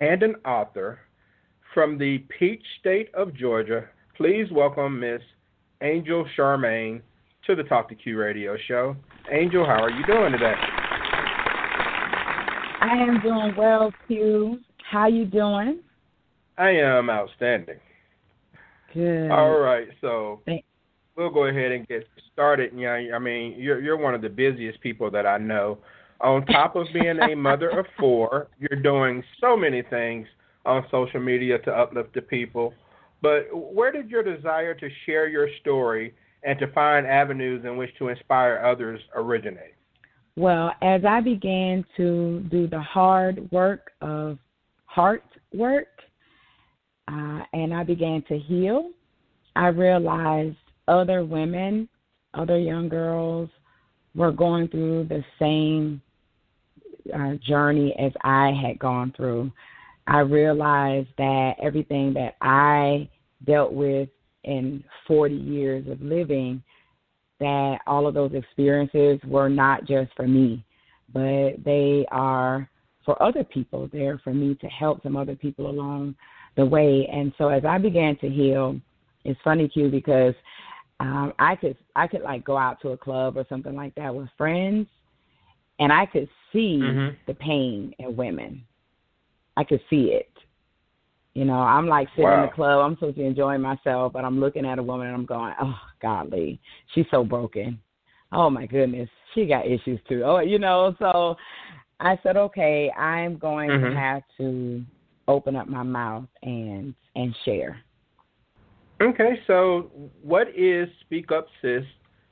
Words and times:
and 0.00 0.22
an 0.22 0.36
author 0.44 1.00
from 1.74 1.98
the 1.98 2.18
Peach 2.38 2.62
State 2.78 3.12
of 3.14 3.34
Georgia. 3.34 3.88
Please 4.16 4.46
welcome 4.52 5.00
Miss 5.00 5.20
Angel 5.82 6.26
Charmaine 6.36 7.00
to 7.46 7.54
the 7.54 7.62
Talk 7.64 7.88
to 7.88 7.94
Q 7.94 8.18
radio 8.18 8.56
show. 8.68 8.96
Angel, 9.30 9.64
how 9.64 9.82
are 9.82 9.90
you 9.90 10.04
doing 10.06 10.32
today? 10.32 10.54
I 12.82 12.94
am 12.96 13.20
doing 13.20 13.54
well, 13.56 13.92
Q. 14.06 14.58
How 14.90 15.06
you 15.06 15.24
doing? 15.24 15.80
I 16.58 16.70
am 16.70 17.08
outstanding. 17.10 17.78
Good. 18.92 19.30
All 19.30 19.58
right, 19.58 19.88
so 20.00 20.40
we'll 21.16 21.30
go 21.30 21.46
ahead 21.46 21.72
and 21.72 21.86
get 21.86 22.06
started. 22.32 22.72
Yeah, 22.74 22.98
I 23.14 23.18
mean, 23.18 23.54
you're 23.56 23.80
you're 23.80 23.96
one 23.96 24.14
of 24.14 24.22
the 24.22 24.28
busiest 24.28 24.80
people 24.80 25.10
that 25.12 25.26
I 25.26 25.38
know 25.38 25.78
on 26.20 26.44
top 26.46 26.76
of 26.76 26.86
being 26.92 27.18
a 27.20 27.34
mother 27.34 27.70
of 27.70 27.86
four, 27.98 28.48
you're 28.58 28.80
doing 28.82 29.22
so 29.40 29.56
many 29.56 29.82
things 29.82 30.26
on 30.66 30.84
social 30.90 31.20
media 31.20 31.58
to 31.60 31.70
uplift 31.70 32.14
the 32.14 32.22
people. 32.22 32.74
But 33.22 33.46
where 33.52 33.92
did 33.92 34.10
your 34.10 34.22
desire 34.22 34.74
to 34.74 34.88
share 35.06 35.28
your 35.28 35.48
story 35.60 36.14
and 36.42 36.58
to 36.58 36.72
find 36.72 37.06
avenues 37.06 37.64
in 37.64 37.76
which 37.76 37.90
to 37.98 38.08
inspire 38.08 38.62
others 38.64 39.00
originate? 39.14 39.74
Well, 40.36 40.72
as 40.80 41.02
I 41.04 41.20
began 41.20 41.84
to 41.96 42.40
do 42.50 42.66
the 42.66 42.80
hard 42.80 43.50
work 43.50 43.90
of 44.00 44.38
heart 44.86 45.24
work, 45.52 45.88
uh, 47.08 47.40
and 47.52 47.74
I 47.74 47.82
began 47.82 48.22
to 48.28 48.38
heal, 48.38 48.90
I 49.56 49.68
realized 49.68 50.56
other 50.86 51.24
women, 51.24 51.88
other 52.34 52.58
young 52.58 52.88
girls 52.88 53.50
were 54.14 54.32
going 54.32 54.68
through 54.68 55.04
the 55.08 55.24
same 55.38 56.00
uh, 57.14 57.34
journey 57.46 57.94
as 57.98 58.12
I 58.22 58.52
had 58.52 58.78
gone 58.78 59.12
through, 59.16 59.50
I 60.06 60.20
realized 60.20 61.08
that 61.18 61.54
everything 61.62 62.12
that 62.14 62.36
I 62.40 63.08
dealt 63.46 63.72
with 63.72 64.08
in 64.44 64.82
40 65.06 65.34
years 65.34 65.86
of 65.88 66.00
living, 66.00 66.62
that 67.38 67.78
all 67.86 68.06
of 68.06 68.14
those 68.14 68.32
experiences 68.34 69.20
were 69.26 69.48
not 69.48 69.86
just 69.86 70.10
for 70.16 70.26
me, 70.26 70.64
but 71.12 71.52
they 71.64 72.06
are 72.10 72.68
for 73.04 73.20
other 73.22 73.44
people. 73.44 73.88
They're 73.92 74.18
for 74.18 74.34
me 74.34 74.54
to 74.56 74.66
help 74.66 75.02
some 75.02 75.16
other 75.16 75.34
people 75.34 75.70
along 75.70 76.14
the 76.56 76.64
way. 76.64 77.08
And 77.12 77.32
so 77.38 77.48
as 77.48 77.64
I 77.64 77.78
began 77.78 78.16
to 78.18 78.28
heal, 78.28 78.80
it's 79.24 79.40
funny, 79.42 79.68
Q, 79.68 79.88
because 79.90 80.34
um, 81.00 81.32
I 81.38 81.56
could 81.56 81.76
I 81.96 82.06
could 82.06 82.22
like 82.22 82.44
go 82.44 82.56
out 82.56 82.80
to 82.82 82.90
a 82.90 82.96
club 82.96 83.36
or 83.36 83.46
something 83.48 83.74
like 83.74 83.94
that 83.94 84.14
with 84.14 84.28
friends, 84.36 84.86
and 85.80 85.92
I 85.92 86.06
could 86.06 86.28
see 86.52 86.78
mm-hmm. 86.80 87.16
the 87.26 87.34
pain 87.34 87.94
in 87.98 88.14
women. 88.14 88.62
I 89.56 89.64
could 89.64 89.80
see 89.90 90.12
it. 90.12 90.30
You 91.34 91.44
know, 91.44 91.54
I'm 91.54 91.88
like 91.88 92.08
sitting 92.10 92.24
wow. 92.24 92.42
in 92.42 92.50
the 92.50 92.54
club, 92.54 92.84
I'm 92.84 92.94
supposed 92.96 93.16
to 93.16 93.22
be 93.22 93.26
enjoying 93.26 93.62
myself, 93.62 94.12
but 94.12 94.24
I'm 94.24 94.40
looking 94.40 94.66
at 94.66 94.78
a 94.78 94.82
woman 94.82 95.06
and 95.06 95.16
I'm 95.16 95.26
going, 95.26 95.54
Oh, 95.60 95.74
godly, 96.02 96.60
she's 96.94 97.06
so 97.10 97.24
broken. 97.24 97.80
Oh 98.32 98.50
my 98.50 98.66
goodness, 98.66 99.08
she 99.34 99.46
got 99.46 99.66
issues 99.66 100.00
too. 100.08 100.22
Oh, 100.24 100.40
you 100.40 100.58
know, 100.58 100.94
so 100.98 101.36
I 101.98 102.18
said, 102.22 102.36
Okay, 102.36 102.90
I'm 102.96 103.38
going 103.38 103.70
mm-hmm. 103.70 103.94
to 103.94 104.00
have 104.00 104.22
to 104.38 104.84
open 105.28 105.56
up 105.56 105.68
my 105.68 105.82
mouth 105.82 106.26
and 106.42 106.94
and 107.14 107.34
share. 107.44 107.80
Okay, 109.00 109.40
so 109.46 109.90
what 110.22 110.48
is 110.54 110.88
Speak 111.02 111.32
Up 111.32 111.46
Sis 111.62 111.84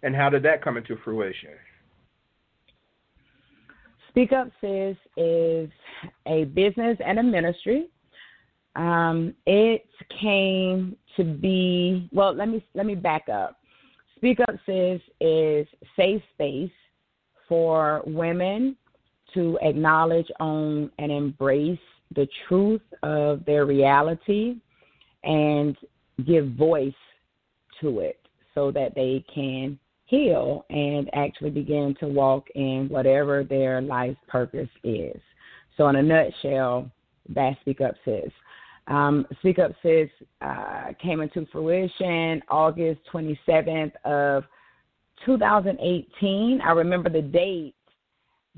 and 0.02 0.14
how 0.14 0.28
did 0.28 0.42
that 0.42 0.62
come 0.62 0.76
into 0.76 0.96
fruition? 1.02 1.50
Speak 4.08 4.32
Up 4.32 4.48
Sis 4.60 4.96
is 5.16 5.68
a 6.26 6.44
business 6.44 6.98
and 7.04 7.18
a 7.18 7.22
ministry. 7.22 7.88
Um, 8.76 9.34
it 9.46 9.86
came 10.20 10.96
to 11.16 11.24
be 11.24 12.08
well. 12.12 12.34
Let 12.34 12.48
me 12.48 12.64
let 12.74 12.86
me 12.86 12.94
back 12.94 13.28
up. 13.28 13.58
Speak 14.16 14.38
Up 14.40 14.54
Sis 14.66 15.00
is 15.20 15.66
safe 15.96 16.22
space 16.34 16.70
for 17.48 18.02
women 18.06 18.76
to 19.34 19.58
acknowledge, 19.62 20.28
own, 20.40 20.90
and 20.98 21.12
embrace 21.12 21.78
the 22.14 22.26
truth 22.46 22.82
of 23.02 23.44
their 23.44 23.66
reality 23.66 24.56
and 25.24 25.76
give 26.26 26.52
voice 26.52 26.92
to 27.80 28.00
it 28.00 28.18
so 28.54 28.70
that 28.72 28.94
they 28.94 29.24
can 29.32 29.78
heal 30.08 30.64
and 30.70 31.10
actually 31.14 31.50
begin 31.50 31.94
to 32.00 32.08
walk 32.08 32.48
in 32.54 32.88
whatever 32.88 33.44
their 33.44 33.80
life 33.82 34.16
purpose 34.26 34.68
is. 34.82 35.20
So, 35.76 35.86
in 35.88 35.96
a 35.96 36.02
nutshell, 36.02 36.90
that 37.34 37.56
Speak 37.60 37.80
Up 37.82 37.94
Sis. 38.04 38.32
Um, 38.86 39.26
Speak 39.40 39.58
Up 39.58 39.72
Sis 39.82 40.08
uh, 40.40 40.92
came 41.00 41.20
into 41.20 41.46
fruition 41.52 42.42
August 42.48 43.00
27th 43.12 43.92
of 44.04 44.44
2018. 45.26 46.60
I 46.62 46.70
remember 46.70 47.10
the 47.10 47.22
date 47.22 47.74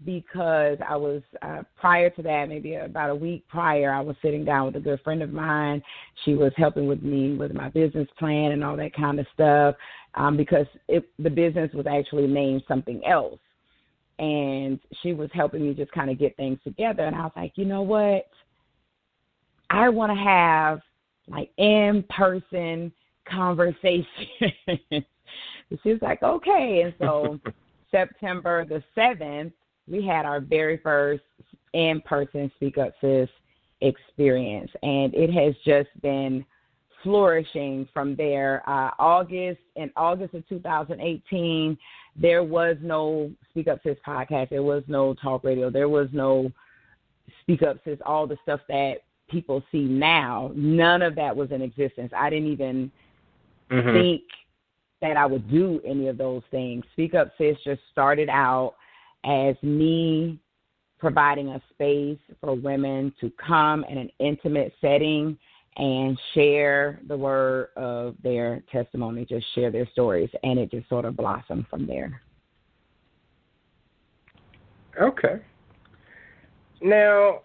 because 0.04 0.78
I 0.88 0.96
was 0.96 1.20
uh, 1.42 1.62
prior 1.78 2.10
to 2.10 2.22
that, 2.22 2.48
maybe 2.48 2.76
about 2.76 3.10
a 3.10 3.14
week 3.14 3.46
prior, 3.48 3.92
I 3.92 4.00
was 4.00 4.16
sitting 4.22 4.44
down 4.44 4.66
with 4.66 4.76
a 4.76 4.80
good 4.80 5.00
friend 5.02 5.20
of 5.20 5.32
mine. 5.32 5.82
She 6.24 6.34
was 6.34 6.52
helping 6.56 6.86
with 6.86 7.02
me 7.02 7.34
with 7.34 7.52
my 7.52 7.68
business 7.68 8.08
plan 8.18 8.52
and 8.52 8.64
all 8.64 8.76
that 8.76 8.94
kind 8.94 9.18
of 9.18 9.26
stuff 9.34 9.74
um, 10.14 10.36
because 10.36 10.66
it, 10.88 11.04
the 11.18 11.30
business 11.30 11.70
was 11.72 11.86
actually 11.86 12.26
named 12.26 12.62
something 12.66 13.02
else. 13.06 13.38
And 14.18 14.78
she 15.02 15.12
was 15.14 15.30
helping 15.32 15.62
me 15.62 15.72
just 15.72 15.92
kind 15.92 16.10
of 16.10 16.18
get 16.18 16.36
things 16.36 16.58
together. 16.62 17.04
And 17.04 17.16
I 17.16 17.22
was 17.22 17.32
like, 17.36 17.52
you 17.56 17.64
know 17.64 17.82
what? 17.82 18.28
I 19.70 19.88
want 19.88 20.12
to 20.12 20.22
have 20.22 20.80
like 21.28 21.50
in 21.56 22.04
person 22.10 22.92
conversation. 23.26 24.06
she 25.82 25.92
was 25.92 26.02
like, 26.02 26.22
okay. 26.22 26.82
And 26.84 26.94
so 26.98 27.38
September 27.90 28.64
the 28.64 28.82
7th, 28.96 29.52
we 29.88 30.04
had 30.04 30.26
our 30.26 30.40
very 30.40 30.78
first 30.78 31.22
in 31.72 32.00
person 32.02 32.50
Speak 32.56 32.78
Up 32.78 32.92
Sis 33.00 33.28
experience. 33.80 34.70
And 34.82 35.14
it 35.14 35.32
has 35.32 35.54
just 35.64 35.88
been 36.02 36.44
flourishing 37.02 37.88
from 37.92 38.16
there. 38.16 38.62
Uh, 38.68 38.90
August 38.98 39.60
in 39.76 39.90
August 39.96 40.34
of 40.34 40.48
2018, 40.48 41.76
there 42.16 42.42
was 42.42 42.76
no 42.80 43.30
Speak 43.50 43.68
Up 43.68 43.80
Sis 43.82 43.96
podcast. 44.06 44.50
There 44.50 44.62
was 44.62 44.82
no 44.88 45.14
talk 45.14 45.44
radio. 45.44 45.70
There 45.70 45.88
was 45.88 46.08
no 46.12 46.52
Speak 47.42 47.62
Up 47.62 47.78
Sis. 47.84 47.98
All 48.04 48.26
the 48.26 48.36
stuff 48.42 48.60
that 48.68 48.98
people 49.28 49.62
see 49.70 49.82
now, 49.82 50.50
none 50.54 51.02
of 51.02 51.14
that 51.14 51.34
was 51.34 51.50
in 51.52 51.62
existence. 51.62 52.12
I 52.16 52.30
didn't 52.30 52.50
even 52.50 52.90
mm-hmm. 53.70 53.92
think 53.92 54.22
that 55.00 55.16
I 55.16 55.24
would 55.26 55.50
do 55.50 55.80
any 55.86 56.08
of 56.08 56.18
those 56.18 56.42
things. 56.50 56.84
Speak 56.92 57.14
Up 57.14 57.32
Sis 57.38 57.56
just 57.64 57.80
started 57.92 58.28
out 58.28 58.74
as 59.24 59.54
me 59.62 60.38
providing 60.98 61.48
a 61.48 61.62
space 61.72 62.18
for 62.40 62.54
women 62.54 63.12
to 63.20 63.32
come 63.44 63.84
in 63.88 63.98
an 63.98 64.10
intimate 64.18 64.72
setting 64.80 65.36
and 65.80 66.18
share 66.34 67.00
the 67.08 67.16
word 67.16 67.68
of 67.74 68.14
their 68.22 68.62
testimony, 68.70 69.24
just 69.24 69.46
share 69.54 69.70
their 69.70 69.88
stories, 69.92 70.28
and 70.42 70.58
it 70.58 70.70
just 70.70 70.86
sort 70.90 71.06
of 71.06 71.16
blossomed 71.16 71.64
from 71.70 71.86
there. 71.86 72.20
Okay. 75.00 75.40
Now, 76.82 77.40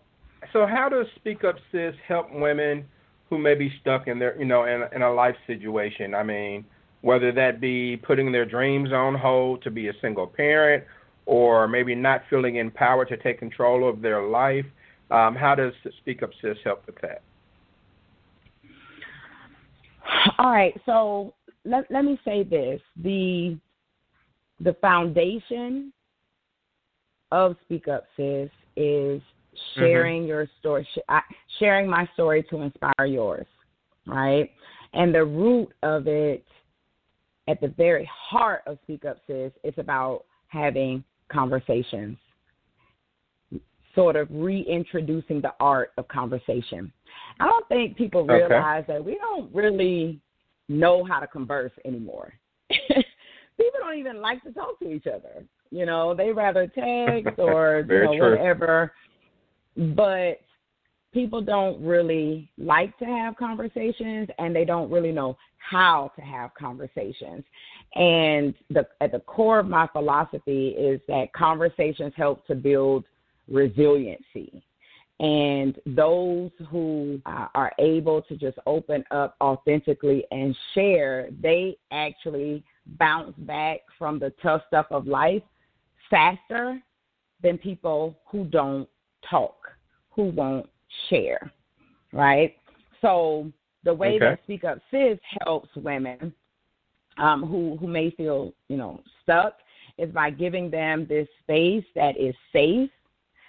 so 0.52 0.68
how 0.68 0.90
does 0.90 1.06
Speak 1.16 1.46
Up 1.46 1.56
Sis 1.72 1.96
help 2.06 2.28
women 2.34 2.86
who 3.30 3.38
may 3.38 3.56
be 3.56 3.72
stuck 3.80 4.08
in 4.08 4.20
their, 4.20 4.38
you 4.38 4.46
know, 4.46 4.66
in, 4.66 4.84
in 4.94 5.02
a 5.02 5.14
life 5.14 5.36
situation? 5.48 6.14
I 6.14 6.24
mean, 6.24 6.66
whether 7.02 7.32
that 7.32 7.62
be 7.62 7.96
putting 7.96 8.34
their 8.34 8.46
dreams 8.46 8.92
on 8.92 9.16
hold 9.16 9.64
to 9.64 9.72
be 9.72 9.88
a 9.88 9.94
single 10.02 10.28
parent, 10.28 10.84
or 11.26 11.70
maybe 11.70 11.96
not 11.96 12.24
feeling 12.30 12.58
empowered 12.58 13.08
to 13.08 13.18
take 13.18 13.40
control 13.40 13.88
of 13.88 14.02
their 14.02 14.28
life. 14.28 14.66
Um, 15.10 15.36
how 15.36 15.56
does 15.56 15.72
Speak 16.00 16.22
Up 16.22 16.32
Sis 16.42 16.58
help 16.66 16.86
with 16.86 17.00
that? 17.02 17.22
All 20.38 20.52
right, 20.52 20.80
so 20.86 21.34
let 21.64 21.90
let 21.92 22.06
me 22.06 22.20
say 22.26 22.44
this: 22.44 22.82
the 23.02 23.58
the 24.60 24.74
foundation 24.82 25.92
of 27.32 27.56
Speak 27.64 27.88
Up 27.88 28.06
Sis 28.16 28.50
is 28.76 29.22
sharing 29.76 30.22
mm-hmm. 30.22 30.30
your 30.30 30.48
story, 30.60 30.88
sharing 31.60 31.90
my 31.90 32.08
story 32.14 32.46
to 32.50 32.62
inspire 32.62 33.06
yours, 33.06 33.48
right? 34.06 34.50
And 34.94 35.14
the 35.14 35.26
root 35.26 35.70
of 35.84 36.08
it, 36.08 36.46
at 37.48 37.60
the 37.62 37.68
very 37.70 38.10
heart 38.12 38.62
of 38.66 38.78
Speak 38.84 39.06
Up 39.06 39.18
Sis, 39.28 39.52
is 39.64 39.74
about 39.78 40.26
having 40.48 41.04
conversations, 41.32 42.18
sort 43.96 44.16
of 44.16 44.28
reintroducing 44.30 45.42
the 45.42 45.54
art 45.60 45.92
of 45.98 46.08
conversation. 46.08 46.92
I 47.40 47.46
don't 47.46 47.68
think 47.68 47.98
people 47.98 48.26
realize 48.26 48.84
okay. 48.84 48.94
that 48.94 49.06
we 49.06 49.18
don't 49.18 49.54
really 49.54 50.20
know 50.68 51.04
how 51.04 51.20
to 51.20 51.28
converse 51.28 51.72
anymore. 51.86 52.34
people 52.70 53.80
don't 53.80 53.98
even 53.98 54.22
like 54.22 54.44
to 54.44 54.52
talk 54.52 54.80
to 54.80 54.92
each 54.92 55.08
other. 55.08 55.46
You 55.72 55.86
know, 55.86 56.14
they 56.14 56.32
rather 56.32 56.68
text 56.68 57.36
or 57.40 57.86
you 57.90 58.04
know 58.04 58.18
true. 58.18 58.32
whatever. 58.32 58.94
But 59.78 60.40
people 61.14 61.42
don't 61.42 61.82
really 61.82 62.50
like 62.58 62.98
to 63.00 63.06
have 63.06 63.36
conversations 63.38 64.28
and 64.38 64.56
they 64.56 64.66
don't 64.66 64.92
really 64.92 65.12
know 65.12 65.38
how 65.58 66.12
to 66.16 66.22
have 66.22 66.54
conversations. 66.54 67.44
And 67.96 68.54
the 68.70 68.88
at 69.02 69.12
the 69.12 69.20
core 69.20 69.60
of 69.60 69.68
my 69.68 69.88
philosophy 69.88 70.70
is 70.70 71.00
that 71.08 71.34
conversations 71.34 72.14
help 72.16 72.46
to 72.48 72.56
build 72.56 73.06
resiliency. 73.50 74.64
And 75.20 75.80
those 75.86 76.52
who 76.70 77.22
are 77.26 77.72
able 77.80 78.22
to 78.24 78.36
just 78.36 78.58
open 78.66 79.04
up 79.12 79.36
authentically 79.42 80.26
and 80.32 80.56
share, 80.74 81.30
they 81.42 81.78
actually 81.92 82.64
bounce 83.00 83.34
back 83.40 83.80
from 83.98 84.20
the 84.20 84.34
tough 84.44 84.62
stuff 84.68 84.88
of 84.92 85.08
life 85.08 85.42
faster 86.10 86.80
than 87.42 87.58
people 87.58 88.20
who 88.30 88.44
don't 88.46 88.90
talk, 89.30 89.56
who 90.10 90.26
won't 90.26 90.70
share, 91.10 91.52
right? 92.12 92.56
So 93.02 93.52
the 93.86 93.94
way 93.94 94.16
okay. 94.16 94.20
that 94.20 94.40
Speak 94.44 94.64
Up 94.66 94.80
Sis 94.92 95.18
helps 95.46 95.70
women 95.76 96.34
um, 97.18 97.44
who 97.44 97.78
who 97.80 97.88
may 97.88 98.12
feel 98.12 98.54
you 98.68 98.78
know 98.78 99.02
stuck 99.24 99.60
is 99.98 100.12
by 100.12 100.30
giving 100.30 100.70
them 100.70 101.06
this 101.08 101.28
space 101.42 101.86
that 101.96 102.18
is 102.20 102.36
safe. 102.52 102.90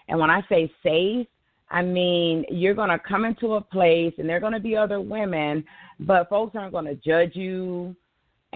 And 0.09 0.19
when 0.19 0.31
I 0.31 0.43
say 0.49 0.73
safe, 0.83 1.27
I 1.71 1.83
mean 1.83 2.45
you're 2.49 2.75
going 2.75 2.91
to 2.91 2.99
come 2.99 3.25
into 3.25 3.55
a 3.55 3.61
place 3.61 4.15
and 4.19 4.29
there're 4.29 4.41
going 4.41 4.53
to 4.53 4.61
be 4.61 4.77
other 4.77 5.01
women, 5.01 5.65
but 6.01 6.29
folks 6.29 6.55
aren't 6.55 6.73
going 6.73 6.85
to 6.85 6.95
judge 6.95 7.35
you 7.35 7.97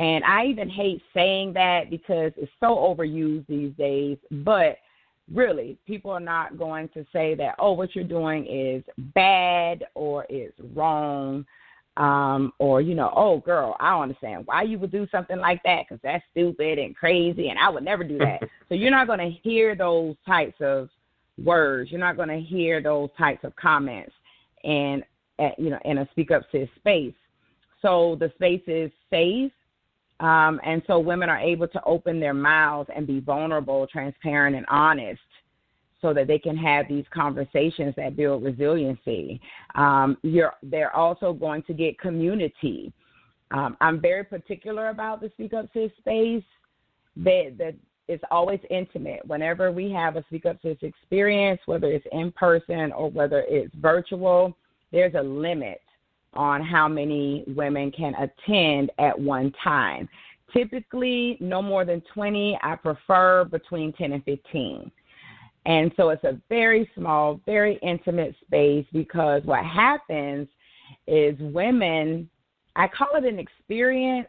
and 0.01 0.25
I 0.25 0.47
even 0.47 0.71
hate 0.71 1.03
saying 1.13 1.53
that 1.55 1.91
because 1.91 2.33
it's 2.37 2.51
so 2.59 2.69
overused 2.69 3.47
these 3.49 3.73
days. 3.77 4.17
But 4.31 4.79
really, 5.33 5.77
people 5.87 6.11
are 6.11 6.21
not 6.21 6.59
going 6.59 6.89
to 6.91 7.05
say 7.13 7.35
that, 7.35 7.55
oh, 7.59 7.73
what 7.73 7.95
you're 7.95 8.05
doing 8.05 8.47
is 8.47 8.83
bad 9.15 9.85
or 9.95 10.25
is 10.31 10.53
wrong. 10.75 11.45
Um, 11.97 12.53
or, 12.59 12.81
you 12.81 12.95
know, 12.95 13.13
oh, 13.15 13.41
girl, 13.41 13.77
I 13.79 13.91
don't 13.91 14.05
understand 14.05 14.47
why 14.47 14.63
you 14.63 14.79
would 14.79 14.93
do 14.93 15.07
something 15.11 15.39
like 15.39 15.61
that 15.65 15.83
because 15.87 16.01
that's 16.03 16.25
stupid 16.31 16.79
and 16.79 16.97
crazy 16.97 17.49
and 17.49 17.59
I 17.59 17.69
would 17.69 17.85
never 17.85 18.05
do 18.05 18.17
that. 18.19 18.41
so 18.69 18.75
you're 18.75 18.91
not 18.91 19.07
going 19.07 19.19
to 19.19 19.37
hear 19.43 19.75
those 19.75 20.15
types 20.25 20.57
of 20.61 20.89
words. 21.43 21.91
You're 21.91 22.01
not 22.01 22.17
going 22.17 22.29
to 22.29 22.41
hear 22.41 22.83
those 22.83 23.11
types 23.17 23.45
of 23.45 23.55
comments 23.57 24.13
and, 24.65 25.03
at, 25.39 25.59
you 25.59 25.71
know, 25.71 25.79
in 25.85 25.99
a 25.99 26.09
speak 26.11 26.31
up 26.31 26.43
sis 26.53 26.69
space. 26.77 27.15
So 27.83 28.17
the 28.21 28.31
space 28.37 28.63
is 28.67 28.91
safe 29.11 29.53
um, 30.21 30.61
and 30.65 30.83
so 30.87 30.99
women 30.99 31.31
are 31.31 31.39
able 31.39 31.67
to 31.69 31.83
open 31.85 32.21
their 32.21 32.35
mouths 32.35 32.91
and 32.95 33.07
be 33.07 33.21
vulnerable, 33.21 33.87
transparent, 33.87 34.55
and 34.55 34.67
honest 34.69 35.21
so 36.03 36.15
that 36.15 36.27
they 36.27 36.39
can 36.39 36.57
have 36.57 36.89
these 36.89 37.05
conversations 37.13 37.95
that 37.97 38.17
build 38.17 38.43
resiliency. 38.43 39.41
Um, 39.75 40.19
they're 40.63 40.95
also 40.95 41.33
going 41.33 41.63
to 41.65 41.75
get 41.75 41.99
community. 41.99 42.93
Um, 43.51 43.77
I'm 43.81 44.01
very 44.01 44.25
particular 44.25 44.89
about 44.91 45.21
the 45.21 45.31
Speak 45.31 45.55
Up 45.55 45.67
Sis 45.73 45.91
space. 45.99 46.45
That, 47.17 47.55
that 47.59 47.75
it's 48.11 48.25
always 48.31 48.59
intimate. 48.71 49.25
Whenever 49.25 49.71
we 49.71 49.91
have 49.93 50.17
a 50.17 50.25
Speak 50.25 50.45
Up 50.45 50.57
Sis 50.63 50.77
experience, 50.83 51.61
whether 51.67 51.87
it's 51.87 52.07
in 52.11 52.33
person 52.33 52.91
or 52.91 53.09
whether 53.09 53.45
it's 53.49 53.73
virtual, 53.77 54.57
there's 54.91 55.15
a 55.15 55.23
limit 55.23 55.81
on 56.35 56.61
how 56.61 56.89
many 56.89 57.45
women 57.47 57.93
can 57.93 58.15
attend 58.17 58.91
at 58.99 59.19
one 59.19 59.53
time. 59.63 60.09
Typically, 60.53 61.37
no 61.39 61.63
more 61.63 61.85
than 61.85 62.03
20. 62.13 62.59
I 62.63 62.75
prefer 62.75 63.45
between 63.45 63.93
10 63.93 64.13
and 64.13 64.25
15. 64.25 64.91
And 65.67 65.93
so 65.97 66.09
it's 66.09 66.25
a 66.25 66.41
very 66.49 66.91
small, 66.97 67.41
very 67.47 67.79
intimate 67.81 68.35
space 68.45 68.87
because 68.93 69.43
what 69.45 69.65
happens 69.65 70.49
is 71.07 71.37
women, 71.39 72.29
I 72.75 72.89
call 72.89 73.15
it 73.15 73.25
an 73.25 73.39
experience 73.39 74.27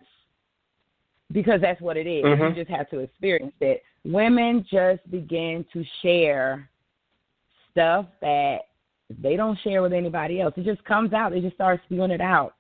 because 1.32 1.62
that's 1.62 1.82
what 1.82 1.98
it 1.98 2.08
is. 2.08 2.24
Mm-hmm. 2.24 2.44
You 2.44 2.64
just 2.66 2.70
have 2.70 2.90
to 2.90 3.00
experience 3.00 3.54
it. 3.60 3.84
Women 4.04 4.66
just 4.70 5.10
begin 5.12 5.66
to 5.74 5.84
share 6.02 6.70
stuff 7.72 8.06
that 8.22 8.60
they 9.20 9.36
don't 9.36 9.58
share 9.64 9.82
with 9.82 9.94
anybody 9.94 10.42
else. 10.42 10.54
It 10.58 10.66
just 10.66 10.84
comes 10.86 11.14
out. 11.14 11.32
They 11.32 11.42
just 11.42 11.56
start 11.56 11.82
spewing 11.86 12.12
it 12.12 12.22
out. 12.22 12.56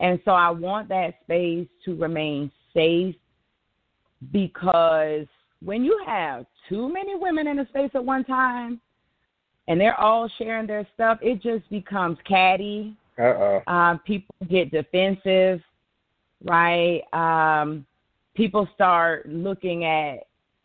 And 0.00 0.20
so 0.24 0.30
I 0.30 0.50
want 0.50 0.88
that 0.88 1.14
space 1.24 1.66
to 1.84 1.96
remain 1.96 2.50
safe 2.72 3.16
because 4.32 5.26
when 5.62 5.84
you 5.84 6.00
have 6.06 6.46
too 6.68 6.92
many 6.92 7.16
women 7.16 7.48
in 7.48 7.58
a 7.58 7.68
space 7.68 7.90
at 7.94 8.04
one 8.04 8.24
time 8.24 8.80
and 9.66 9.80
they're 9.80 9.98
all 9.98 10.30
sharing 10.38 10.66
their 10.66 10.86
stuff, 10.94 11.18
it 11.20 11.42
just 11.42 11.68
becomes 11.68 12.18
catty. 12.26 12.96
Uh-oh. 13.18 13.62
Um, 13.66 14.00
people 14.06 14.34
get 14.48 14.70
defensive, 14.70 15.60
right? 16.44 17.02
Um, 17.12 17.84
people 18.38 18.68
start 18.72 19.28
looking 19.28 19.84
at 19.84 20.20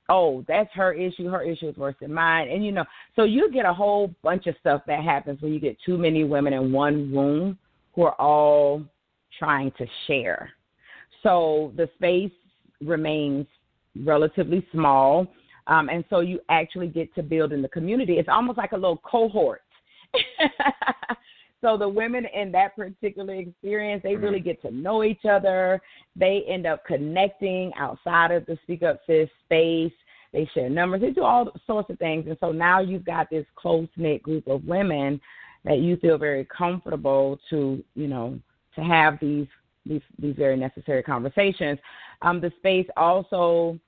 oh, 0.10 0.44
that's 0.50 0.70
her 0.74 0.94
issue. 0.94 1.30
Her 1.30 1.42
issue 1.42 1.70
is 1.70 1.78
worse 1.78 1.96
than 2.00 2.14
mine. 2.14 2.50
And, 2.50 2.64
you 2.64 2.74
know, 2.74 2.84
so 3.16 3.24
you 3.24 3.50
get 3.52 3.66
a 3.66 3.74
whole 3.74 4.14
bunch 4.22 4.48
of 4.48 4.56
stuff 4.60 4.82
that 4.86 5.02
happens 5.02 5.42
when 5.42 5.54
you 5.54 5.62
get 5.62 5.78
too 5.84 5.98
many 5.98 6.26
women 6.26 6.52
in 6.52 6.74
one 6.74 7.12
room 7.12 7.58
who 7.96 8.04
are 8.04 8.22
all 8.22 8.84
trying 9.40 9.72
to 9.78 9.88
share. 10.06 10.52
So 11.24 11.72
the 11.78 11.90
space 11.96 12.34
remains 12.82 13.48
relatively 14.04 14.68
small. 14.74 15.26
Um, 15.68 15.88
and 15.88 16.04
so 16.10 16.20
you 16.20 16.42
actually 16.50 16.88
get 16.88 17.16
to 17.16 17.24
build 17.24 17.54
in 17.54 17.62
the 17.62 17.70
community. 17.70 18.18
It's 18.18 18.30
almost 18.30 18.58
like 18.58 18.74
a 18.74 18.78
little 18.78 19.02
cohort. 19.10 19.62
so 21.64 21.78
the 21.78 21.88
women 21.88 22.26
in 22.36 22.52
that 22.52 22.76
particular 22.76 23.36
experience, 23.36 24.04
they 24.04 24.16
really 24.16 24.40
mm-hmm. 24.40 24.50
get 24.50 24.62
to 24.64 24.72
know 24.72 25.04
each 25.04 25.26
other. 25.26 25.82
They 26.16 26.44
end 26.48 26.68
up 26.68 26.86
connecting 26.86 27.72
outside 27.78 28.32
of 28.32 28.46
the 28.46 28.60
Speak 28.64 28.84
Up 28.84 29.00
Sis 29.08 29.30
space. 29.46 29.94
They 30.34 30.48
share 30.54 30.70
numbers. 30.70 31.02
They 31.02 31.12
do 31.12 31.24
all 31.24 31.50
sorts 31.66 31.90
of 31.90 31.98
things. 32.00 32.26
And 32.28 32.38
so 32.40 32.52
now 32.52 32.82
you've 32.82 33.06
got 33.06 33.30
this 33.30 33.46
close 33.56 33.88
knit 33.96 34.22
group 34.22 34.48
of 34.48 34.66
women 34.66 35.22
that 35.64 35.80
you 35.80 35.96
feel 35.98 36.18
very 36.18 36.46
comfortable 36.46 37.40
to, 37.50 37.84
you 37.96 38.08
know, 38.08 38.38
to 38.76 38.82
have 38.82 39.18
these 39.22 39.48
these 39.86 40.02
these 40.20 40.36
very 40.36 40.58
necessary 40.58 41.02
conversations. 41.02 41.80
Um, 42.22 42.42
the 42.42 42.52
space 42.58 42.88
also 42.98 43.80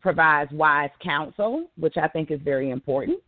provides 0.00 0.50
wise 0.52 0.90
counsel, 1.02 1.66
which 1.76 1.96
I 1.96 2.08
think 2.08 2.30
is 2.30 2.40
very 2.42 2.70
important. 2.70 3.20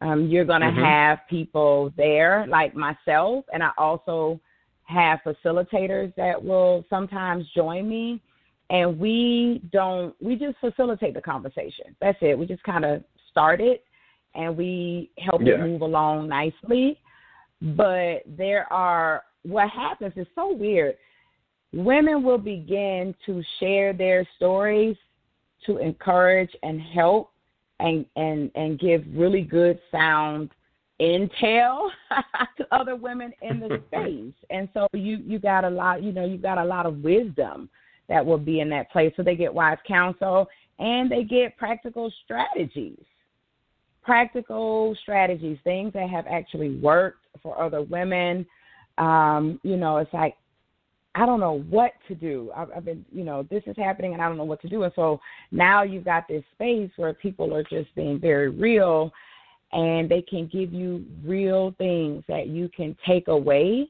Um, 0.00 0.28
you're 0.28 0.44
going 0.44 0.60
to 0.60 0.68
mm-hmm. 0.68 0.84
have 0.84 1.18
people 1.28 1.92
there 1.96 2.46
like 2.48 2.74
myself, 2.74 3.44
and 3.52 3.62
I 3.62 3.70
also 3.76 4.40
have 4.84 5.20
facilitators 5.26 6.14
that 6.16 6.42
will 6.42 6.84
sometimes 6.88 7.46
join 7.54 7.88
me. 7.88 8.20
And 8.70 8.98
we 8.98 9.62
don't 9.72 10.14
we 10.20 10.36
just 10.36 10.58
facilitate 10.60 11.14
the 11.14 11.22
conversation. 11.22 11.96
That's 12.00 12.18
it. 12.20 12.38
We 12.38 12.46
just 12.46 12.62
kind 12.64 12.84
of 12.84 13.02
start 13.30 13.60
it 13.60 13.84
and 14.34 14.56
we 14.56 15.10
help 15.18 15.42
yeah. 15.42 15.54
it 15.54 15.60
move 15.60 15.80
along 15.80 16.28
nicely. 16.28 16.98
But 17.60 18.22
there 18.26 18.70
are 18.72 19.24
what 19.42 19.68
happens 19.70 20.12
is 20.16 20.26
so 20.34 20.52
weird. 20.52 20.96
Women 21.72 22.22
will 22.22 22.38
begin 22.38 23.14
to 23.26 23.42
share 23.58 23.92
their 23.92 24.26
stories 24.36 24.96
to 25.66 25.78
encourage 25.78 26.50
and 26.62 26.80
help 26.80 27.32
and 27.80 28.04
and 28.16 28.50
and 28.54 28.78
give 28.78 29.04
really 29.14 29.42
good 29.42 29.78
sound 29.90 30.50
intel 31.00 31.88
to 32.56 32.66
other 32.72 32.96
women 32.96 33.32
in 33.42 33.60
the 33.60 33.82
space. 33.88 34.34
And 34.50 34.68
so 34.74 34.86
you 34.92 35.18
you 35.24 35.38
got 35.38 35.64
a 35.64 35.70
lot, 35.70 36.02
you 36.02 36.12
know, 36.12 36.24
you 36.24 36.38
got 36.38 36.58
a 36.58 36.64
lot 36.64 36.86
of 36.86 36.98
wisdom 36.98 37.68
that 38.08 38.24
will 38.24 38.38
be 38.38 38.60
in 38.60 38.68
that 38.70 38.90
place. 38.90 39.12
So 39.16 39.22
they 39.22 39.36
get 39.36 39.52
wise 39.52 39.78
counsel 39.86 40.48
and 40.78 41.10
they 41.10 41.24
get 41.24 41.56
practical 41.56 42.12
strategies. 42.24 43.02
Practical 44.02 44.96
strategies, 45.02 45.58
things 45.64 45.92
that 45.92 46.08
have 46.08 46.26
actually 46.26 46.78
worked 46.78 47.26
for 47.42 47.60
other 47.60 47.82
women. 47.82 48.46
Um, 48.96 49.60
you 49.62 49.76
know, 49.76 49.98
it's 49.98 50.12
like 50.14 50.34
I 51.14 51.26
don't 51.26 51.40
know 51.40 51.64
what 51.70 51.92
to 52.08 52.14
do. 52.14 52.50
I've, 52.54 52.68
I've 52.76 52.84
been, 52.84 53.04
you 53.10 53.24
know, 53.24 53.42
this 53.50 53.62
is 53.66 53.76
happening 53.76 54.12
and 54.12 54.22
I 54.22 54.28
don't 54.28 54.36
know 54.36 54.44
what 54.44 54.60
to 54.62 54.68
do. 54.68 54.84
And 54.84 54.92
so 54.94 55.20
now 55.50 55.82
you've 55.82 56.04
got 56.04 56.28
this 56.28 56.44
space 56.54 56.90
where 56.96 57.12
people 57.12 57.54
are 57.54 57.64
just 57.64 57.94
being 57.94 58.20
very 58.20 58.50
real 58.50 59.12
and 59.72 60.08
they 60.08 60.22
can 60.22 60.46
give 60.46 60.72
you 60.72 61.04
real 61.24 61.74
things 61.78 62.24
that 62.28 62.46
you 62.46 62.68
can 62.74 62.96
take 63.06 63.28
away 63.28 63.88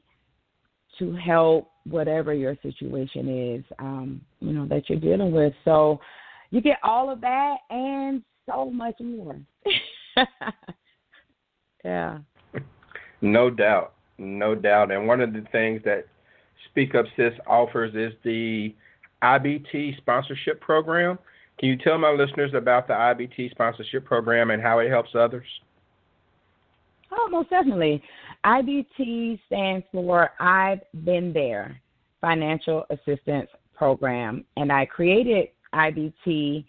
to 0.97 1.15
help 1.15 1.71
whatever 1.85 2.33
your 2.33 2.57
situation 2.61 3.55
is, 3.55 3.63
um, 3.79 4.21
you 4.39 4.51
know, 4.51 4.65
that 4.67 4.89
you're 4.89 4.99
dealing 4.99 5.31
with. 5.31 5.53
So 5.63 5.99
you 6.51 6.61
get 6.61 6.77
all 6.83 7.09
of 7.09 7.21
that 7.21 7.57
and 7.69 8.23
so 8.49 8.69
much 8.69 8.95
more. 8.99 9.39
yeah. 11.85 12.19
No 13.21 13.49
doubt. 13.49 13.93
No 14.17 14.55
doubt. 14.55 14.91
And 14.91 15.07
one 15.07 15.21
of 15.21 15.33
the 15.33 15.45
things 15.51 15.81
that 15.85 16.07
Speak 16.69 16.95
Up 16.95 17.05
Sis 17.15 17.33
offers 17.47 17.93
is 17.95 18.17
the 18.23 18.73
IBT 19.23 19.97
sponsorship 19.97 20.61
program. 20.61 21.17
Can 21.59 21.69
you 21.69 21.77
tell 21.77 21.97
my 21.97 22.11
listeners 22.11 22.51
about 22.53 22.87
the 22.87 22.93
IBT 22.93 23.51
sponsorship 23.51 24.05
program 24.05 24.51
and 24.51 24.61
how 24.61 24.79
it 24.79 24.89
helps 24.89 25.09
others? 25.13 25.47
Oh, 27.11 27.27
most 27.29 27.49
definitely. 27.49 28.01
IBT 28.45 29.39
stands 29.47 29.85
for 29.91 30.29
I've 30.39 30.79
Been 31.03 31.33
There 31.33 31.79
Financial 32.21 32.85
Assistance 32.89 33.49
Program. 33.75 34.45
And 34.57 34.71
I 34.71 34.85
created 34.85 35.49
IBT 35.73 36.65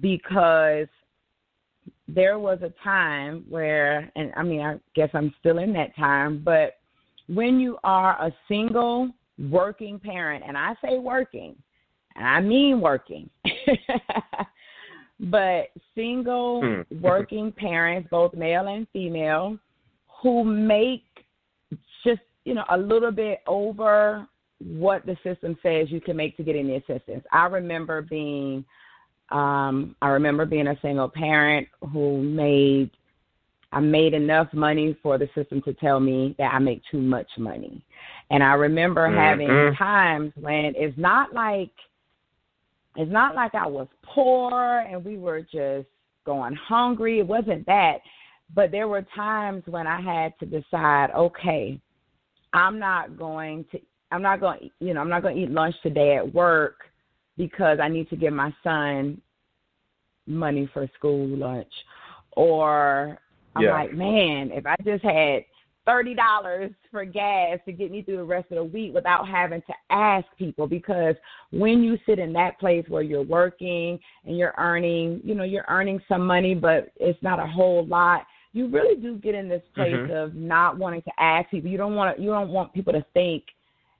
because 0.00 0.86
there 2.06 2.38
was 2.38 2.58
a 2.62 2.72
time 2.84 3.44
where, 3.48 4.10
and 4.14 4.32
I 4.36 4.42
mean, 4.42 4.60
I 4.60 4.78
guess 4.94 5.10
I'm 5.14 5.34
still 5.40 5.58
in 5.58 5.72
that 5.72 5.96
time, 5.96 6.42
but 6.44 6.78
when 7.28 7.60
you 7.60 7.78
are 7.84 8.12
a 8.24 8.32
single 8.48 9.10
working 9.50 9.98
parent, 9.98 10.44
and 10.46 10.56
I 10.56 10.74
say 10.84 10.98
working, 10.98 11.56
and 12.16 12.26
I 12.26 12.40
mean 12.40 12.80
working, 12.80 13.30
but 15.20 15.68
single 15.94 16.62
hmm. 16.62 17.00
working 17.00 17.52
parents, 17.52 18.08
both 18.10 18.34
male 18.34 18.68
and 18.68 18.86
female, 18.92 19.58
who 20.22 20.44
make 20.44 21.04
just, 22.04 22.20
you 22.44 22.54
know, 22.54 22.64
a 22.70 22.78
little 22.78 23.12
bit 23.12 23.40
over 23.46 24.26
what 24.58 25.04
the 25.06 25.16
system 25.24 25.56
says 25.62 25.90
you 25.90 26.00
can 26.00 26.16
make 26.16 26.36
to 26.36 26.42
get 26.42 26.56
any 26.56 26.76
assistance. 26.76 27.24
I 27.32 27.46
remember 27.46 28.02
being 28.02 28.64
um 29.30 29.96
I 30.02 30.08
remember 30.08 30.44
being 30.44 30.68
a 30.68 30.78
single 30.82 31.08
parent 31.08 31.66
who 31.92 32.22
made 32.22 32.90
I 33.72 33.80
made 33.80 34.12
enough 34.12 34.48
money 34.52 34.96
for 35.02 35.16
the 35.16 35.28
system 35.34 35.62
to 35.62 35.72
tell 35.74 35.98
me 35.98 36.34
that 36.38 36.52
I 36.52 36.58
make 36.58 36.82
too 36.90 37.00
much 37.00 37.28
money. 37.38 37.82
And 38.30 38.42
I 38.42 38.52
remember 38.52 39.08
mm-hmm. 39.08 39.16
having 39.16 39.74
times 39.76 40.32
when 40.36 40.74
it's 40.76 40.96
not 40.98 41.32
like 41.32 41.70
it's 42.96 43.10
not 43.10 43.34
like 43.34 43.54
I 43.54 43.66
was 43.66 43.88
poor 44.02 44.80
and 44.80 45.02
we 45.02 45.16
were 45.16 45.40
just 45.40 45.88
going 46.26 46.54
hungry. 46.54 47.20
It 47.20 47.26
wasn't 47.26 47.64
that. 47.66 47.98
But 48.54 48.70
there 48.70 48.88
were 48.88 49.06
times 49.16 49.62
when 49.66 49.86
I 49.86 50.00
had 50.00 50.38
to 50.40 50.46
decide, 50.46 51.10
okay, 51.16 51.80
I'm 52.52 52.78
not 52.78 53.16
going 53.16 53.64
to 53.72 53.80
I'm 54.10 54.20
not 54.20 54.40
going 54.40 54.70
you 54.80 54.92
know, 54.92 55.00
I'm 55.00 55.08
not 55.08 55.22
going 55.22 55.36
to 55.36 55.42
eat 55.42 55.50
lunch 55.50 55.74
today 55.82 56.16
at 56.16 56.34
work 56.34 56.80
because 57.38 57.78
I 57.82 57.88
need 57.88 58.10
to 58.10 58.16
give 58.16 58.34
my 58.34 58.54
son 58.62 59.20
money 60.26 60.68
for 60.74 60.88
school 60.94 61.26
lunch 61.26 61.72
or 62.32 63.18
I'm 63.54 63.62
yeah. 63.62 63.72
like, 63.72 63.92
man, 63.92 64.50
if 64.52 64.66
I 64.66 64.76
just 64.84 65.04
had 65.04 65.44
thirty 65.84 66.14
dollars 66.14 66.70
for 66.90 67.04
gas 67.04 67.58
to 67.64 67.72
get 67.72 67.90
me 67.90 68.02
through 68.02 68.18
the 68.18 68.24
rest 68.24 68.50
of 68.50 68.56
the 68.56 68.64
week 68.64 68.94
without 68.94 69.26
having 69.26 69.62
to 69.62 69.74
ask 69.90 70.26
people 70.38 70.66
because 70.66 71.16
when 71.50 71.82
you 71.82 71.98
sit 72.06 72.18
in 72.18 72.32
that 72.32 72.58
place 72.60 72.84
where 72.88 73.02
you're 73.02 73.22
working 73.22 73.98
and 74.24 74.38
you're 74.38 74.54
earning 74.58 75.20
you 75.24 75.34
know 75.34 75.44
you're 75.44 75.64
earning 75.68 76.00
some 76.08 76.24
money 76.24 76.54
but 76.54 76.92
it's 76.96 77.20
not 77.22 77.40
a 77.40 77.46
whole 77.46 77.84
lot 77.86 78.24
you 78.52 78.68
really 78.68 79.00
do 79.00 79.16
get 79.16 79.34
in 79.34 79.48
this 79.48 79.62
place 79.74 79.92
mm-hmm. 79.92 80.12
of 80.12 80.34
not 80.34 80.78
wanting 80.78 81.02
to 81.02 81.12
ask 81.18 81.50
people 81.50 81.70
you 81.70 81.78
don't 81.78 81.94
want 81.94 82.16
to 82.16 82.22
you 82.22 82.30
don't 82.30 82.50
want 82.50 82.72
people 82.72 82.92
to 82.92 83.04
think 83.12 83.44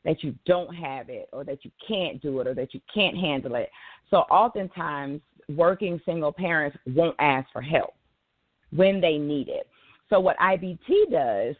that 0.04 0.22
you 0.22 0.34
don't 0.46 0.74
have 0.74 1.08
it 1.08 1.28
or 1.32 1.42
that 1.44 1.64
you 1.64 1.70
can't 1.86 2.20
do 2.22 2.40
it 2.40 2.46
or 2.46 2.54
that 2.54 2.74
you 2.74 2.80
can't 2.92 3.16
handle 3.16 3.56
it 3.56 3.70
so 4.10 4.18
oftentimes 4.18 5.20
working 5.56 6.00
single 6.04 6.32
parents 6.32 6.76
won't 6.86 7.16
ask 7.18 7.50
for 7.52 7.62
help 7.62 7.94
when 8.74 9.00
they 9.00 9.18
need 9.18 9.48
it. 9.48 9.66
So 10.10 10.20
what 10.20 10.36
IBT 10.38 11.10
does 11.10 11.56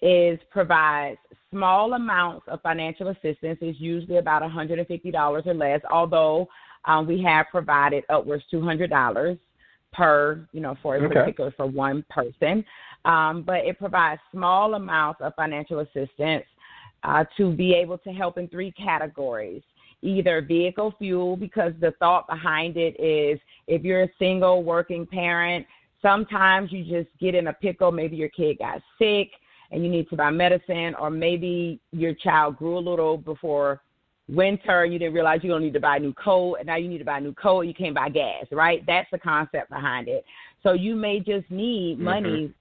is 0.00 0.38
provides 0.50 1.18
small 1.50 1.92
amounts 1.94 2.46
of 2.48 2.60
financial 2.62 3.08
assistance. 3.08 3.58
It's 3.60 3.80
usually 3.80 4.18
about 4.18 4.42
$150 4.42 5.46
or 5.46 5.54
less, 5.54 5.80
although 5.90 6.48
um, 6.84 7.06
we 7.06 7.22
have 7.22 7.46
provided 7.50 8.04
upwards 8.08 8.44
$200 8.52 9.38
per, 9.92 10.48
you 10.52 10.60
know, 10.60 10.76
for 10.82 10.96
a 10.96 11.04
okay. 11.04 11.14
particular 11.14 11.52
for 11.56 11.66
one 11.66 12.04
person. 12.10 12.64
Um, 13.04 13.42
but 13.42 13.64
it 13.64 13.78
provides 13.78 14.20
small 14.32 14.74
amounts 14.74 15.20
of 15.20 15.34
financial 15.34 15.80
assistance 15.80 16.44
uh, 17.04 17.24
to 17.36 17.52
be 17.52 17.74
able 17.74 17.98
to 17.98 18.10
help 18.10 18.38
in 18.38 18.48
three 18.48 18.72
categories. 18.72 19.62
Either 20.02 20.40
vehicle 20.42 20.94
fuel, 20.98 21.36
because 21.36 21.72
the 21.80 21.92
thought 22.00 22.26
behind 22.28 22.76
it 22.76 22.98
is 23.00 23.38
if 23.68 23.82
you're 23.82 24.02
a 24.02 24.10
single 24.18 24.64
working 24.64 25.06
parent, 25.06 25.64
Sometimes 26.02 26.72
you 26.72 26.84
just 26.84 27.08
get 27.20 27.34
in 27.34 27.46
a 27.46 27.52
pickle. 27.52 27.92
Maybe 27.92 28.16
your 28.16 28.28
kid 28.28 28.58
got 28.58 28.82
sick 28.98 29.30
and 29.70 29.82
you 29.82 29.90
need 29.90 30.08
to 30.10 30.16
buy 30.16 30.30
medicine, 30.30 30.94
or 31.00 31.08
maybe 31.08 31.80
your 31.92 32.12
child 32.12 32.58
grew 32.58 32.76
a 32.76 32.80
little 32.80 33.16
before 33.16 33.80
winter 34.28 34.82
and 34.82 34.92
you 34.92 34.98
didn't 34.98 35.14
realize 35.14 35.40
you 35.42 35.50
don't 35.50 35.62
need 35.62 35.72
to 35.72 35.80
buy 35.80 35.96
a 35.96 36.00
new 36.00 36.12
coat, 36.12 36.56
and 36.56 36.66
now 36.66 36.76
you 36.76 36.88
need 36.88 36.98
to 36.98 37.04
buy 37.04 37.18
a 37.18 37.20
new 37.20 37.32
coat. 37.34 37.62
You 37.62 37.72
can't 37.72 37.94
buy 37.94 38.10
gas, 38.10 38.44
right? 38.50 38.84
That's 38.86 39.10
the 39.10 39.18
concept 39.18 39.70
behind 39.70 40.08
it. 40.08 40.24
So 40.62 40.72
you 40.72 40.94
may 40.94 41.20
just 41.20 41.50
need 41.50 41.96
mm-hmm. 41.96 42.04
money 42.04 42.54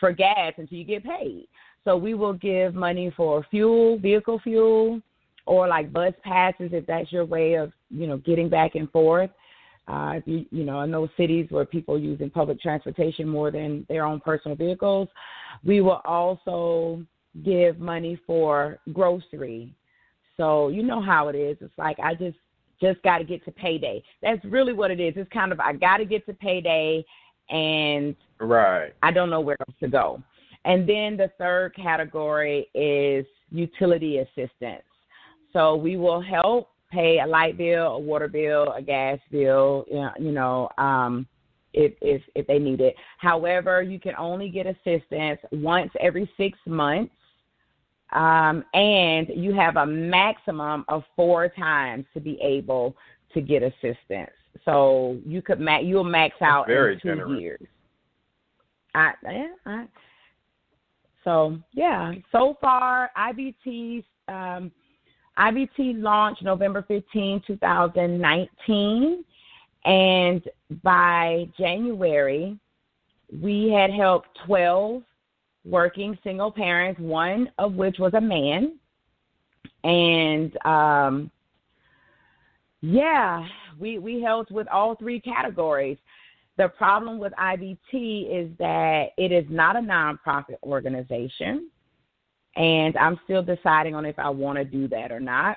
for 0.00 0.12
gas 0.12 0.54
until 0.56 0.78
you 0.78 0.84
get 0.84 1.04
paid. 1.04 1.48
So 1.84 1.96
we 1.96 2.14
will 2.14 2.32
give 2.32 2.74
money 2.74 3.12
for 3.14 3.44
fuel, 3.50 3.98
vehicle 3.98 4.40
fuel, 4.42 5.00
or 5.46 5.68
like 5.68 5.92
bus 5.92 6.14
passes 6.22 6.70
if 6.72 6.86
that's 6.86 7.12
your 7.12 7.26
way 7.26 7.54
of 7.54 7.72
you 7.90 8.06
know 8.06 8.16
getting 8.18 8.48
back 8.48 8.74
and 8.74 8.90
forth. 8.90 9.30
Uh, 9.86 10.12
if 10.16 10.26
you, 10.26 10.46
you 10.50 10.64
know, 10.64 10.80
in 10.80 10.90
those 10.90 11.10
cities 11.16 11.46
where 11.50 11.64
people 11.64 11.94
are 11.94 11.98
using 11.98 12.30
public 12.30 12.60
transportation 12.60 13.28
more 13.28 13.50
than 13.50 13.84
their 13.88 14.06
own 14.06 14.18
personal 14.20 14.56
vehicles, 14.56 15.08
we 15.62 15.80
will 15.80 16.00
also 16.04 17.04
give 17.44 17.78
money 17.78 18.18
for 18.26 18.78
grocery. 18.92 19.74
So 20.36 20.68
you 20.68 20.82
know 20.82 21.02
how 21.02 21.28
it 21.28 21.36
is. 21.36 21.56
It's 21.60 21.76
like 21.76 21.98
I 21.98 22.14
just 22.14 22.36
just 22.80 23.02
got 23.02 23.18
to 23.18 23.24
get 23.24 23.44
to 23.44 23.52
payday. 23.52 24.02
That's 24.22 24.44
really 24.44 24.72
what 24.72 24.90
it 24.90 25.00
is. 25.00 25.14
It's 25.16 25.30
kind 25.32 25.52
of 25.52 25.60
I 25.60 25.74
got 25.74 25.98
to 25.98 26.04
get 26.04 26.26
to 26.26 26.34
payday, 26.34 27.04
and 27.50 28.16
right. 28.40 28.92
I 29.02 29.10
don't 29.10 29.30
know 29.30 29.40
where 29.40 29.56
else 29.68 29.76
to 29.80 29.88
go. 29.88 30.22
And 30.64 30.88
then 30.88 31.16
the 31.16 31.30
third 31.38 31.74
category 31.76 32.68
is 32.74 33.26
utility 33.50 34.18
assistance. 34.18 34.82
So 35.52 35.76
we 35.76 35.96
will 35.96 36.20
help 36.20 36.70
pay 36.94 37.20
a 37.20 37.26
light 37.26 37.58
bill, 37.58 37.86
a 37.88 37.98
water 37.98 38.28
bill, 38.28 38.72
a 38.72 38.80
gas 38.80 39.18
bill, 39.30 39.84
you 40.18 40.32
know, 40.32 40.68
um, 40.78 41.26
if 41.72 41.92
if 42.00 42.22
if 42.34 42.46
they 42.46 42.58
need 42.58 42.80
it. 42.80 42.94
However, 43.18 43.82
you 43.82 43.98
can 43.98 44.14
only 44.16 44.48
get 44.48 44.66
assistance 44.66 45.40
once 45.52 45.90
every 46.00 46.30
six 46.36 46.58
months, 46.66 47.12
um, 48.12 48.64
and 48.72 49.28
you 49.34 49.52
have 49.54 49.76
a 49.76 49.86
maximum 49.86 50.84
of 50.88 51.02
four 51.16 51.48
times 51.48 52.04
to 52.14 52.20
be 52.20 52.38
able 52.40 52.96
to 53.34 53.40
get 53.40 53.62
assistance. 53.62 54.30
So 54.64 55.18
you 55.26 55.42
could 55.42 55.60
max 55.60 55.84
you'll 55.84 56.04
max 56.04 56.36
out 56.40 56.70
in 56.70 56.98
two 57.02 57.08
generous. 57.08 57.40
years. 57.40 57.60
I 58.94 59.12
yeah. 59.24 59.46
I, 59.66 59.86
so 61.24 61.58
yeah, 61.72 62.12
so 62.30 62.56
far 62.60 63.10
IBT's 63.16 64.04
um, 64.28 64.70
IBT 65.38 66.00
launched 66.00 66.42
November 66.42 66.84
15, 66.86 67.42
2019, 67.46 69.24
and 69.84 70.42
by 70.82 71.48
January, 71.58 72.58
we 73.42 73.70
had 73.70 73.90
helped 73.90 74.28
12 74.46 75.02
working 75.64 76.16
single 76.22 76.52
parents, 76.52 77.00
one 77.00 77.50
of 77.58 77.74
which 77.74 77.98
was 77.98 78.14
a 78.14 78.20
man. 78.20 78.78
And 79.82 80.56
um, 80.64 81.30
yeah, 82.80 83.46
we, 83.78 83.98
we 83.98 84.22
helped 84.22 84.50
with 84.50 84.68
all 84.68 84.94
three 84.94 85.20
categories. 85.20 85.98
The 86.56 86.68
problem 86.68 87.18
with 87.18 87.32
IBT 87.32 88.30
is 88.30 88.56
that 88.58 89.06
it 89.18 89.32
is 89.32 89.44
not 89.48 89.76
a 89.76 89.80
nonprofit 89.80 90.56
organization, 90.62 91.70
and 92.56 92.96
I'm 92.96 93.18
still 93.24 93.42
deciding 93.42 93.94
on 93.94 94.04
if 94.04 94.18
I 94.18 94.28
want 94.28 94.58
to 94.58 94.64
do 94.64 94.88
that 94.88 95.10
or 95.10 95.20
not. 95.20 95.56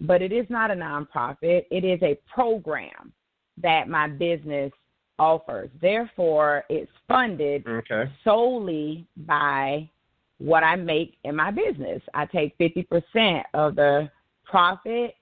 But 0.00 0.22
it 0.22 0.32
is 0.32 0.46
not 0.48 0.70
a 0.70 0.74
nonprofit, 0.74 1.64
it 1.70 1.84
is 1.84 2.00
a 2.02 2.18
program 2.32 3.12
that 3.60 3.88
my 3.88 4.06
business 4.06 4.72
offers. 5.18 5.70
Therefore, 5.80 6.64
it's 6.68 6.90
funded 7.08 7.66
okay. 7.66 8.04
solely 8.22 9.06
by 9.16 9.90
what 10.38 10.62
I 10.62 10.76
make 10.76 11.16
in 11.24 11.34
my 11.34 11.50
business. 11.50 12.00
I 12.14 12.26
take 12.26 12.56
50% 12.58 13.42
of 13.54 13.74
the 13.74 14.08
profit 14.44 15.14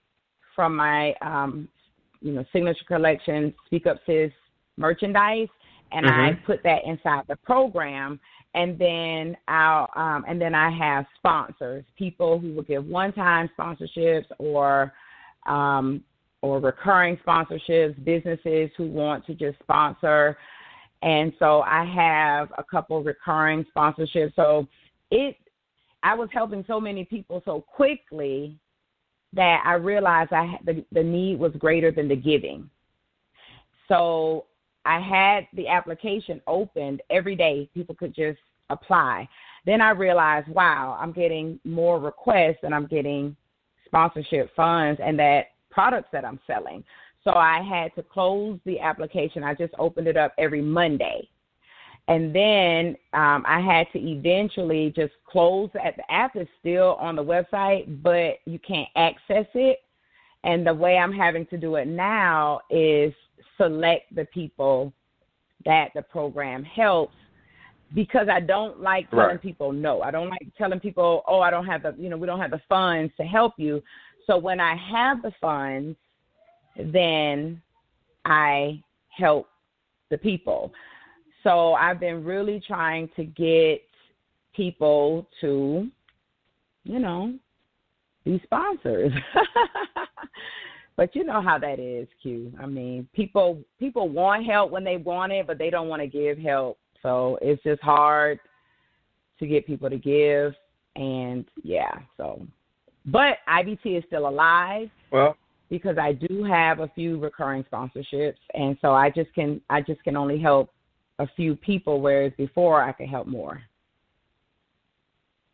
from 0.54 0.76
my 0.76 1.14
um, 1.23 1.68
you 2.21 2.33
know, 2.33 2.45
signature 2.52 2.85
collection, 2.87 3.54
Speak 3.66 3.87
Up 3.87 3.99
Sis 4.06 4.33
merchandise, 4.76 5.49
and 5.92 6.06
mm-hmm. 6.06 6.21
I 6.21 6.33
put 6.47 6.62
that 6.64 6.85
inside 6.85 7.23
the 7.28 7.37
program. 7.37 8.21
And 8.56 8.78
then 8.78 9.36
I'll 9.48 9.88
um, 9.94 10.25
and 10.26 10.40
then 10.40 10.54
I 10.54 10.70
have 10.70 11.04
sponsors, 11.18 11.84
people 11.96 12.38
who 12.40 12.54
will 12.54 12.62
give 12.62 12.86
one-time 12.86 13.50
sponsorships 13.56 14.25
or 14.38 14.92
um, 15.46 16.02
or 16.40 16.58
recurring 16.58 17.18
sponsorships, 17.26 18.02
businesses 18.02 18.70
who 18.76 18.86
want 18.86 19.26
to 19.26 19.34
just 19.34 19.58
sponsor. 19.62 20.38
And 21.02 21.32
so 21.38 21.60
I 21.62 21.84
have 21.84 22.50
a 22.56 22.64
couple 22.64 23.02
recurring 23.02 23.66
sponsorships. 23.76 24.34
So 24.34 24.66
it 25.10 25.36
I 26.02 26.14
was 26.14 26.30
helping 26.32 26.64
so 26.66 26.80
many 26.80 27.04
people 27.04 27.42
so 27.44 27.60
quickly 27.60 28.58
that 29.34 29.62
I 29.66 29.75
realized 29.75 30.32
I 30.32 30.58
the, 30.64 30.82
the 30.92 31.02
need 31.02 31.38
was 31.38 31.52
greater 31.58 31.92
than 31.92 32.08
the 32.08 32.16
giving. 32.16 32.70
So 33.88 34.46
I 34.87 35.00
had 35.00 35.49
the 35.55 35.69
application 35.69 36.40
opened 36.47 37.02
every 37.11 37.35
day. 37.37 37.69
People 37.75 37.95
could 37.95 38.14
just 38.14 38.38
apply. 38.71 39.28
Then 39.64 39.81
I 39.81 39.90
realized, 39.90 40.49
wow, 40.49 40.97
I'm 41.00 41.12
getting 41.12 41.59
more 41.64 41.99
requests 41.99 42.59
and 42.62 42.75
I'm 42.75 42.87
getting 42.87 43.37
sponsorship 43.85 44.55
funds 44.55 45.00
and 45.05 45.19
that 45.19 45.47
products 45.71 46.09
that 46.12 46.25
I'm 46.25 46.40
selling. 46.47 46.85
So 47.25 47.33
I 47.33 47.61
had 47.62 47.95
to 47.97 48.02
close 48.02 48.59
the 48.64 48.78
application. 48.78 49.43
I 49.43 49.55
just 49.55 49.75
opened 49.78 50.07
it 50.07 50.16
up 50.16 50.33
every 50.38 50.62
Monday. 50.62 51.28
And 52.09 52.33
then 52.33 52.97
um, 53.14 53.45
I 53.47 53.61
had 53.61 53.88
to 53.93 53.99
eventually 53.99 54.93
just 54.95 55.12
close 55.28 55.69
at 55.85 55.97
the 55.97 56.09
app 56.12 56.37
is 56.37 56.47
still 56.61 56.97
on 57.00 57.16
the 57.16 57.25
website, 57.25 58.00
but 58.02 58.38
you 58.45 58.61
can't 58.61 58.88
access 58.95 59.47
it. 59.55 59.81
And 60.45 60.64
the 60.64 60.73
way 60.73 60.99
I'm 60.99 61.12
having 61.12 61.47
to 61.47 61.59
do 61.59 61.75
it 61.75 61.88
now 61.88 62.61
is 62.71 63.12
select 63.57 64.14
the 64.14 64.25
people 64.26 64.93
that 65.64 65.90
the 65.95 66.02
program 66.02 66.64
helps 66.64 67.14
because 67.95 68.28
I 68.28 68.40
don't 68.40 68.81
like 68.81 69.11
telling 69.11 69.26
right. 69.26 69.43
people 69.43 69.73
no. 69.73 70.02
I 70.02 70.11
don't 70.11 70.28
like 70.28 70.49
telling 70.59 70.81
people, 70.81 71.23
oh, 71.28 71.40
I 71.40 71.50
don't 71.50 71.66
have 71.66 71.83
the, 71.83 71.95
you 71.99 72.09
know, 72.09 72.16
we 72.16 72.26
don't 72.26 72.40
have 72.40 72.50
the 72.50 72.61
funds 72.69 73.12
to 73.16 73.25
help 73.25 73.55
you. 73.57 73.83
So 74.26 74.37
when 74.37 74.61
I 74.61 74.75
have 74.76 75.23
the 75.23 75.33
funds, 75.40 75.97
then 76.76 77.61
I 78.25 78.83
help 79.11 79.49
the 80.11 80.19
people. 80.19 80.73
So 81.43 81.75
I've 81.75 82.00
been 82.00 82.25
really 82.25 82.61
trying 82.66 83.09
to 83.16 83.25
get 83.25 83.83
people 84.55 85.28
to, 85.40 85.88
you 86.85 86.99
know, 86.99 87.35
be 88.25 88.40
sponsors. 88.45 89.12
but 90.96 91.14
you 91.14 91.24
know 91.24 91.42
how 91.42 91.58
that 91.58 91.78
is, 91.78 92.08
Q. 92.22 92.52
I 92.60 92.66
mean, 92.66 93.08
people 93.14 93.62
people 93.78 94.08
want 94.08 94.46
help 94.46 94.70
when 94.70 94.84
they 94.84 94.96
want 94.96 95.32
it, 95.32 95.46
but 95.46 95.58
they 95.58 95.70
don't 95.70 95.88
want 95.88 96.02
to 96.02 96.08
give 96.08 96.38
help. 96.38 96.78
So 97.02 97.38
it's 97.42 97.62
just 97.62 97.82
hard 97.82 98.40
to 99.38 99.46
get 99.46 99.66
people 99.66 99.90
to 99.90 99.98
give 99.98 100.54
and 100.96 101.44
yeah, 101.62 101.92
so 102.16 102.46
but 103.04 103.38
IBT 103.48 103.98
is 103.98 104.04
still 104.06 104.28
alive. 104.28 104.88
Well, 105.12 105.37
because 105.68 105.98
I 105.98 106.12
do 106.12 106.44
have 106.44 106.80
a 106.80 106.88
few 106.94 107.18
recurring 107.18 107.64
sponsorships 107.72 108.38
and 108.54 108.76
so 108.80 108.92
I 108.92 109.11
just 109.11 109.32
can 109.35 109.61
I 109.68 109.82
just 109.82 110.02
can 110.04 110.16
only 110.16 110.38
help 110.38 110.70
a 111.18 111.26
few 111.37 111.56
people, 111.56 112.00
whereas 112.00 112.32
before 112.37 112.82
I 112.82 112.92
could 112.92 113.09
help 113.09 113.26
more. 113.26 113.62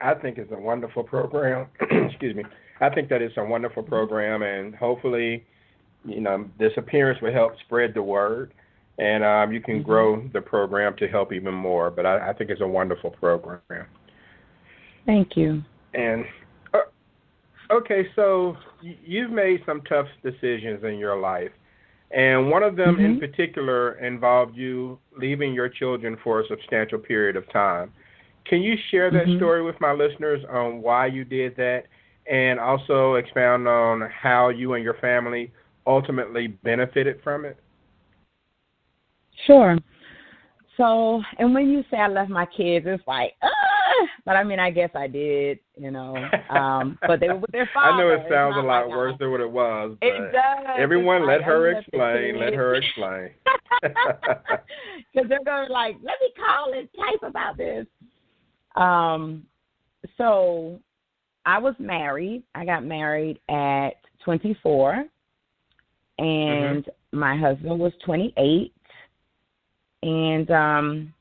I 0.00 0.14
think 0.14 0.38
it's 0.38 0.50
a 0.50 0.58
wonderful 0.58 1.04
program. 1.04 1.68
Excuse 1.80 2.34
me. 2.34 2.42
I 2.82 2.92
think 2.92 3.08
that 3.10 3.22
it's 3.22 3.36
a 3.36 3.44
wonderful 3.44 3.82
program, 3.82 4.42
and 4.42 4.74
hopefully, 4.74 5.44
you 6.04 6.20
know, 6.20 6.50
this 6.58 6.72
appearance 6.76 7.22
will 7.22 7.32
help 7.32 7.52
spread 7.60 7.94
the 7.94 8.02
word, 8.02 8.52
and 8.98 9.24
um, 9.24 9.52
you 9.52 9.60
can 9.60 9.76
mm-hmm. 9.76 9.88
grow 9.88 10.28
the 10.32 10.40
program 10.40 10.96
to 10.96 11.06
help 11.06 11.32
even 11.32 11.54
more. 11.54 11.90
But 11.90 12.06
I, 12.06 12.30
I 12.30 12.32
think 12.32 12.50
it's 12.50 12.60
a 12.60 12.66
wonderful 12.66 13.10
program. 13.10 13.86
Thank 15.06 15.36
you. 15.36 15.62
And 15.94 16.24
uh, 16.74 16.78
okay, 17.72 18.08
so 18.16 18.56
you've 18.80 19.30
made 19.30 19.62
some 19.64 19.82
tough 19.82 20.06
decisions 20.24 20.82
in 20.84 20.98
your 20.98 21.18
life. 21.18 21.52
And 22.10 22.50
one 22.50 22.62
of 22.62 22.76
them 22.76 22.96
mm-hmm. 22.96 23.04
in 23.04 23.20
particular 23.20 23.92
involved 24.04 24.56
you 24.56 24.98
leaving 25.16 25.54
your 25.54 25.68
children 25.68 26.16
for 26.22 26.40
a 26.40 26.46
substantial 26.48 26.98
period 26.98 27.36
of 27.36 27.50
time. 27.52 27.92
Can 28.44 28.60
you 28.60 28.76
share 28.90 29.10
that 29.12 29.26
mm-hmm. 29.26 29.38
story 29.38 29.62
with 29.62 29.80
my 29.80 29.92
listeners 29.92 30.44
on 30.50 30.82
why 30.82 31.06
you 31.06 31.24
did 31.24 31.56
that 31.56 31.84
and 32.30 32.60
also 32.60 33.14
expound 33.14 33.66
on 33.66 34.08
how 34.10 34.48
you 34.48 34.74
and 34.74 34.84
your 34.84 34.94
family 34.94 35.52
ultimately 35.86 36.48
benefited 36.48 37.20
from 37.22 37.44
it? 37.44 37.56
Sure. 39.46 39.76
So, 40.76 41.22
and 41.38 41.52
when 41.54 41.68
you 41.70 41.84
say 41.90 41.98
I 41.98 42.08
left 42.08 42.30
my 42.30 42.46
kids, 42.46 42.86
it's 42.88 43.02
like, 43.06 43.34
ah, 43.42 43.48
but 44.24 44.36
I 44.36 44.44
mean, 44.44 44.58
I 44.58 44.70
guess 44.70 44.90
I 44.94 45.06
did, 45.06 45.58
you 45.76 45.90
know. 45.90 46.16
Um, 46.48 46.98
but 47.06 47.20
they 47.20 47.28
were 47.28 47.36
with 47.36 47.50
their 47.50 47.68
father. 47.74 47.88
I 47.94 47.98
know 47.98 48.08
it 48.10 48.26
sounds 48.30 48.56
a 48.56 48.60
lot 48.60 48.88
like 48.88 48.96
worse 48.96 49.14
than 49.18 49.30
what 49.30 49.40
it 49.40 49.50
was. 49.50 49.96
But 50.00 50.06
it 50.06 50.32
does. 50.32 50.66
Everyone, 50.78 51.26
let 51.26 51.38
like, 51.38 51.46
her 51.46 51.78
explain. 51.78 52.38
Let 52.40 52.54
her 52.54 52.74
explain. 52.74 53.30
Because 53.82 55.28
they're 55.28 55.44
going 55.44 55.66
to 55.66 55.72
like, 55.72 55.96
let 56.02 56.14
me 56.20 56.32
call 56.36 56.72
and 56.72 56.88
type 56.96 57.28
about 57.28 57.56
this. 57.56 57.86
Um, 58.76 59.44
so 60.16 60.80
I 61.44 61.58
was 61.58 61.74
married. 61.78 62.42
I 62.54 62.64
got 62.64 62.84
married 62.84 63.40
at 63.48 63.90
24, 64.24 65.04
and 66.18 66.84
mm-hmm. 66.84 67.18
my 67.18 67.36
husband 67.36 67.78
was 67.78 67.92
28. 68.04 68.72
And 70.04 70.50
um, 70.50 71.14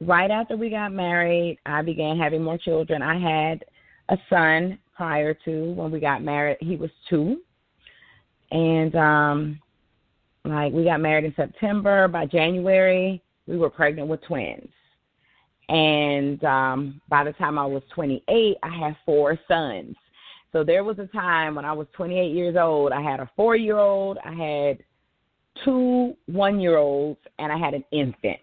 right 0.00 0.30
after 0.30 0.56
we 0.56 0.70
got 0.70 0.92
married, 0.92 1.58
I 1.66 1.82
began 1.82 2.18
having 2.18 2.42
more 2.42 2.58
children. 2.58 3.02
I 3.02 3.18
had 3.18 3.64
a 4.08 4.18
son 4.28 4.78
prior 4.94 5.34
to 5.44 5.72
when 5.72 5.90
we 5.90 6.00
got 6.00 6.22
married. 6.22 6.58
He 6.60 6.76
was 6.76 6.90
two. 7.08 7.38
And 8.50 8.94
um 8.94 9.60
like 10.44 10.72
we 10.72 10.84
got 10.84 11.00
married 11.00 11.24
in 11.24 11.34
September. 11.34 12.08
By 12.08 12.26
January, 12.26 13.22
we 13.46 13.56
were 13.56 13.70
pregnant 13.70 14.08
with 14.08 14.22
twins. 14.22 14.68
And 15.68 16.42
um 16.44 17.00
by 17.08 17.24
the 17.24 17.32
time 17.32 17.58
I 17.58 17.66
was 17.66 17.82
28, 17.94 18.56
I 18.62 18.68
had 18.68 18.96
four 19.04 19.38
sons. 19.48 19.96
So 20.52 20.62
there 20.62 20.84
was 20.84 20.98
a 20.98 21.06
time 21.06 21.54
when 21.54 21.64
I 21.64 21.72
was 21.72 21.86
28 21.94 22.30
years 22.32 22.56
old, 22.60 22.92
I 22.92 23.00
had 23.00 23.20
a 23.20 23.30
4-year-old, 23.38 24.18
I 24.22 24.32
had 24.34 24.78
two 25.64 26.14
1-year-olds, 26.30 27.20
and 27.38 27.50
I 27.50 27.56
had 27.56 27.72
an 27.72 27.84
infant. 27.90 28.38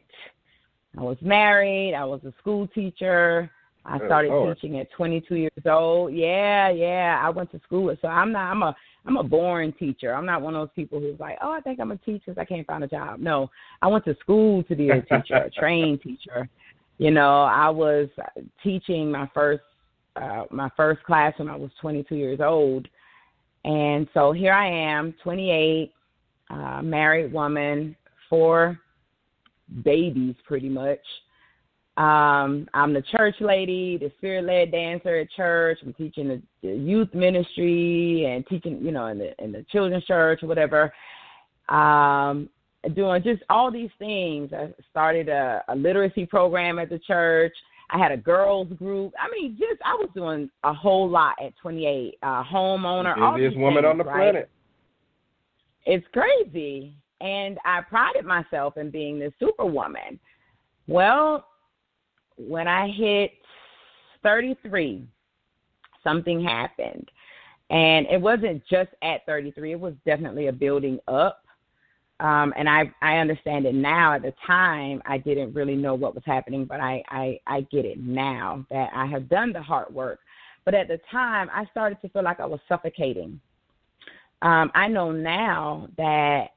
I 0.97 1.01
was 1.01 1.17
married. 1.21 1.93
I 1.93 2.05
was 2.05 2.21
a 2.25 2.33
school 2.39 2.67
teacher. 2.67 3.49
I 3.85 3.97
started 4.05 4.31
oh, 4.31 4.53
teaching 4.53 4.79
at 4.79 4.91
22 4.91 5.35
years 5.35 5.51
old. 5.65 6.13
Yeah, 6.13 6.69
yeah. 6.69 7.21
I 7.23 7.29
went 7.29 7.51
to 7.51 7.61
school. 7.65 7.95
So 8.01 8.07
I'm 8.07 8.31
not. 8.31 8.51
I'm 8.51 8.63
a. 8.63 8.75
I'm 9.05 9.15
a 9.15 9.23
born 9.23 9.73
teacher. 9.79 10.13
I'm 10.13 10.25
not 10.25 10.41
one 10.41 10.55
of 10.55 10.61
those 10.61 10.75
people 10.75 10.99
who's 10.99 11.19
like, 11.19 11.37
oh, 11.41 11.51
I 11.51 11.61
think 11.61 11.79
I'm 11.79 11.91
a 11.91 11.97
teacher 11.97 12.21
because 12.27 12.37
I 12.37 12.43
can't 12.43 12.67
find 12.67 12.83
a 12.83 12.87
job. 12.87 13.21
No, 13.21 13.49
I 13.81 13.87
went 13.87 14.03
to 14.05 14.15
school 14.19 14.61
to 14.63 14.75
be 14.75 14.89
a 14.89 15.01
teacher, 15.01 15.35
a 15.35 15.49
trained 15.57 16.01
teacher. 16.01 16.49
You 16.99 17.11
know, 17.11 17.43
I 17.43 17.69
was 17.69 18.09
teaching 18.61 19.09
my 19.09 19.27
first 19.33 19.63
uh, 20.15 20.43
my 20.51 20.69
first 20.75 21.01
class 21.03 21.33
when 21.37 21.49
I 21.49 21.55
was 21.55 21.71
22 21.79 22.15
years 22.15 22.39
old, 22.41 22.87
and 23.63 24.07
so 24.13 24.33
here 24.33 24.51
I 24.51 24.69
am, 24.69 25.13
28, 25.23 25.93
uh, 26.49 26.81
married 26.81 27.31
woman, 27.31 27.95
four 28.29 28.77
babies 29.83 30.35
pretty 30.45 30.67
much. 30.67 30.99
Um, 31.95 32.67
I'm 32.73 32.93
the 32.93 33.03
church 33.11 33.35
lady, 33.39 33.97
the 33.97 34.11
spirit 34.17 34.45
led 34.45 34.71
dancer 34.71 35.19
at 35.19 35.31
church. 35.31 35.79
I'm 35.85 35.93
teaching 35.93 36.27
the, 36.27 36.41
the, 36.61 36.73
youth 36.73 37.13
ministry 37.13 38.25
and 38.25 38.45
teaching, 38.47 38.81
you 38.81 38.91
know, 38.91 39.07
in 39.07 39.19
the 39.19 39.33
in 39.43 39.51
the 39.51 39.65
children's 39.71 40.05
church 40.05 40.41
or 40.43 40.47
whatever. 40.47 40.93
Um, 41.69 42.49
doing 42.95 43.21
just 43.23 43.43
all 43.49 43.71
these 43.71 43.89
things. 43.99 44.51
I 44.53 44.73
started 44.89 45.29
a, 45.29 45.63
a 45.67 45.75
literacy 45.75 46.25
program 46.25 46.79
at 46.79 46.89
the 46.89 46.99
church. 46.99 47.53
I 47.91 47.97
had 47.97 48.11
a 48.11 48.17
girls 48.17 48.67
group. 48.77 49.13
I 49.19 49.27
mean, 49.31 49.57
just 49.59 49.81
I 49.83 49.95
was 49.95 50.09
doing 50.13 50.49
a 50.63 50.73
whole 50.73 51.09
lot 51.09 51.35
at 51.43 51.53
28. 51.57 52.17
Uh, 52.21 52.43
homeowner, 52.43 53.15
the 53.15 53.37
busiest 53.37 53.57
woman 53.57 53.83
things, 53.83 53.91
on 53.91 53.97
the 53.97 54.03
right? 54.03 54.15
planet. 54.15 54.49
It's 55.85 56.05
crazy. 56.13 56.93
and 57.21 57.57
I 57.65 57.81
prided 57.81 58.25
myself 58.25 58.77
in 58.77 58.91
being 58.91 59.19
this 59.19 59.33
superwoman. 59.39 60.19
Well, 60.87 61.45
when 62.37 62.67
I 62.67 62.89
hit 62.89 63.31
33, 64.23 65.05
something 66.03 66.43
happened. 66.43 67.09
And 67.69 68.07
it 68.07 68.19
wasn't 68.19 68.63
just 68.67 68.89
at 69.03 69.25
33, 69.25 69.73
it 69.73 69.79
was 69.79 69.93
definitely 70.05 70.47
a 70.47 70.53
building 70.53 70.99
up. 71.07 71.43
Um, 72.19 72.53
and 72.57 72.67
I, 72.67 72.91
I 73.01 73.17
understand 73.17 73.65
it 73.65 73.73
now. 73.75 74.13
At 74.13 74.23
the 74.23 74.33
time, 74.45 75.01
I 75.05 75.17
didn't 75.17 75.53
really 75.53 75.75
know 75.75 75.95
what 75.95 76.15
was 76.15 76.23
happening, 76.25 76.65
but 76.65 76.79
I, 76.81 77.01
I, 77.09 77.39
I 77.47 77.61
get 77.71 77.85
it 77.85 77.99
now 77.99 78.65
that 78.69 78.89
I 78.93 79.05
have 79.05 79.29
done 79.29 79.53
the 79.53 79.61
hard 79.61 79.93
work. 79.93 80.19
But 80.65 80.73
at 80.73 80.87
the 80.87 80.99
time, 81.09 81.49
I 81.53 81.65
started 81.71 81.99
to 82.01 82.09
feel 82.09 82.23
like 82.23 82.39
I 82.39 82.45
was 82.45 82.59
suffocating. 82.67 83.39
Um, 84.41 84.71
I 84.75 84.87
know 84.87 85.11
now 85.11 85.87
that 85.97 86.49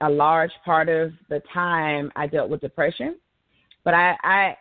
a 0.00 0.08
large 0.08 0.52
part 0.64 0.88
of 0.88 1.12
the 1.28 1.42
time 1.52 2.10
I 2.16 2.26
dealt 2.26 2.48
with 2.48 2.60
depression, 2.62 3.16
but 3.84 3.94
I, 3.94 4.16
I, 4.22 4.56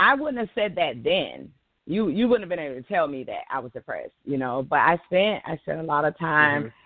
I 0.00 0.14
wouldn't 0.14 0.38
have 0.38 0.50
said 0.54 0.74
that 0.76 1.02
then 1.02 1.50
you 1.86 2.08
you 2.08 2.28
wouldn't 2.28 2.48
have 2.48 2.48
been 2.48 2.64
able 2.64 2.80
to 2.80 2.88
tell 2.88 3.08
me 3.08 3.24
that 3.24 3.42
I 3.50 3.58
was 3.58 3.72
depressed, 3.72 4.12
you 4.24 4.38
know. 4.38 4.64
But 4.68 4.78
I 4.78 4.98
spent 5.06 5.42
I 5.44 5.56
spent 5.58 5.80
a 5.80 5.84
lot 5.84 6.04
of 6.04 6.16
time 6.18 6.64
mm-hmm. 6.64 6.81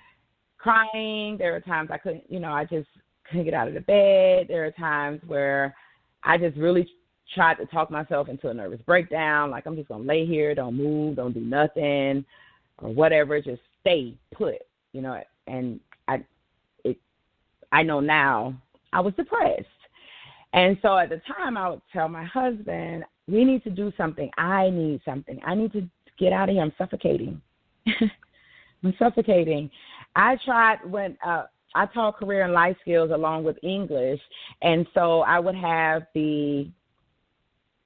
Crying. 0.59 1.37
There 1.39 1.53
were 1.53 1.61
times 1.61 1.91
I 1.93 1.99
couldn't, 1.99 2.25
you 2.31 2.41
know, 2.41 2.53
I 2.53 2.65
just 2.65 2.89
couldn't 3.29 3.45
get 3.45 3.55
out 3.55 3.69
of 3.69 3.75
the 3.75 3.81
bed. 3.81 4.47
There 4.49 4.65
are 4.65 4.71
times 4.73 5.21
where 5.27 5.75
I 6.23 6.39
just 6.39 6.57
really 6.57 6.89
tried 7.35 7.55
to 7.55 7.67
talk 7.67 7.91
myself 7.91 8.29
into 8.29 8.49
a 8.49 8.55
nervous 8.55 8.81
breakdown. 8.87 9.51
Like 9.51 9.67
I'm 9.67 9.77
just 9.77 9.89
gonna 9.89 10.05
lay 10.05 10.27
here, 10.27 10.55
don't 10.55 10.77
move, 10.77 11.17
don't 11.17 11.35
do 11.35 11.41
nothing, 11.41 12.25
or 12.79 12.93
whatever. 12.93 13.41
Just 13.41 13.63
stay 13.81 14.15
put, 14.35 14.57
you 14.93 15.03
know. 15.03 15.21
And 15.47 15.81
I, 16.09 16.25
it, 16.85 16.99
I 17.73 17.83
know 17.83 18.01
now 18.01 18.55
I 18.93 19.01
was 19.01 19.15
depressed. 19.15 19.67
And 20.53 20.79
so 20.81 20.97
at 20.97 21.11
the 21.11 21.21
time, 21.37 21.57
I 21.57 21.69
would 21.69 21.83
tell 21.93 22.09
my 22.09 22.25
husband, 22.25 23.05
we 23.29 23.45
need 23.45 23.63
to 23.65 23.71
do 23.71 23.93
something. 23.97 24.31
I 24.39 24.71
need 24.71 25.01
something. 25.05 25.39
I 25.45 25.55
need 25.55 25.73
to 25.73 25.89
get 26.19 26.33
out 26.33 26.49
of 26.49 26.55
here. 26.55 26.63
I'm 26.63 26.73
suffocating. 26.79 27.41
I'm 28.85 28.95
suffocating. 28.99 29.71
I 30.17 30.37
tried 30.45 30.79
when 30.91 31.17
uh, 31.25 31.45
I 31.75 31.87
taught 31.87 32.17
career 32.17 32.43
and 32.43 32.55
life 32.55 32.77
skills 32.81 33.11
along 33.13 33.45
with 33.45 33.59
English, 33.63 34.21
and 34.63 34.87
so 34.95 35.21
I 35.21 35.39
would 35.39 35.55
have 35.55 36.05
the 36.15 36.69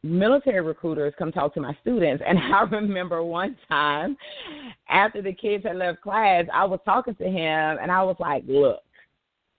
military 0.05 0.61
recruiters 0.62 1.12
come 1.19 1.33
talk 1.33 1.53
to 1.55 1.61
my 1.61 1.77
students. 1.83 2.23
And 2.27 2.38
I 2.55 2.62
remember 2.62 3.23
one 3.25 3.57
time 3.69 4.16
after 4.88 5.21
the 5.21 5.35
kids 5.35 5.64
had 5.64 5.77
left 5.77 6.01
class, 6.03 6.45
I 6.55 6.64
was 6.64 6.79
talking 6.85 7.16
to 7.16 7.25
him, 7.25 7.79
and 7.83 7.90
I 7.90 8.03
was 8.05 8.16
like, 8.21 8.45
"Look, 8.47 8.81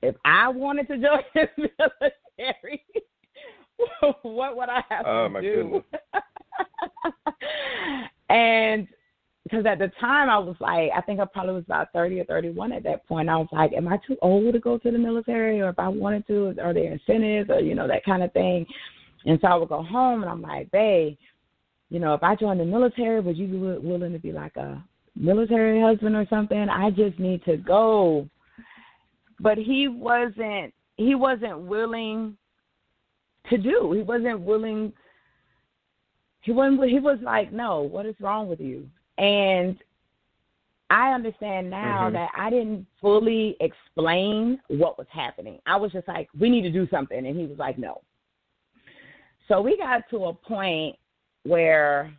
if 0.01 0.15
I 0.23 0.47
wanted 0.47 0.87
to 0.87 0.97
join 0.97 1.23
the 1.35 1.69
military." 2.37 2.83
what 4.21 4.55
would 4.55 4.69
I 4.69 4.83
have 4.89 5.05
oh, 5.07 5.27
to 5.29 5.41
do? 5.41 5.83
and 8.29 8.87
because 9.51 9.65
at 9.65 9.79
the 9.79 9.91
time 9.99 10.29
I 10.29 10.39
was 10.39 10.55
like, 10.61 10.91
I 10.95 11.01
think 11.01 11.19
I 11.19 11.25
probably 11.25 11.55
was 11.55 11.65
about 11.65 11.91
30 11.91 12.21
or 12.21 12.23
31 12.23 12.71
at 12.71 12.83
that 12.83 13.05
point. 13.05 13.27
I 13.27 13.35
was 13.35 13.49
like, 13.51 13.73
am 13.73 13.89
I 13.89 13.97
too 14.07 14.15
old 14.21 14.53
to 14.53 14.59
go 14.59 14.77
to 14.77 14.91
the 14.91 14.97
military? 14.97 15.59
Or 15.59 15.69
if 15.69 15.79
I 15.79 15.89
wanted 15.89 16.25
to, 16.27 16.55
are 16.63 16.73
there 16.73 16.93
incentives 16.93 17.49
or, 17.49 17.59
you 17.59 17.75
know, 17.75 17.85
that 17.87 18.05
kind 18.05 18.23
of 18.23 18.31
thing? 18.31 18.65
And 19.25 19.37
so 19.41 19.47
I 19.47 19.55
would 19.55 19.67
go 19.67 19.83
home 19.83 20.21
and 20.21 20.31
I'm 20.31 20.41
like, 20.41 20.71
babe, 20.71 21.17
you 21.89 21.99
know, 21.99 22.13
if 22.13 22.23
I 22.23 22.35
joined 22.35 22.61
the 22.61 22.65
military, 22.65 23.19
would 23.19 23.37
you 23.37 23.47
be 23.47 23.57
willing 23.57 24.13
to 24.13 24.19
be 24.19 24.31
like 24.31 24.55
a 24.55 24.81
military 25.17 25.81
husband 25.81 26.15
or 26.15 26.25
something? 26.29 26.69
I 26.69 26.89
just 26.89 27.19
need 27.19 27.43
to 27.43 27.57
go. 27.57 28.29
But 29.41 29.57
he 29.57 29.89
wasn't, 29.89 30.73
he 30.95 31.13
wasn't 31.13 31.59
willing 31.59 32.37
to 33.49 33.57
do. 33.57 33.91
He 33.91 34.01
wasn't 34.01 34.39
willing. 34.39 34.93
He 36.39 36.53
wasn't. 36.53 36.89
He 36.89 36.99
was 36.99 37.19
like, 37.21 37.51
"No, 37.51 37.81
what 37.81 38.05
is 38.05 38.15
wrong 38.21 38.47
with 38.47 38.59
you?" 38.59 38.87
And 39.21 39.77
I 40.89 41.13
understand 41.13 41.69
now 41.69 42.05
mm-hmm. 42.05 42.15
that 42.15 42.31
I 42.35 42.49
didn't 42.49 42.85
fully 42.99 43.55
explain 43.61 44.59
what 44.67 44.97
was 44.97 45.07
happening. 45.09 45.59
I 45.65 45.77
was 45.77 45.91
just 45.93 46.07
like, 46.07 46.27
"We 46.37 46.49
need 46.49 46.63
to 46.63 46.71
do 46.71 46.87
something," 46.89 47.25
and 47.25 47.37
he 47.37 47.45
was 47.45 47.57
like, 47.57 47.77
"No." 47.77 48.01
So 49.47 49.61
we 49.61 49.77
got 49.77 50.09
to 50.09 50.25
a 50.25 50.33
point 50.33 50.97
where 51.43 52.11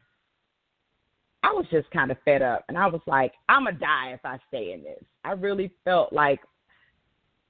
I 1.42 1.48
was 1.48 1.66
just 1.70 1.90
kind 1.90 2.10
of 2.10 2.16
fed 2.24 2.40
up, 2.40 2.64
and 2.68 2.78
I 2.78 2.86
was 2.86 3.02
like, 3.06 3.32
"I'm 3.48 3.64
gonna 3.64 3.76
die 3.78 4.12
if 4.12 4.20
I 4.24 4.38
stay 4.48 4.72
in 4.72 4.82
this." 4.82 5.02
I 5.24 5.32
really 5.32 5.72
felt 5.84 6.12
like 6.12 6.40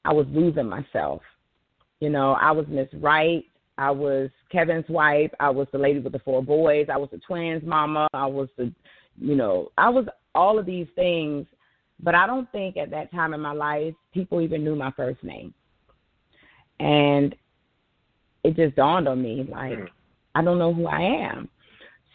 I 0.05 0.13
was 0.13 0.27
losing 0.31 0.69
myself. 0.69 1.23
You 2.01 2.11
know, 2.11 2.33
I 2.33 2.51
was 2.51 2.67
Miss 2.69 2.89
Right. 2.95 3.45
I 3.79 3.91
was 3.91 4.31
Kevin's 4.51 4.89
wife. 4.89 5.31
I 5.41 5.51
was 5.51 5.67
the 5.73 5.79
lady 5.79 6.01
with 6.01 6.13
the 6.13 6.19
four 6.21 6.43
boys. 6.43 6.89
I 6.93 6.97
was 6.97 7.11
the 7.11 7.19
twins' 7.19 7.65
mama. 7.65 8.09
I 8.13 8.27
was 8.27 8.49
the, 8.57 8.73
you 9.21 9.35
know, 9.35 9.71
I 9.79 9.89
was 9.89 10.07
all 10.35 10.59
of 10.59 10.67
these 10.67 10.89
things. 10.95 11.47
But 12.03 12.17
I 12.17 12.27
don't 12.27 12.51
think 12.51 12.77
at 12.77 12.91
that 12.91 13.13
time 13.13 13.33
in 13.33 13.41
my 13.41 13.53
life 13.53 13.95
people 14.13 14.41
even 14.41 14.65
knew 14.65 14.75
my 14.75 14.91
first 14.93 15.23
name. 15.23 15.55
And 16.81 17.35
it 18.43 18.57
just 18.57 18.75
dawned 18.75 19.07
on 19.07 19.23
me 19.23 19.47
like, 19.49 19.79
mm. 19.79 19.89
I 20.35 20.43
don't 20.43 20.59
know 20.59 20.75
who 20.75 20.87
I 20.87 21.01
am. 21.01 21.49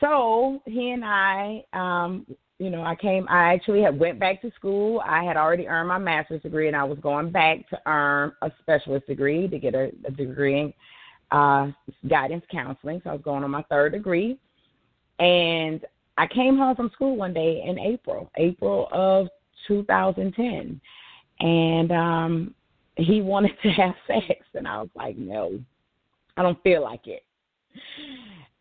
So 0.01 0.61
he 0.65 0.91
and 0.91 1.05
I, 1.05 1.63
um, 1.71 2.27
you 2.59 2.69
know, 2.69 2.83
I 2.83 2.95
came. 2.95 3.27
I 3.29 3.53
actually 3.53 3.81
had 3.81 3.97
went 3.97 4.19
back 4.19 4.41
to 4.41 4.51
school. 4.55 5.01
I 5.05 5.23
had 5.23 5.37
already 5.37 5.67
earned 5.67 5.89
my 5.89 5.99
master's 5.99 6.41
degree, 6.41 6.67
and 6.67 6.75
I 6.75 6.83
was 6.83 6.97
going 6.99 7.31
back 7.31 7.69
to 7.69 7.79
earn 7.85 8.33
a 8.41 8.51
specialist 8.59 9.07
degree 9.07 9.47
to 9.47 9.59
get 9.59 9.75
a, 9.75 9.91
a 10.05 10.11
degree 10.11 10.59
in 10.59 10.73
uh, 11.31 11.67
guidance 12.09 12.43
counseling. 12.51 12.99
So 13.03 13.11
I 13.11 13.13
was 13.13 13.21
going 13.21 13.43
on 13.43 13.51
my 13.51 13.63
third 13.69 13.93
degree. 13.93 14.39
And 15.19 15.85
I 16.17 16.27
came 16.27 16.57
home 16.57 16.75
from 16.75 16.89
school 16.91 17.15
one 17.15 17.33
day 17.33 17.63
in 17.65 17.77
April, 17.77 18.31
April 18.37 18.87
of 18.91 19.27
2010. 19.67 20.81
And 21.39 21.91
um, 21.91 22.55
he 22.95 23.21
wanted 23.21 23.51
to 23.63 23.69
have 23.69 23.95
sex. 24.07 24.45
And 24.53 24.67
I 24.67 24.81
was 24.81 24.89
like, 24.95 25.17
no, 25.17 25.59
I 26.35 26.43
don't 26.43 26.61
feel 26.63 26.83
like 26.83 27.07
it. 27.07 27.23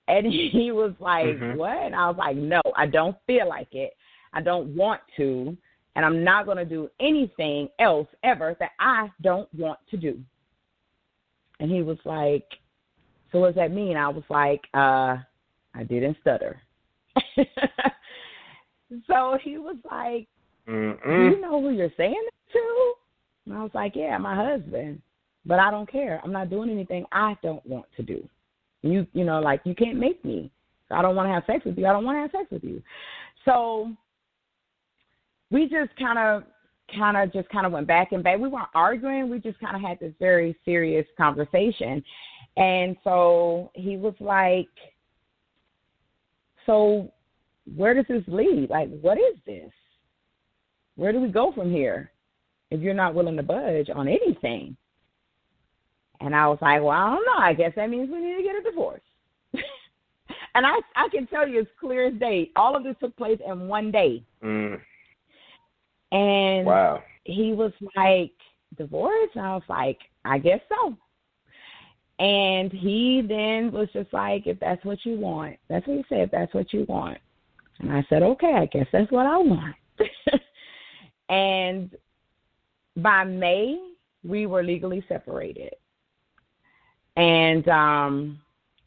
And 0.08 0.26
he 0.52 0.70
was 0.72 0.92
like, 1.00 1.26
mm-hmm. 1.26 1.58
what? 1.58 1.78
And 1.78 1.94
I 1.94 2.08
was 2.08 2.16
like, 2.18 2.36
no, 2.36 2.60
I 2.76 2.86
don't 2.86 3.16
feel 3.26 3.48
like 3.48 3.72
it. 3.72 3.94
I 4.32 4.42
don't 4.42 4.76
want 4.76 5.00
to. 5.16 5.56
And 5.94 6.04
I'm 6.04 6.22
not 6.22 6.44
going 6.44 6.58
to 6.58 6.66
do 6.66 6.90
anything 7.00 7.68
else 7.78 8.08
ever 8.22 8.54
that 8.60 8.72
I 8.78 9.10
don't 9.22 9.48
want 9.54 9.78
to 9.90 9.96
do. 9.96 10.20
And 11.58 11.70
he 11.70 11.80
was 11.80 11.96
like, 12.04 12.44
So 13.32 13.38
what 13.38 13.48
does 13.48 13.54
that 13.56 13.72
mean? 13.72 13.96
I 13.96 14.08
was 14.08 14.24
like, 14.28 14.60
uh, 14.74 15.16
I 15.74 15.84
didn't 15.88 16.18
stutter. 16.20 16.60
so 19.06 19.38
he 19.42 19.58
was 19.58 19.76
like, 19.90 20.26
Mm-mm. 20.68 21.04
Do 21.04 21.36
you 21.36 21.40
know 21.40 21.60
who 21.60 21.70
you're 21.70 21.92
saying 21.96 22.14
it 22.26 22.34
to? 22.52 22.92
And 23.46 23.54
I 23.54 23.62
was 23.62 23.70
like, 23.74 23.94
Yeah, 23.94 24.18
my 24.18 24.34
husband. 24.34 25.00
But 25.44 25.60
I 25.60 25.70
don't 25.70 25.90
care. 25.90 26.20
I'm 26.24 26.32
not 26.32 26.50
doing 26.50 26.70
anything 26.70 27.04
I 27.12 27.36
don't 27.42 27.64
want 27.64 27.86
to 27.96 28.02
do. 28.02 28.28
You 28.82 29.06
you 29.12 29.24
know, 29.24 29.40
like 29.40 29.60
you 29.64 29.74
can't 29.74 29.98
make 29.98 30.24
me. 30.24 30.50
I 30.90 31.02
don't 31.02 31.16
want 31.16 31.28
to 31.28 31.32
have 31.32 31.44
sex 31.46 31.64
with 31.64 31.78
you. 31.78 31.86
I 31.86 31.92
don't 31.92 32.04
want 32.04 32.16
to 32.16 32.22
have 32.22 32.30
sex 32.30 32.50
with 32.50 32.64
you. 32.64 32.82
So 33.44 33.92
we 35.50 35.68
just 35.68 35.96
kind 35.98 36.18
of 36.18 36.44
kind 36.94 37.16
of 37.16 37.32
just 37.32 37.48
kind 37.48 37.66
of 37.66 37.72
went 37.72 37.86
back 37.86 38.12
and 38.12 38.22
back. 38.22 38.38
We 38.38 38.48
weren't 38.48 38.68
arguing. 38.74 39.28
We 39.28 39.38
just 39.38 39.58
kind 39.60 39.74
of 39.74 39.82
had 39.82 39.98
this 39.98 40.12
very 40.20 40.56
serious 40.64 41.06
conversation. 41.16 42.02
And 42.56 42.96
so 43.04 43.70
he 43.74 43.96
was 43.96 44.14
like, 44.20 44.68
So 46.66 47.12
where 47.74 47.94
does 47.94 48.04
this 48.08 48.22
lead? 48.26 48.68
Like, 48.70 48.88
what 49.00 49.18
is 49.18 49.36
this? 49.46 49.70
Where 50.96 51.12
do 51.12 51.20
we 51.20 51.28
go 51.28 51.52
from 51.52 51.70
here 51.70 52.10
if 52.70 52.80
you're 52.80 52.94
not 52.94 53.14
willing 53.14 53.36
to 53.36 53.42
budge 53.42 53.90
on 53.94 54.08
anything? 54.08 54.76
And 56.20 56.34
I 56.34 56.48
was 56.48 56.58
like, 56.62 56.80
Well, 56.80 56.90
I 56.90 57.10
don't 57.10 57.26
know. 57.26 57.44
I 57.44 57.52
guess 57.52 57.72
that 57.76 57.90
means 57.90 58.10
we 58.10 58.20
need 58.20 58.36
to 58.36 58.42
get 58.42 58.56
a 58.56 58.62
divorce. 58.62 59.02
and 60.54 60.66
I 60.66 60.76
I 60.94 61.08
can 61.10 61.26
tell 61.26 61.46
you 61.46 61.60
it's 61.60 61.70
clear 61.78 62.08
as 62.08 62.14
day. 62.14 62.50
All 62.56 62.74
of 62.74 62.84
this 62.84 62.96
took 63.00 63.16
place 63.16 63.38
in 63.46 63.68
one 63.68 63.90
day. 63.90 64.24
Mm. 64.42 64.80
And 66.12 66.66
wow. 66.66 67.02
he 67.24 67.52
was 67.52 67.72
like, 67.94 68.32
divorce? 68.78 69.30
And 69.34 69.44
I 69.44 69.54
was 69.54 69.64
like, 69.68 69.98
I 70.24 70.38
guess 70.38 70.60
so. 70.68 70.96
And 72.18 72.72
he 72.72 73.22
then 73.26 73.70
was 73.72 73.88
just 73.92 74.12
like, 74.12 74.46
if 74.46 74.58
that's 74.58 74.84
what 74.84 74.98
you 75.04 75.16
want, 75.16 75.56
that's 75.68 75.86
what 75.86 75.98
he 75.98 76.04
said, 76.08 76.20
if 76.20 76.30
that's 76.30 76.54
what 76.54 76.72
you 76.72 76.86
want. 76.88 77.18
And 77.80 77.92
I 77.92 78.04
said, 78.08 78.22
okay, 78.22 78.54
I 78.56 78.66
guess 78.66 78.86
that's 78.92 79.10
what 79.12 79.26
I 79.26 79.36
want. 79.36 79.76
and 81.28 81.90
by 82.96 83.24
May, 83.24 83.78
we 84.24 84.46
were 84.46 84.62
legally 84.62 85.04
separated. 85.08 85.74
And 87.16 87.68
um 87.68 88.40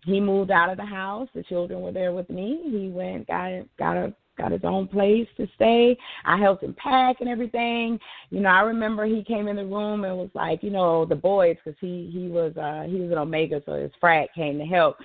he 0.06 0.20
moved 0.20 0.50
out 0.50 0.70
of 0.70 0.78
the 0.78 0.86
house. 0.86 1.28
The 1.36 1.44
children 1.44 1.82
were 1.82 1.92
there 1.92 2.14
with 2.14 2.30
me. 2.30 2.62
He 2.64 2.90
went 2.90 3.28
got 3.28 3.52
got 3.78 3.98
a 3.98 4.14
got 4.40 4.52
his 4.52 4.64
own 4.64 4.88
place 4.88 5.28
to 5.38 5.48
stay. 5.56 5.98
I 6.26 6.38
helped 6.38 6.64
him 6.64 6.76
pack 6.82 7.18
and 7.20 7.30
everything. 7.30 8.00
You 8.30 8.42
know, 8.42 8.50
I 8.50 8.62
remember 8.62 9.06
he 9.06 9.24
came 9.24 9.48
in 9.48 9.56
the 9.56 9.66
room 9.66 10.06
and 10.06 10.18
was 10.18 10.30
like, 10.34 10.64
you 10.64 10.72
know, 10.72 11.06
the 11.06 11.16
boys, 11.16 11.58
because 11.64 11.78
he 11.80 12.10
he 12.12 12.28
was 12.28 12.56
uh 12.58 12.90
he 12.90 13.00
was 13.00 13.12
an 13.12 13.18
Omega, 13.18 13.62
so 13.66 13.74
his 13.74 13.92
frat 14.00 14.30
came 14.34 14.58
to 14.58 14.66
help. 14.66 14.98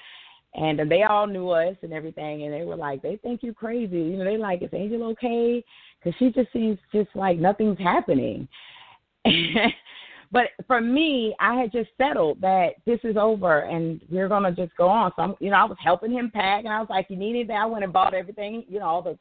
And 0.56 0.88
they 0.88 1.02
all 1.02 1.26
knew 1.26 1.48
us 1.50 1.76
and 1.82 1.92
everything, 1.92 2.44
and 2.44 2.54
they 2.54 2.62
were 2.62 2.76
like, 2.76 3.02
they 3.02 3.16
think 3.16 3.42
you 3.42 3.52
crazy. 3.52 3.98
You 3.98 4.16
know, 4.16 4.24
they 4.24 4.36
like, 4.36 4.62
is 4.62 4.70
Angel 4.72 5.02
okay? 5.10 5.64
Because 5.98 6.16
she 6.18 6.30
just 6.30 6.52
seems 6.52 6.78
just 6.92 7.08
like 7.16 7.38
nothing's 7.38 7.78
happening. 7.78 8.46
but 10.34 10.48
for 10.66 10.80
me, 10.80 11.32
I 11.38 11.54
had 11.54 11.70
just 11.70 11.90
settled 11.96 12.40
that 12.40 12.70
this 12.84 12.98
is 13.04 13.16
over 13.16 13.60
and 13.60 14.00
we're 14.10 14.28
gonna 14.28 14.50
just 14.50 14.76
go 14.76 14.88
on. 14.88 15.12
So 15.14 15.22
I'm, 15.22 15.34
you 15.38 15.48
know, 15.48 15.56
I 15.58 15.64
was 15.64 15.78
helping 15.80 16.10
him 16.10 16.28
pack, 16.34 16.64
and 16.64 16.72
I 16.72 16.80
was 16.80 16.90
like, 16.90 17.06
you 17.08 17.14
need 17.14 17.36
anything? 17.36 17.56
I 17.56 17.66
went 17.66 17.84
and 17.84 17.92
bought 17.92 18.14
everything, 18.14 18.64
you 18.68 18.80
know, 18.80 18.86
all 18.86 19.00
the 19.00 19.16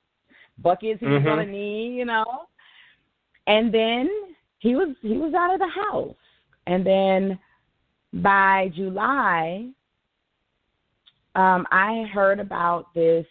buckets 0.57 0.99
he 0.99 1.05
mm-hmm. 1.05 1.13
was 1.13 1.23
gonna 1.23 1.45
need, 1.45 1.95
you 1.95 2.05
know. 2.05 2.25
And 3.45 3.71
then 3.71 4.09
he 4.57 4.73
was 4.73 4.95
he 5.03 5.19
was 5.19 5.35
out 5.35 5.53
of 5.53 5.59
the 5.59 5.67
house, 5.67 6.15
and 6.65 6.83
then 6.83 7.37
by 8.23 8.71
July, 8.75 9.69
um, 11.35 11.67
I 11.71 12.05
heard 12.11 12.39
about 12.39 12.91
this 12.95 13.27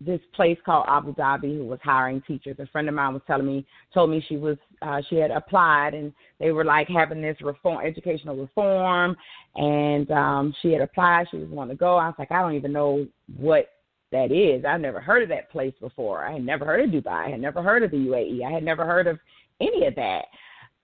this 0.00 0.20
place 0.34 0.58
called 0.64 0.86
Abu 0.88 1.14
Dhabi 1.14 1.56
who 1.56 1.64
was 1.64 1.80
hiring 1.82 2.22
teachers. 2.22 2.56
A 2.58 2.66
friend 2.66 2.88
of 2.88 2.94
mine 2.94 3.14
was 3.14 3.22
telling 3.26 3.46
me 3.46 3.66
told 3.92 4.10
me 4.10 4.24
she 4.28 4.36
was 4.36 4.56
uh 4.82 5.00
she 5.08 5.16
had 5.16 5.30
applied 5.30 5.94
and 5.94 6.12
they 6.38 6.52
were 6.52 6.64
like 6.64 6.88
having 6.88 7.20
this 7.20 7.36
reform 7.40 7.84
educational 7.84 8.36
reform 8.36 9.16
and 9.56 10.10
um 10.10 10.54
she 10.62 10.72
had 10.72 10.82
applied, 10.82 11.26
she 11.30 11.38
was 11.38 11.48
wanting 11.48 11.76
to 11.76 11.80
go. 11.80 11.96
I 11.96 12.06
was 12.06 12.16
like, 12.18 12.30
I 12.30 12.40
don't 12.40 12.54
even 12.54 12.72
know 12.72 13.06
what 13.36 13.70
that 14.12 14.32
is. 14.32 14.64
I've 14.64 14.80
never 14.80 15.00
heard 15.00 15.22
of 15.22 15.28
that 15.30 15.50
place 15.50 15.74
before. 15.80 16.24
I 16.24 16.32
had 16.32 16.44
never 16.44 16.64
heard 16.64 16.84
of 16.84 16.90
Dubai. 16.90 17.26
I 17.26 17.30
had 17.30 17.40
never 17.40 17.62
heard 17.62 17.82
of 17.82 17.90
the 17.90 17.96
UAE. 17.96 18.46
I 18.46 18.50
had 18.50 18.62
never 18.62 18.86
heard 18.86 19.06
of 19.06 19.18
any 19.60 19.86
of 19.86 19.94
that. 19.96 20.24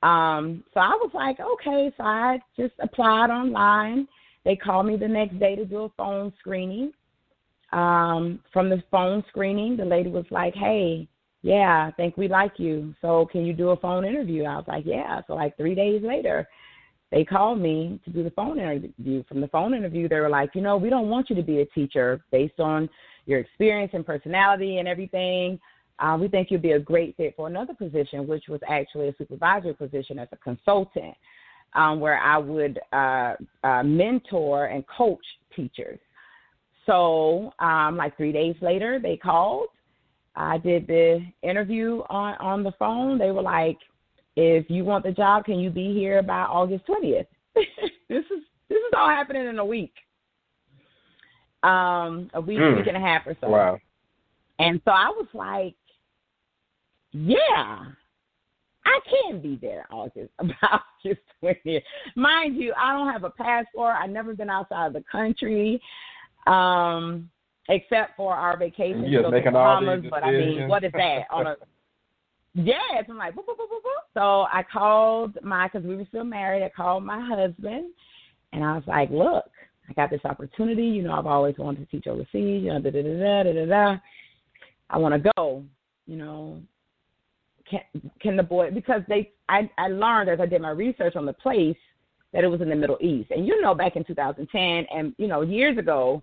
Um, 0.07 0.62
so 0.74 0.81
I 0.81 0.90
was 0.90 1.11
like, 1.14 1.40
okay, 1.40 1.90
so 1.96 2.03
I 2.03 2.38
just 2.59 2.74
applied 2.81 3.31
online 3.31 4.07
they 4.44 4.57
called 4.57 4.87
me 4.87 4.96
the 4.96 5.09
next 5.09 5.38
day 5.38 5.57
to 5.57 5.64
do 5.64 5.85
a 5.85 5.88
phone 5.96 6.33
screening. 6.38 6.92
Um, 7.75 8.41
from 8.53 8.71
the 8.71 8.83
phone 8.91 9.25
screening, 9.29 9.77
the 9.77 9.85
lady 9.85 10.09
was 10.09 10.27
like, 10.31 10.55
"Hey, 10.55 11.09
yeah, 11.43 11.87
I 11.89 11.91
think 11.93 12.17
we 12.17 12.29
like 12.29 12.59
you. 12.59 12.95
So 13.03 13.27
can 13.27 13.45
you 13.45 13.53
do 13.53 13.71
a 13.71 13.77
phone 13.77 14.05
interview?" 14.05 14.45
I 14.45 14.57
was 14.57 14.69
like, 14.69 14.85
"Yeah." 14.87 15.21
So 15.27 15.35
like 15.35 15.57
three 15.57 15.75
days 15.75 16.03
later, 16.03 16.49
they 17.11 17.25
called 17.25 17.61
me 17.61 18.01
to 18.05 18.11
do 18.11 18.23
the 18.23 18.31
phone 18.31 18.59
interview. 18.59 19.25
From 19.25 19.41
the 19.41 19.49
phone 19.49 19.75
interview, 19.75 20.09
they 20.09 20.21
were 20.21 20.29
like, 20.29 20.55
"You 20.55 20.63
know, 20.63 20.77
we 20.77 20.91
don't 20.91 21.11
want 21.11 21.31
you 21.31 21.37
to 21.37 21.43
be 21.43 21.61
a 21.61 21.67
teacher 21.67 22.25
based 22.31 22.61
on 22.61 22.89
your 23.27 23.41
experience 23.41 23.93
and 23.95 24.07
personality 24.07 24.79
and 24.79 24.87
everything. 24.89 25.61
Uh, 25.99 26.17
we 26.21 26.29
think 26.29 26.51
you'd 26.51 26.63
be 26.63 26.73
a 26.73 26.79
great 26.79 27.17
fit 27.17 27.35
for 27.37 27.47
another 27.49 27.75
position, 27.75 28.27
which 28.27 28.49
was 28.49 28.61
actually 28.69 29.09
a 29.09 29.15
supervisory 29.17 29.75
position 29.75 30.19
as 30.19 30.29
a 30.33 30.37
consultant." 30.37 31.17
um, 31.75 32.01
where 32.01 32.19
I 32.19 32.39
would 32.39 32.79
uh, 32.93 33.35
uh, 33.63 33.83
mentor 33.83 34.67
and 34.67 34.85
coach 34.87 35.25
teachers. 35.55 35.99
So, 36.87 37.53
um, 37.59 37.97
like 37.97 38.16
three 38.16 38.33
days 38.33 38.57
later, 38.61 38.99
they 38.99 39.16
called. 39.16 39.68
I 40.37 40.59
did 40.59 40.87
the 40.87 41.25
interview 41.42 42.03
on 42.11 42.35
on 42.37 42.62
the 42.62 42.73
phone. 42.73 43.18
They 43.18 43.31
were 43.31 43.42
like, 43.42 43.79
"If 44.37 44.68
you 44.68 44.85
want 44.85 45.05
the 45.05 45.12
job, 45.12 45.44
can 45.44 45.59
you 45.59 45.70
be 45.70 45.92
here 45.94 46.23
by 46.23 46.40
August 46.40 46.85
20th?" 46.87 47.27
this 47.55 47.64
is 48.09 48.42
this 48.68 48.79
is 48.79 48.92
all 48.97 49.09
happening 49.09 49.47
in 49.47 49.59
a 49.59 49.64
week, 49.64 49.94
um, 51.62 52.31
a 52.35 52.40
week, 52.40 52.59
mm. 52.59 52.77
week 52.77 52.87
and 52.87 52.97
a 52.97 53.01
half 53.01 53.27
or 53.27 53.37
so. 53.40 53.49
Wow. 53.49 53.79
And 54.59 54.81
so 54.85 54.90
I 54.90 55.09
was 55.09 55.29
like, 55.33 55.77
"Yeah, 57.12 57.85
I 58.85 58.99
can 59.09 59.40
be 59.40 59.59
there 59.61 59.87
August 59.90 60.31
about 60.38 60.83
August 61.05 61.23
20th. 61.42 61.83
Mind 62.16 62.57
you, 62.57 62.73
I 62.77 62.92
don't 62.92 63.12
have 63.12 63.25
a 63.25 63.31
passport. 63.31 63.94
I've 63.99 64.11
never 64.11 64.35
been 64.35 64.51
outside 64.51 64.88
of 64.88 64.92
the 64.92 65.05
country, 65.11 65.81
um, 66.46 67.30
except 67.68 68.16
for 68.16 68.35
our 68.35 68.57
vacation 68.57 69.02
to 69.02 69.22
the 69.22 69.50
Bahamas. 69.50 70.04
But 70.11 70.24
I 70.24 70.33
mean, 70.33 70.68
what 70.68 70.85
is 70.85 70.92
that 70.92 71.24
on 71.30 71.46
a? 71.46 71.57
Yes, 72.57 73.04
I'm 73.09 73.18
like, 73.18 73.35
boop, 73.35 73.46
boop, 73.46 73.57
boop, 73.57 73.68
boop, 73.68 73.83
boop. 73.83 74.14
so 74.14 74.46
I 74.52 74.62
called 74.62 75.37
my 75.42 75.66
because 75.66 75.85
we 75.87 75.96
were 75.96 76.04
still 76.09 76.24
married. 76.24 76.62
I 76.62 76.68
called 76.68 77.04
my 77.04 77.20
husband, 77.20 77.92
and 78.52 78.62
I 78.62 78.74
was 78.74 78.85
like, 78.87 79.11
look, 79.11 79.50
I 79.88 79.92
got 79.94 80.11
this 80.11 80.20
opportunity. 80.24 80.85
You 80.85 81.02
know, 81.02 81.14
I've 81.14 81.26
always 81.26 81.57
wanted 81.59 81.80
to 81.80 81.87
teach 81.87 82.07
overseas. 82.07 82.62
You 82.62 82.72
know, 82.72 82.80
da 82.80 82.90
da 82.90 83.02
da 83.02 83.42
da 83.42 83.52
da 83.52 83.66
da. 83.66 83.96
I 84.90 84.98
want 84.98 85.14
to 85.20 85.33
go. 85.37 85.64
You 86.07 86.16
know, 86.16 86.61
can 87.68 87.80
can 88.20 88.37
the 88.37 88.42
boy 88.42 88.70
because 88.70 89.02
they 89.09 89.33
I 89.48 89.68
I 89.78 89.88
learned 89.88 90.30
as 90.30 90.40
I 90.40 90.46
did 90.46 90.61
my 90.61 90.70
research 90.70 91.16
on 91.16 91.26
the 91.26 91.33
place 91.33 91.76
that 92.33 92.44
it 92.44 92.48
was 92.48 92.61
in 92.61 92.68
the 92.68 92.76
Middle 92.76 92.98
East. 93.00 93.30
And 93.30 93.46
you 93.46 93.61
know 93.61 93.74
back 93.74 93.96
in 93.96 94.04
2010 94.04 94.87
and 94.94 95.14
you 95.18 95.26
know 95.26 95.42
years 95.42 95.78
ago 95.78 96.22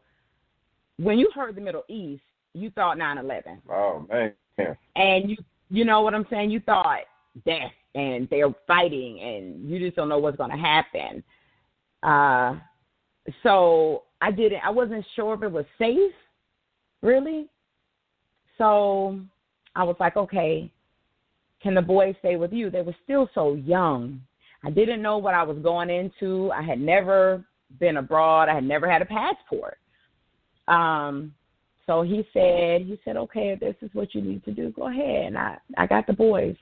when 1.02 1.18
you 1.18 1.30
heard 1.34 1.56
the 1.56 1.62
Middle 1.62 1.84
East, 1.88 2.24
you 2.54 2.70
thought 2.72 2.98
9/11. 2.98 3.62
Oh 3.70 4.06
man. 4.10 4.34
And 4.96 5.30
you 5.30 5.38
you 5.70 5.86
know 5.86 6.02
what 6.02 6.14
I'm 6.14 6.28
saying? 6.30 6.52
You 6.52 6.60
thought 6.60 7.02
death 7.46 7.72
and 7.96 8.28
they're 8.30 8.54
fighting 8.68 9.20
and 9.20 9.70
you 9.70 9.80
just 9.80 9.96
don't 9.96 10.10
know 10.10 10.20
what's 10.20 10.38
going 10.38 10.52
to 10.52 10.58
happen. 10.58 11.24
Uh 12.04 12.56
so 13.44 14.04
I 14.22 14.32
didn't 14.32 14.62
I 14.64 14.70
wasn't 14.70 15.06
sure 15.16 15.34
if 15.34 15.44
it 15.44 15.52
was 15.52 15.66
safe 15.78 16.14
really. 17.02 17.48
So 18.58 19.20
I 19.76 19.84
was 19.84 19.96
like, 20.00 20.18
okay, 20.18 20.70
can 21.64 21.74
the 21.74 21.82
boys 21.82 22.16
stay 22.20 22.36
with 22.36 22.52
you? 22.52 22.70
They 22.70 22.82
were 22.82 22.96
still 23.04 23.30
so 23.34 23.54
young. 23.56 24.22
I 24.64 24.70
didn't 24.70 25.02
know 25.02 25.18
what 25.18 25.34
I 25.34 25.44
was 25.44 25.58
going 25.60 25.90
into. 25.90 26.52
I 26.52 26.62
had 26.62 26.80
never 26.80 27.44
been 27.80 27.98
abroad. 27.98 28.50
I 28.50 28.56
had 28.56 28.64
never 28.64 28.92
had 28.92 29.02
a 29.02 29.06
passport. 29.06 29.78
Um, 30.71 31.34
so 31.86 32.01
he 32.03 32.25
said, 32.34 32.81
he 32.81 32.99
said, 33.03 33.17
okay, 33.17 33.49
if 33.49 33.60
this 33.60 33.75
is 33.81 33.89
what 33.93 34.15
you 34.15 34.21
need 34.21 34.45
to 34.45 34.51
do, 34.51 34.71
go 34.71 34.88
ahead. 34.88 35.25
And 35.25 35.38
I, 35.38 35.57
I 35.77 35.88
got 35.88 36.07
the 36.07 36.13
boys. 36.13 36.55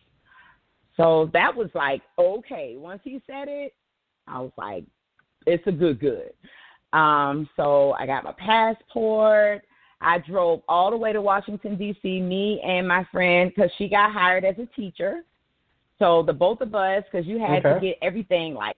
So 0.97 1.29
that 1.33 1.55
was 1.55 1.69
like, 1.75 2.01
okay. 2.17 2.75
Once 2.77 3.01
he 3.03 3.21
said 3.27 3.47
it, 3.47 3.73
I 4.27 4.39
was 4.39 4.51
like, 4.57 4.83
it's 5.45 5.65
a 5.67 5.71
good, 5.71 5.99
good. 5.99 6.33
Um, 6.91 7.47
so 7.55 7.93
I 7.99 8.05
got 8.05 8.23
my 8.23 8.33
passport. 8.33 9.63
I 10.01 10.17
drove 10.17 10.61
all 10.67 10.91
the 10.91 10.97
way 10.97 11.13
to 11.13 11.21
Washington 11.21 11.77
D.C. 11.77 12.21
Me 12.21 12.61
and 12.65 12.87
my 12.87 13.05
friend 13.11 13.51
because 13.53 13.71
she 13.77 13.87
got 13.87 14.11
hired 14.11 14.45
as 14.45 14.55
a 14.57 14.65
teacher. 14.75 15.23
So 15.99 16.23
the 16.23 16.33
both 16.33 16.61
of 16.61 16.73
us, 16.73 17.03
because 17.11 17.27
you 17.27 17.39
had 17.39 17.65
okay. 17.65 17.73
to 17.73 17.79
get 17.79 17.97
everything 18.01 18.53
like 18.53 18.75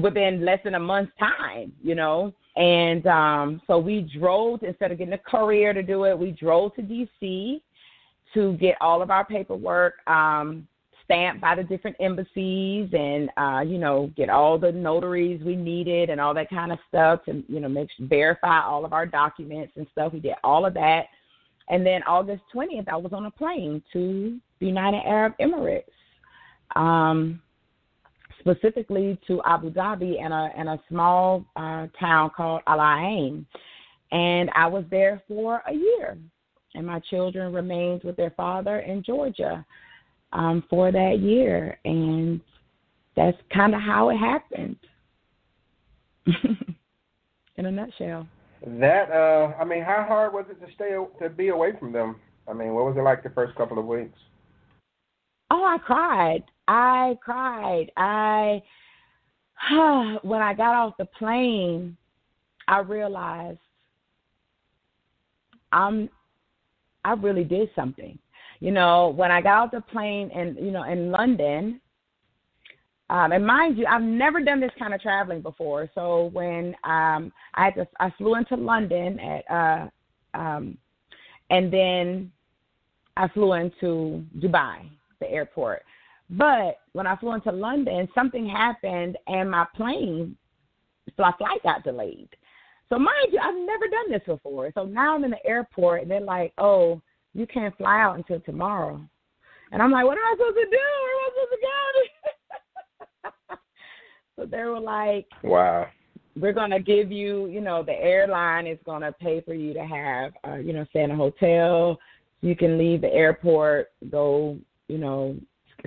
within 0.00 0.44
less 0.44 0.60
than 0.64 0.74
a 0.74 0.80
month's 0.80 1.12
time, 1.18 1.72
you 1.82 1.94
know. 1.94 2.32
And 2.56 3.06
um, 3.06 3.62
so 3.66 3.78
we 3.78 4.08
drove 4.18 4.62
instead 4.62 4.90
of 4.90 4.98
getting 4.98 5.14
a 5.14 5.18
courier 5.18 5.72
to 5.72 5.82
do 5.82 6.04
it. 6.04 6.18
We 6.18 6.32
drove 6.32 6.74
to 6.74 6.82
D.C. 6.82 7.62
to 8.34 8.52
get 8.54 8.76
all 8.80 9.02
of 9.02 9.10
our 9.10 9.24
paperwork. 9.24 9.94
Um, 10.06 10.66
stamped 11.08 11.40
by 11.40 11.54
the 11.54 11.62
different 11.62 11.96
embassies 12.00 12.90
and 12.92 13.30
uh, 13.38 13.60
you 13.60 13.78
know 13.78 14.12
get 14.14 14.28
all 14.28 14.58
the 14.58 14.70
notaries 14.70 15.42
we 15.42 15.56
needed 15.56 16.10
and 16.10 16.20
all 16.20 16.34
that 16.34 16.50
kind 16.50 16.70
of 16.70 16.78
stuff 16.86 17.24
to 17.24 17.42
you 17.48 17.60
know 17.60 17.68
make 17.68 17.88
verify 18.00 18.60
all 18.60 18.84
of 18.84 18.92
our 18.92 19.06
documents 19.06 19.72
and 19.76 19.86
stuff. 19.90 20.12
We 20.12 20.20
did 20.20 20.34
all 20.44 20.66
of 20.66 20.74
that, 20.74 21.06
and 21.70 21.84
then 21.84 22.02
August 22.02 22.42
twentieth, 22.52 22.88
I 22.88 22.96
was 22.96 23.12
on 23.14 23.24
a 23.24 23.30
plane 23.30 23.82
to 23.94 24.38
the 24.60 24.66
United 24.66 25.00
Arab 25.06 25.32
Emirates, 25.40 25.84
um, 26.76 27.40
specifically 28.40 29.18
to 29.26 29.40
Abu 29.44 29.70
Dhabi 29.70 30.20
and 30.22 30.32
a 30.32 30.50
and 30.56 30.68
a 30.68 30.80
small 30.88 31.44
uh, 31.56 31.86
town 31.98 32.30
called 32.36 32.62
Al 32.66 32.80
Ain, 32.80 33.46
and 34.12 34.50
I 34.54 34.66
was 34.66 34.84
there 34.90 35.22
for 35.28 35.62
a 35.68 35.72
year, 35.72 36.18
and 36.74 36.86
my 36.86 37.00
children 37.10 37.52
remained 37.52 38.04
with 38.04 38.16
their 38.16 38.30
father 38.30 38.80
in 38.80 39.02
Georgia 39.02 39.64
um, 40.32 40.64
for 40.68 40.92
that 40.92 41.18
year, 41.20 41.78
and 41.84 42.40
that's 43.16 43.36
kind 43.52 43.74
of 43.74 43.80
how 43.80 44.10
it 44.10 44.16
happened. 44.16 44.76
In 47.56 47.66
a 47.66 47.70
nutshell. 47.72 48.28
That 48.66 49.10
uh, 49.10 49.60
I 49.60 49.64
mean, 49.64 49.82
how 49.82 50.04
hard 50.06 50.32
was 50.32 50.44
it 50.50 50.64
to 50.64 50.72
stay 50.74 50.96
to 51.22 51.28
be 51.28 51.48
away 51.48 51.72
from 51.78 51.92
them? 51.92 52.16
I 52.48 52.52
mean, 52.52 52.74
what 52.74 52.84
was 52.84 52.96
it 52.96 53.02
like 53.02 53.22
the 53.22 53.30
first 53.30 53.54
couple 53.56 53.78
of 53.78 53.86
weeks? 53.86 54.18
Oh, 55.50 55.64
I 55.64 55.78
cried. 55.78 56.44
I 56.68 57.18
cried. 57.24 57.90
I 57.96 58.62
when 60.22 60.40
I 60.40 60.54
got 60.54 60.76
off 60.76 60.94
the 60.98 61.06
plane, 61.06 61.96
I 62.68 62.78
realized 62.78 63.58
I'm 65.72 66.08
I 67.04 67.14
really 67.14 67.44
did 67.44 67.70
something 67.74 68.18
you 68.60 68.72
know, 68.72 69.12
when 69.16 69.30
I 69.30 69.40
got 69.40 69.64
off 69.64 69.70
the 69.70 69.80
plane 69.80 70.30
and 70.34 70.56
you 70.56 70.70
know 70.70 70.82
in 70.82 71.10
London, 71.10 71.80
um, 73.10 73.32
and 73.32 73.46
mind 73.46 73.78
you, 73.78 73.86
I've 73.86 74.02
never 74.02 74.40
done 74.40 74.60
this 74.60 74.72
kind 74.78 74.92
of 74.92 75.00
traveling 75.00 75.40
before. 75.40 75.88
So 75.94 76.30
when 76.32 76.74
um, 76.84 77.32
I 77.54 77.64
had 77.64 77.74
to, 77.76 77.88
I 78.00 78.10
flew 78.18 78.34
into 78.34 78.56
London 78.56 79.18
at, 79.20 79.50
uh, 79.50 79.88
um, 80.34 80.76
and 81.50 81.72
then 81.72 82.30
I 83.16 83.28
flew 83.28 83.54
into 83.54 84.24
Dubai, 84.38 84.90
the 85.20 85.30
airport. 85.30 85.82
But 86.30 86.80
when 86.92 87.06
I 87.06 87.16
flew 87.16 87.34
into 87.34 87.52
London, 87.52 88.08
something 88.14 88.46
happened 88.46 89.16
and 89.26 89.50
my 89.50 89.66
plane, 89.74 90.36
my 91.16 91.32
flight 91.38 91.62
got 91.62 91.84
delayed. 91.84 92.28
So 92.88 92.98
mind 92.98 93.32
you, 93.32 93.38
I've 93.38 93.54
never 93.54 93.86
done 93.88 94.10
this 94.10 94.22
before. 94.26 94.70
So 94.74 94.84
now 94.84 95.14
I'm 95.14 95.24
in 95.24 95.30
the 95.30 95.46
airport 95.46 96.02
and 96.02 96.10
they're 96.10 96.20
like, 96.20 96.52
"Oh, 96.58 97.02
you 97.34 97.46
can't 97.46 97.76
fly 97.76 98.00
out 98.00 98.16
until 98.16 98.40
tomorrow." 98.40 99.00
And 99.72 99.82
I'm 99.82 99.90
like, 99.90 100.04
"What 100.04 100.18
am 100.18 100.24
I 100.24 100.34
supposed 100.36 100.56
to 100.56 100.64
do? 100.64 100.78
Where 101.02 101.14
am 101.14 101.20
I 101.20 101.30
supposed 101.34 101.52
to 101.52 101.66
go?" 103.22 103.56
so 104.36 104.46
they 104.46 104.64
were 104.64 104.80
like, 104.80 105.26
"Wow, 105.42 105.88
we're 106.40 106.52
going 106.52 106.70
to 106.70 106.80
give 106.80 107.10
you, 107.10 107.46
you 107.46 107.60
know, 107.60 107.82
the 107.82 107.92
airline 107.92 108.66
is 108.66 108.78
going 108.84 109.02
to 109.02 109.12
pay 109.12 109.40
for 109.40 109.54
you 109.54 109.74
to 109.74 109.84
have, 109.84 110.32
uh, 110.46 110.56
you 110.56 110.72
know, 110.72 110.86
stay 110.90 111.02
in 111.02 111.10
a 111.10 111.16
hotel. 111.16 111.98
You 112.40 112.54
can 112.54 112.78
leave 112.78 113.00
the 113.00 113.12
airport, 113.12 113.90
go, 114.10 114.58
you 114.88 114.98
know. 114.98 115.36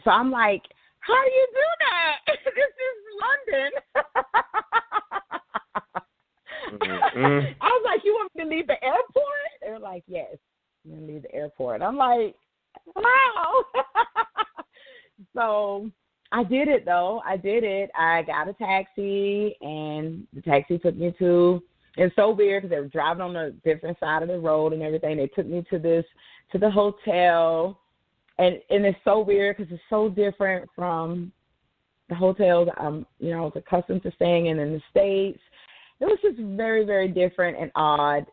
So 0.04 0.12
I'm 0.12 0.32
like, 0.32 0.64
how 1.00 1.14
do 1.14 1.32
you 1.32 1.48
do 1.54 1.68
that? 1.80 2.18
this 2.46 2.74
is 2.88 2.98
London. 3.22 3.72
Mm-hmm. 6.72 7.54
I 7.62 7.68
was 7.68 7.84
like, 7.86 8.02
you 8.04 8.14
want 8.14 8.32
me 8.36 8.44
to 8.44 8.50
leave 8.50 8.68
the 8.68 8.84
airport? 8.84 9.52
They're 9.62 9.80
like, 9.80 10.04
yes, 10.08 10.36
I'm 10.86 10.94
gonna 10.94 11.06
leave 11.06 11.24
the 11.24 11.36
airport. 11.36 11.82
I'm 11.82 11.98
like, 11.98 12.36
wow. 12.96 13.66
so 15.36 15.92
I 16.32 16.44
did 16.44 16.68
it 16.68 16.86
though. 16.86 17.22
I 17.26 17.38
did 17.38 17.64
it. 17.64 17.92
I 17.98 18.24
got 18.24 18.48
a 18.48 18.54
taxi, 18.54 19.56
and 19.62 20.26
the 20.34 20.42
taxi 20.42 20.78
took 20.78 20.96
me 20.96 21.14
to. 21.20 21.62
It's 21.98 22.16
so 22.16 22.32
weird 22.32 22.64
because 22.64 22.74
they 22.74 22.80
were 22.80 22.88
driving 22.88 23.22
on 23.22 23.36
a 23.36 23.52
different 23.52 24.00
side 24.00 24.22
of 24.22 24.30
the 24.30 24.40
road 24.40 24.72
and 24.72 24.82
everything. 24.82 25.18
They 25.18 25.28
took 25.28 25.46
me 25.46 25.66
to 25.70 25.78
this 25.78 26.06
to 26.54 26.58
the 26.58 26.72
hotel, 26.72 27.81
and 28.38 28.60
and 28.70 28.86
it's 28.86 29.00
so 29.04 29.20
weird 29.20 29.58
because 29.58 29.72
it's 29.72 29.84
so 29.90 30.10
different 30.10 30.70
from 30.76 31.32
the 32.10 32.16
hotels 32.16 32.70
I'm 32.78 33.06
you 33.20 33.32
know 33.32 33.42
I 33.42 33.46
was 33.46 33.54
accustomed 33.56 34.04
to 34.04 34.12
staying 34.12 34.48
in 34.48 34.60
in 34.60 34.74
the 34.74 34.82
states 34.90 35.40
it 36.02 36.06
was 36.06 36.18
just 36.22 36.40
very, 36.40 36.84
very 36.84 37.08
different 37.08 37.58
and 37.60 37.72
odd. 37.76 38.26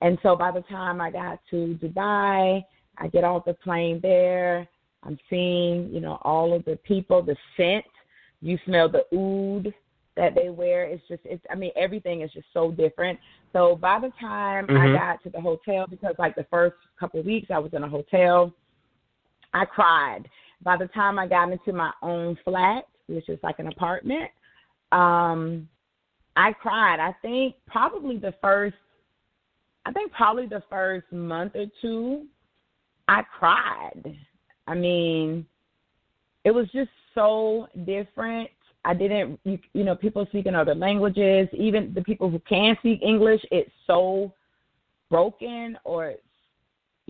And 0.00 0.18
so 0.22 0.34
by 0.34 0.50
the 0.50 0.62
time 0.62 1.00
I 1.02 1.10
got 1.10 1.38
to 1.50 1.78
Dubai, 1.82 2.64
I 2.96 3.08
get 3.08 3.24
off 3.24 3.44
the 3.44 3.52
plane 3.52 4.00
there. 4.02 4.66
I'm 5.02 5.18
seeing, 5.28 5.90
you 5.92 6.00
know, 6.00 6.18
all 6.22 6.54
of 6.54 6.64
the 6.64 6.76
people, 6.76 7.22
the 7.22 7.36
scent. 7.56 7.84
You 8.40 8.58
smell 8.64 8.88
the 8.88 9.04
oud 9.14 9.72
that 10.16 10.34
they 10.34 10.48
wear. 10.48 10.84
It's 10.84 11.06
just, 11.08 11.20
it's. 11.26 11.44
I 11.50 11.54
mean, 11.54 11.72
everything 11.76 12.22
is 12.22 12.32
just 12.32 12.46
so 12.54 12.70
different. 12.70 13.18
So 13.52 13.76
by 13.76 14.00
the 14.00 14.10
time 14.18 14.66
mm-hmm. 14.66 14.94
I 14.94 14.98
got 14.98 15.22
to 15.24 15.30
the 15.30 15.42
hotel, 15.42 15.86
because 15.88 16.14
like 16.18 16.34
the 16.34 16.46
first 16.50 16.76
couple 16.98 17.20
of 17.20 17.26
weeks 17.26 17.50
I 17.50 17.58
was 17.58 17.74
in 17.74 17.82
a 17.82 17.88
hotel, 17.88 18.54
I 19.54 19.64
cried. 19.64 20.28
By 20.62 20.76
the 20.76 20.88
time 20.88 21.18
I 21.18 21.26
got 21.26 21.50
into 21.50 21.72
my 21.72 21.92
own 22.02 22.38
flat, 22.44 22.84
which 23.06 23.28
is 23.28 23.38
like 23.42 23.58
an 23.58 23.68
apartment, 23.68 24.30
um, 24.92 25.68
I 26.36 26.52
cried. 26.52 27.00
I 27.00 27.14
think 27.22 27.56
probably 27.66 28.16
the 28.16 28.34
first 28.40 28.76
I 29.86 29.92
think 29.92 30.12
probably 30.12 30.46
the 30.46 30.62
first 30.68 31.10
month 31.10 31.56
or 31.56 31.64
two 31.80 32.26
I 33.08 33.22
cried. 33.22 34.16
I 34.66 34.74
mean, 34.74 35.46
it 36.44 36.50
was 36.50 36.66
just 36.72 36.90
so 37.14 37.66
different. 37.86 38.50
I 38.84 38.94
didn't 38.94 39.40
you, 39.44 39.58
you 39.72 39.84
know, 39.84 39.94
people 39.94 40.26
speaking 40.26 40.54
other 40.54 40.74
languages, 40.74 41.48
even 41.52 41.92
the 41.94 42.02
people 42.02 42.30
who 42.30 42.38
can 42.40 42.76
speak 42.78 43.00
English, 43.02 43.40
it's 43.50 43.70
so 43.86 44.32
broken 45.10 45.76
or 45.84 46.14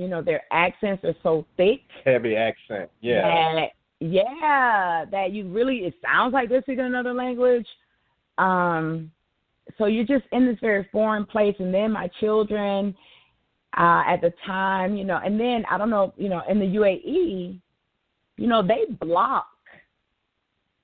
you 0.01 0.09
know, 0.09 0.23
their 0.23 0.43
accents 0.51 1.05
are 1.05 1.15
so 1.23 1.45
thick. 1.57 1.83
Heavy 2.05 2.35
accent. 2.35 2.91
Yeah. 3.03 3.55
That, 3.55 3.69
yeah, 4.01 5.05
that 5.11 5.33
you 5.33 5.47
really 5.49 5.81
it 5.81 5.95
sounds 6.03 6.33
like 6.33 6.49
they're 6.49 6.63
speaking 6.63 6.87
another 6.87 7.13
language. 7.13 7.67
Um 8.39 9.11
so 9.79 9.85
you're 9.87 10.05
just 10.05 10.25
in 10.33 10.47
this 10.47 10.57
very 10.61 10.89
foreign 10.91 11.25
place 11.25 11.55
and 11.59 11.73
then 11.73 11.93
my 11.93 12.09
children 12.19 12.95
uh 13.77 14.03
at 14.07 14.21
the 14.21 14.33
time 14.45 14.97
you 14.97 15.05
know 15.05 15.21
and 15.25 15.39
then 15.39 15.65
i 15.71 15.79
don't 15.79 15.91
know 15.91 16.13
you 16.17 16.29
know 16.29 16.43
in 16.49 16.59
the 16.59 16.67
uae 16.67 17.61
you 18.37 18.47
know 18.49 18.67
they 18.67 18.85
block 19.01 19.47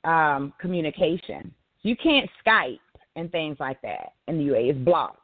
um 0.04 0.52
communication 0.60 1.52
you 1.82 1.96
can't 1.96 2.30
skype 2.46 2.78
and 3.16 3.32
things 3.32 3.56
like 3.58 3.80
that 3.82 4.12
in 4.28 4.38
the 4.38 4.44
uae 4.44 4.70
it's 4.70 4.78
blocked 4.78 5.18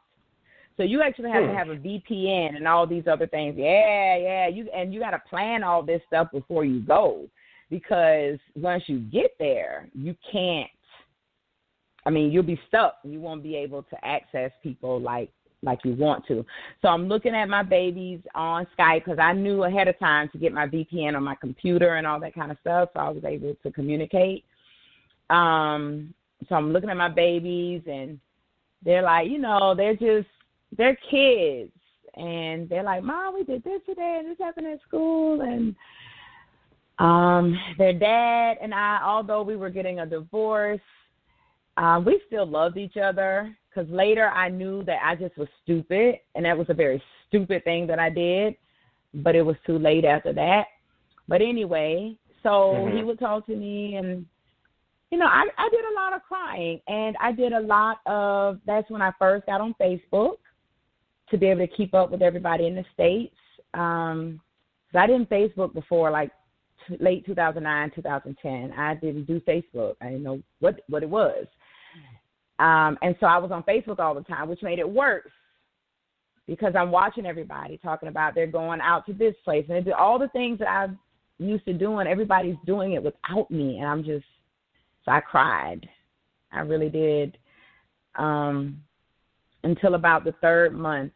so 0.77 0.83
you 0.83 1.01
actually 1.01 1.29
have 1.29 1.43
to 1.43 1.49
hmm. 1.49 1.55
have 1.55 1.69
a 1.69 1.75
vpn 1.75 2.55
and 2.55 2.67
all 2.67 2.87
these 2.87 3.07
other 3.07 3.27
things 3.27 3.55
yeah 3.57 4.17
yeah 4.17 4.47
you 4.47 4.67
and 4.75 4.93
you 4.93 4.99
got 4.99 5.11
to 5.11 5.21
plan 5.29 5.63
all 5.63 5.83
this 5.83 6.01
stuff 6.07 6.27
before 6.31 6.65
you 6.65 6.79
go 6.79 7.27
because 7.69 8.37
once 8.55 8.83
you 8.87 8.99
get 8.99 9.31
there 9.39 9.87
you 9.93 10.15
can't 10.31 10.69
I 12.05 12.09
mean, 12.09 12.31
you'll 12.31 12.43
be 12.43 12.59
stuck. 12.67 12.97
You 13.03 13.19
won't 13.19 13.43
be 13.43 13.55
able 13.55 13.83
to 13.83 14.05
access 14.05 14.51
people 14.61 14.99
like 14.99 15.29
like 15.61 15.79
you 15.85 15.93
want 15.93 16.27
to. 16.27 16.45
So 16.81 16.89
I'm 16.89 17.07
looking 17.07 17.33
at 17.33 17.47
my 17.47 17.63
babies 17.63 18.19
on 18.35 18.67
Skype 18.77 19.05
because 19.05 19.17
I 19.17 19.31
knew 19.31 19.63
ahead 19.63 19.87
of 19.87 19.97
time 19.97 20.27
to 20.33 20.37
get 20.37 20.51
my 20.51 20.67
VPN 20.67 21.15
on 21.15 21.23
my 21.23 21.35
computer 21.35 21.95
and 21.95 22.05
all 22.05 22.19
that 22.19 22.35
kind 22.35 22.51
of 22.51 22.57
stuff. 22.59 22.89
So 22.93 22.99
I 22.99 23.09
was 23.09 23.23
able 23.23 23.55
to 23.63 23.71
communicate. 23.71 24.43
Um, 25.29 26.13
so 26.49 26.55
I'm 26.55 26.73
looking 26.73 26.89
at 26.89 26.97
my 26.97 27.07
babies 27.07 27.81
and 27.87 28.19
they're 28.83 29.03
like, 29.03 29.29
you 29.29 29.37
know, 29.37 29.73
they're 29.73 29.95
just 29.95 30.27
they're 30.77 30.97
kids 31.09 31.71
and 32.15 32.69
they're 32.69 32.83
like, 32.83 33.03
Mom, 33.03 33.33
we 33.33 33.43
did 33.43 33.63
this 33.63 33.81
today 33.85 34.17
and 34.19 34.29
this 34.29 34.37
happened 34.39 34.67
at 34.67 34.81
school 34.87 35.41
and 35.41 35.75
um 36.99 37.57
their 37.79 37.93
dad 37.93 38.57
and 38.61 38.73
I, 38.73 38.99
although 39.03 39.41
we 39.41 39.55
were 39.55 39.71
getting 39.71 39.99
a 39.99 40.05
divorce, 40.05 40.79
um, 41.77 42.05
we 42.05 42.21
still 42.27 42.45
loved 42.45 42.77
each 42.77 42.97
other 42.97 43.55
because 43.73 43.89
later 43.89 44.29
I 44.29 44.49
knew 44.49 44.83
that 44.83 44.99
I 45.03 45.15
just 45.15 45.37
was 45.37 45.47
stupid, 45.63 46.15
and 46.35 46.45
that 46.45 46.57
was 46.57 46.67
a 46.69 46.73
very 46.73 47.01
stupid 47.27 47.63
thing 47.63 47.87
that 47.87 47.99
I 47.99 48.09
did. 48.09 48.55
But 49.15 49.35
it 49.35 49.41
was 49.43 49.55
too 49.65 49.77
late 49.77 50.05
after 50.05 50.33
that. 50.33 50.65
But 51.27 51.41
anyway, 51.41 52.15
so 52.41 52.49
mm-hmm. 52.49 52.97
he 52.97 53.03
would 53.03 53.19
talk 53.19 53.45
to 53.47 53.55
me, 53.55 53.95
and 53.95 54.25
you 55.11 55.17
know, 55.17 55.25
I, 55.25 55.45
I 55.57 55.69
did 55.69 55.85
a 55.85 55.95
lot 55.95 56.13
of 56.13 56.23
crying, 56.23 56.81
and 56.87 57.15
I 57.19 57.31
did 57.31 57.53
a 57.53 57.59
lot 57.59 57.97
of. 58.05 58.59
That's 58.65 58.89
when 58.89 59.01
I 59.01 59.11
first 59.17 59.45
got 59.45 59.61
on 59.61 59.75
Facebook 59.79 60.37
to 61.29 61.37
be 61.37 61.47
able 61.47 61.65
to 61.65 61.75
keep 61.75 61.93
up 61.93 62.11
with 62.11 62.21
everybody 62.21 62.67
in 62.67 62.75
the 62.75 62.85
states. 62.93 63.35
Um, 63.73 64.39
cause 64.91 64.99
I 64.99 65.07
didn't 65.07 65.29
Facebook 65.29 65.73
before 65.73 66.11
like 66.11 66.31
t- 66.87 66.97
late 66.99 67.25
2009, 67.25 67.91
2010. 67.95 68.73
I 68.77 68.95
didn't 68.95 69.25
do 69.25 69.39
Facebook. 69.41 69.95
I 70.01 70.05
didn't 70.05 70.23
know 70.23 70.41
what 70.59 70.81
what 70.87 71.03
it 71.03 71.09
was. 71.09 71.45
Um, 72.59 72.97
and 73.01 73.15
so 73.19 73.25
I 73.25 73.37
was 73.37 73.51
on 73.51 73.63
Facebook 73.63 73.99
all 73.99 74.13
the 74.13 74.21
time, 74.21 74.47
which 74.47 74.61
made 74.61 74.79
it 74.79 74.89
worse 74.89 75.31
because 76.47 76.73
I'm 76.77 76.91
watching 76.91 77.25
everybody 77.25 77.77
talking 77.77 78.09
about 78.09 78.35
they're 78.35 78.47
going 78.47 78.81
out 78.81 79.05
to 79.07 79.13
this 79.13 79.35
place 79.43 79.65
and 79.69 79.91
all 79.93 80.19
the 80.19 80.27
things 80.29 80.59
that 80.59 80.67
I 80.67 80.87
used 81.39 81.65
to 81.65 81.73
doing. 81.73 82.07
Everybody's 82.07 82.57
doing 82.65 82.93
it 82.93 83.03
without 83.03 83.49
me, 83.49 83.79
and 83.79 83.87
I'm 83.87 84.03
just 84.03 84.25
so 85.05 85.11
I 85.11 85.19
cried. 85.19 85.87
I 86.51 86.61
really 86.61 86.89
did. 86.89 87.37
Um, 88.15 88.81
until 89.63 89.95
about 89.95 90.23
the 90.23 90.33
third 90.41 90.73
month, 90.73 91.13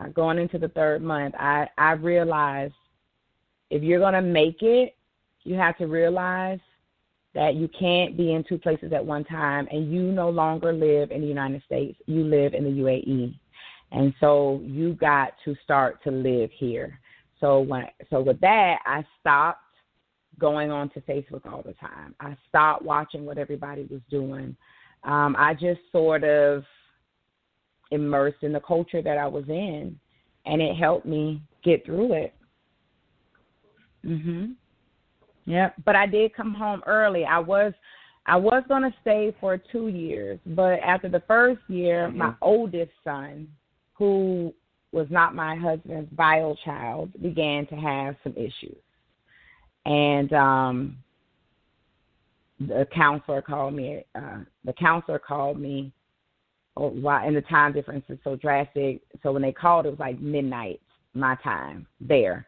uh, 0.00 0.08
going 0.08 0.38
into 0.38 0.58
the 0.58 0.68
third 0.68 1.02
month, 1.02 1.34
I 1.38 1.68
I 1.76 1.92
realized 1.92 2.74
if 3.70 3.82
you're 3.82 4.00
gonna 4.00 4.22
make 4.22 4.62
it, 4.62 4.96
you 5.44 5.54
have 5.56 5.76
to 5.78 5.86
realize 5.86 6.60
that 7.34 7.54
you 7.54 7.68
can't 7.68 8.16
be 8.16 8.32
in 8.32 8.44
two 8.44 8.58
places 8.58 8.92
at 8.92 9.04
one 9.04 9.24
time 9.24 9.68
and 9.70 9.92
you 9.92 10.02
no 10.02 10.28
longer 10.30 10.72
live 10.72 11.10
in 11.10 11.20
the 11.20 11.26
United 11.26 11.62
States, 11.64 11.98
you 12.06 12.24
live 12.24 12.54
in 12.54 12.64
the 12.64 12.70
UAE. 12.70 13.34
And 13.92 14.12
so 14.20 14.60
you 14.64 14.94
got 14.94 15.34
to 15.44 15.54
start 15.62 16.02
to 16.04 16.10
live 16.10 16.50
here. 16.52 16.98
So 17.40 17.60
when 17.60 17.86
so 18.10 18.20
with 18.20 18.40
that, 18.40 18.80
I 18.84 19.04
stopped 19.20 19.60
going 20.38 20.70
on 20.70 20.90
to 20.90 21.00
Facebook 21.02 21.46
all 21.50 21.62
the 21.62 21.74
time. 21.74 22.14
I 22.20 22.36
stopped 22.48 22.82
watching 22.82 23.24
what 23.24 23.38
everybody 23.38 23.86
was 23.90 24.00
doing. 24.10 24.56
Um, 25.04 25.34
I 25.38 25.54
just 25.54 25.80
sort 25.92 26.24
of 26.24 26.64
immersed 27.90 28.42
in 28.42 28.52
the 28.52 28.60
culture 28.60 29.02
that 29.02 29.18
I 29.18 29.26
was 29.26 29.44
in, 29.48 29.98
and 30.46 30.62
it 30.62 30.76
helped 30.76 31.06
me 31.06 31.42
get 31.62 31.84
through 31.84 32.12
it. 32.12 32.34
Mhm. 34.04 34.56
Yeah, 35.44 35.70
but 35.84 35.96
I 35.96 36.06
did 36.06 36.34
come 36.34 36.54
home 36.54 36.82
early. 36.86 37.24
I 37.24 37.38
was 37.38 37.72
I 38.26 38.36
was 38.36 38.62
going 38.68 38.82
to 38.82 38.94
stay 39.00 39.34
for 39.40 39.56
2 39.56 39.88
years, 39.88 40.38
but 40.46 40.78
after 40.80 41.08
the 41.08 41.20
first 41.20 41.60
year, 41.68 42.06
mm-hmm. 42.06 42.18
my 42.18 42.34
oldest 42.42 42.92
son, 43.02 43.48
who 43.94 44.54
was 44.92 45.06
not 45.10 45.34
my 45.34 45.56
husband's 45.56 46.10
bio 46.12 46.54
child, 46.64 47.10
began 47.22 47.66
to 47.68 47.76
have 47.76 48.16
some 48.22 48.34
issues. 48.36 48.76
And 49.86 50.32
um 50.32 50.96
the 52.60 52.86
counselor 52.94 53.40
called 53.40 53.74
me 53.74 54.04
uh 54.14 54.38
the 54.64 54.72
counselor 54.74 55.18
called 55.18 55.58
me 55.58 55.92
oh, 56.76 56.88
why 56.88 57.26
and 57.26 57.36
the 57.36 57.42
time 57.42 57.72
difference 57.72 58.04
is 58.08 58.18
so 58.24 58.36
drastic. 58.36 59.00
So 59.22 59.32
when 59.32 59.42
they 59.42 59.52
called 59.52 59.86
it 59.86 59.90
was 59.90 59.98
like 59.98 60.20
midnight 60.20 60.80
my 61.14 61.36
time 61.36 61.86
there. 62.00 62.46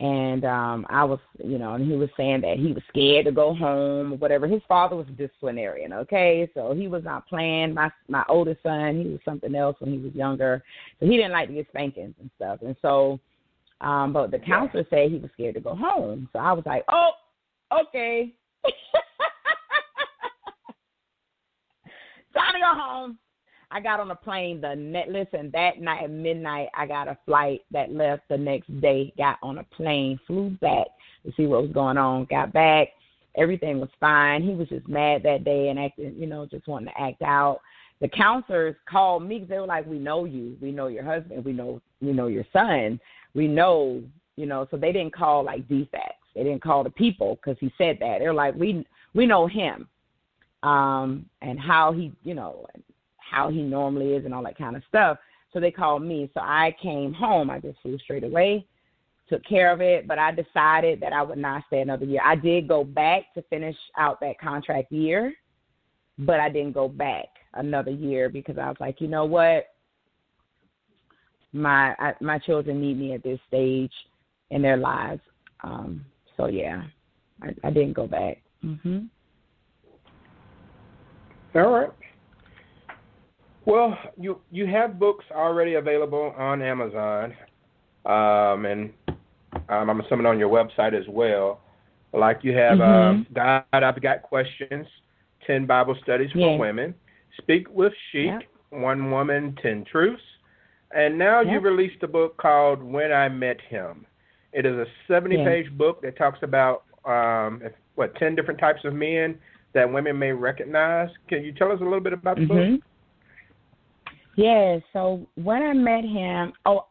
And 0.00 0.44
um 0.44 0.86
I 0.90 1.04
was, 1.04 1.20
you 1.42 1.58
know, 1.58 1.74
and 1.74 1.88
he 1.88 1.96
was 1.96 2.10
saying 2.16 2.40
that 2.42 2.58
he 2.58 2.72
was 2.72 2.82
scared 2.88 3.26
to 3.26 3.32
go 3.32 3.54
home 3.54 4.12
or 4.12 4.16
whatever. 4.16 4.46
His 4.46 4.62
father 4.68 4.96
was 4.96 5.06
a 5.08 5.12
disciplinarian, 5.12 5.92
okay? 5.92 6.50
So 6.52 6.74
he 6.74 6.88
was 6.88 7.04
not 7.04 7.28
playing. 7.28 7.74
My 7.74 7.90
my 8.08 8.24
oldest 8.28 8.62
son, 8.62 9.02
he 9.02 9.08
was 9.08 9.20
something 9.24 9.54
else 9.54 9.76
when 9.78 9.92
he 9.92 9.98
was 9.98 10.14
younger. 10.14 10.62
So 10.98 11.06
he 11.06 11.16
didn't 11.16 11.32
like 11.32 11.48
to 11.48 11.54
get 11.54 11.68
spankings 11.68 12.14
and 12.20 12.30
stuff. 12.36 12.58
And 12.62 12.76
so 12.82 13.20
um 13.80 14.12
but 14.12 14.30
the 14.30 14.38
counselor 14.38 14.84
said 14.90 15.10
he 15.10 15.18
was 15.18 15.30
scared 15.32 15.54
to 15.54 15.60
go 15.60 15.74
home. 15.74 16.28
So 16.32 16.40
I 16.40 16.52
was 16.52 16.64
like, 16.66 16.84
Oh, 16.88 17.12
okay. 17.72 18.32
Time 22.34 22.52
to 22.52 22.60
go 22.60 22.74
home. 22.74 23.18
I 23.70 23.80
got 23.80 24.00
on 24.00 24.10
a 24.10 24.16
plane 24.16 24.60
the 24.60 24.74
net. 24.74 25.08
Listen, 25.08 25.50
that 25.52 25.80
night 25.80 26.04
at 26.04 26.10
midnight, 26.10 26.68
I 26.76 26.86
got 26.86 27.08
a 27.08 27.18
flight 27.24 27.62
that 27.70 27.92
left 27.92 28.22
the 28.28 28.36
next 28.36 28.68
day. 28.80 29.12
Got 29.16 29.38
on 29.42 29.58
a 29.58 29.64
plane, 29.64 30.18
flew 30.26 30.50
back 30.60 30.86
to 31.24 31.32
see 31.36 31.46
what 31.46 31.62
was 31.62 31.72
going 31.72 31.96
on. 31.96 32.26
Got 32.26 32.52
back, 32.52 32.88
everything 33.36 33.80
was 33.80 33.88
fine. 33.98 34.42
He 34.42 34.54
was 34.54 34.68
just 34.68 34.88
mad 34.88 35.22
that 35.24 35.44
day 35.44 35.68
and 35.68 35.78
acting, 35.78 36.14
you 36.16 36.26
know, 36.26 36.46
just 36.46 36.68
wanting 36.68 36.88
to 36.88 37.00
act 37.00 37.22
out. 37.22 37.60
The 38.00 38.08
counselors 38.08 38.76
called 38.88 39.22
me 39.22 39.38
because 39.38 39.48
they 39.48 39.58
were 39.58 39.66
like, 39.66 39.86
"We 39.86 39.98
know 39.98 40.24
you. 40.24 40.56
We 40.60 40.72
know 40.72 40.88
your 40.88 41.04
husband. 41.04 41.44
We 41.44 41.52
know 41.52 41.80
we 42.00 42.12
know 42.12 42.26
your 42.26 42.46
son. 42.52 43.00
We 43.34 43.48
know, 43.48 44.02
you 44.36 44.46
know." 44.46 44.66
So 44.70 44.76
they 44.76 44.92
didn't 44.92 45.14
call 45.14 45.44
like 45.44 45.66
defects. 45.68 46.26
They 46.34 46.42
didn't 46.42 46.62
call 46.62 46.84
the 46.84 46.90
people 46.90 47.36
because 47.36 47.56
he 47.60 47.72
said 47.78 47.98
that. 48.00 48.18
They're 48.18 48.34
like, 48.34 48.54
"We 48.56 48.86
we 49.14 49.26
know 49.26 49.46
him." 49.46 49.88
Um, 50.64 51.26
and 51.42 51.60
how 51.60 51.92
he, 51.92 52.10
you 52.24 52.34
know, 52.34 52.66
how 53.18 53.50
he 53.50 53.62
normally 53.62 54.14
is 54.14 54.24
and 54.24 54.34
all 54.34 54.42
that 54.42 54.58
kind 54.58 54.76
of 54.76 54.82
stuff. 54.88 55.18
So 55.52 55.60
they 55.60 55.70
called 55.70 56.02
me. 56.02 56.30
So 56.34 56.40
I 56.40 56.74
came 56.82 57.12
home. 57.12 57.50
I 57.50 57.60
just 57.60 57.78
flew 57.82 57.98
straight 57.98 58.24
away, 58.24 58.66
took 59.28 59.44
care 59.44 59.70
of 59.72 59.80
it, 59.80 60.08
but 60.08 60.18
I 60.18 60.32
decided 60.32 61.00
that 61.00 61.12
I 61.12 61.22
would 61.22 61.38
not 61.38 61.62
stay 61.66 61.80
another 61.80 62.06
year. 62.06 62.22
I 62.24 62.34
did 62.34 62.66
go 62.66 62.82
back 62.82 63.32
to 63.34 63.42
finish 63.42 63.76
out 63.98 64.20
that 64.20 64.40
contract 64.40 64.90
year, 64.90 65.34
but 66.18 66.40
I 66.40 66.48
didn't 66.48 66.72
go 66.72 66.88
back 66.88 67.26
another 67.52 67.90
year 67.92 68.28
because 68.28 68.56
I 68.58 68.66
was 68.66 68.76
like, 68.80 69.00
you 69.00 69.06
know 69.06 69.26
what? 69.26 69.66
My 71.52 71.94
I, 72.00 72.14
my 72.20 72.38
children 72.38 72.80
need 72.80 72.98
me 72.98 73.12
at 73.12 73.22
this 73.22 73.38
stage 73.46 73.92
in 74.50 74.62
their 74.62 74.76
lives. 74.76 75.20
Um, 75.62 76.04
so 76.36 76.46
yeah, 76.46 76.82
I, 77.42 77.54
I 77.62 77.70
didn't 77.70 77.92
go 77.92 78.08
back. 78.08 78.38
Mhm. 78.64 79.08
All 81.54 81.70
right. 81.70 81.90
Well, 83.64 83.96
you 84.18 84.40
you 84.50 84.66
have 84.66 84.98
books 84.98 85.24
already 85.30 85.74
available 85.74 86.34
on 86.36 86.60
Amazon, 86.60 87.34
um, 88.04 88.66
and 88.66 88.92
um, 89.68 89.88
I'm 89.90 90.00
assuming 90.00 90.26
on 90.26 90.38
your 90.38 90.50
website 90.50 90.98
as 90.98 91.06
well. 91.08 91.60
Like 92.12 92.40
you 92.42 92.52
have 92.56 92.78
mm-hmm. 92.78 93.08
um, 93.08 93.26
God, 93.32 93.64
I've 93.72 94.00
got 94.02 94.22
questions, 94.22 94.86
ten 95.46 95.64
Bible 95.64 95.96
studies 96.02 96.30
for 96.32 96.38
yeah. 96.38 96.56
women, 96.56 96.94
Speak 97.38 97.68
with 97.70 97.92
Chic, 98.10 98.26
yep. 98.26 98.42
One 98.70 99.10
Woman, 99.10 99.56
Ten 99.60 99.84
Truths, 99.90 100.22
and 100.94 101.18
now 101.18 101.40
yep. 101.40 101.52
you 101.52 101.60
released 101.60 102.02
a 102.02 102.08
book 102.08 102.36
called 102.36 102.82
When 102.82 103.12
I 103.12 103.28
Met 103.28 103.60
Him. 103.60 104.06
It 104.52 104.66
is 104.66 104.76
a 104.76 105.12
70-page 105.12 105.66
yeah. 105.66 105.76
book 105.76 106.00
that 106.02 106.16
talks 106.16 106.38
about 106.42 106.84
um, 107.04 107.62
what 107.96 108.14
ten 108.16 108.34
different 108.34 108.60
types 108.60 108.80
of 108.84 108.94
men 108.94 109.38
that 109.74 109.92
women 109.92 110.18
may 110.18 110.32
recognize. 110.32 111.10
Can 111.28 111.44
you 111.44 111.52
tell 111.52 111.70
us 111.70 111.80
a 111.80 111.84
little 111.84 112.00
bit 112.00 112.12
about 112.12 112.36
the 112.36 112.42
mm-hmm. 112.42 112.76
book? 112.76 112.84
Yeah, 114.36 114.78
so 114.92 115.26
when 115.36 115.62
I 115.62 115.72
met 115.72 116.04
him, 116.04 116.52
oh, 116.66 116.86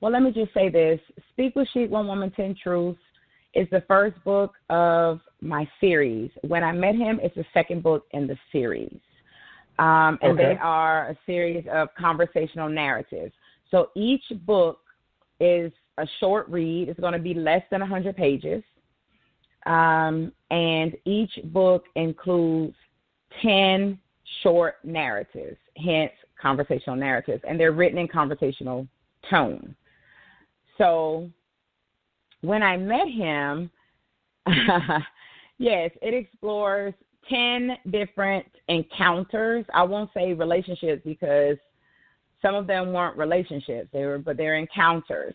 well, 0.00 0.12
let 0.12 0.22
me 0.22 0.32
just 0.32 0.52
say 0.52 0.68
this 0.68 1.00
Speak 1.32 1.54
with 1.56 1.68
Chic, 1.72 1.90
One 1.90 2.06
Woman, 2.06 2.30
Ten 2.32 2.54
Truths 2.60 2.98
is 3.54 3.68
the 3.70 3.82
first 3.86 4.22
book 4.24 4.54
of 4.70 5.20
my 5.40 5.68
series. 5.80 6.30
When 6.42 6.64
I 6.64 6.72
met 6.72 6.94
him, 6.94 7.20
it's 7.22 7.34
the 7.34 7.44
second 7.54 7.82
book 7.82 8.06
in 8.12 8.26
the 8.26 8.36
series. 8.50 8.98
Um, 9.78 10.18
and 10.22 10.32
okay. 10.32 10.54
they 10.54 10.58
are 10.60 11.10
a 11.10 11.18
series 11.26 11.64
of 11.72 11.88
conversational 11.98 12.68
narratives. 12.68 13.32
So 13.70 13.90
each 13.94 14.22
book 14.46 14.78
is 15.40 15.72
a 15.98 16.06
short 16.20 16.48
read. 16.48 16.88
It's 16.88 17.00
going 17.00 17.14
to 17.14 17.18
be 17.18 17.34
less 17.34 17.62
than 17.70 17.80
100 17.80 18.16
pages. 18.16 18.62
Um, 19.66 20.32
and 20.50 20.96
each 21.04 21.32
book 21.44 21.84
includes 21.94 22.74
10 23.42 23.98
short 24.42 24.76
narratives, 24.84 25.58
hence 25.76 26.12
conversational 26.40 26.96
narratives, 26.96 27.42
and 27.46 27.58
they're 27.58 27.72
written 27.72 27.98
in 27.98 28.08
conversational 28.08 28.86
tone. 29.30 29.74
So 30.78 31.30
when 32.40 32.62
I 32.62 32.76
met 32.76 33.08
him, 33.08 33.70
yes, 35.58 35.90
it 36.02 36.14
explores 36.14 36.94
10 37.28 37.76
different 37.90 38.46
encounters. 38.68 39.64
I 39.72 39.84
won't 39.84 40.10
say 40.12 40.32
relationships 40.32 41.02
because 41.04 41.56
some 42.40 42.56
of 42.56 42.66
them 42.66 42.92
weren't 42.92 43.16
relationships, 43.16 43.88
they 43.92 44.04
were 44.04 44.18
but 44.18 44.36
they're 44.36 44.56
encounters 44.56 45.34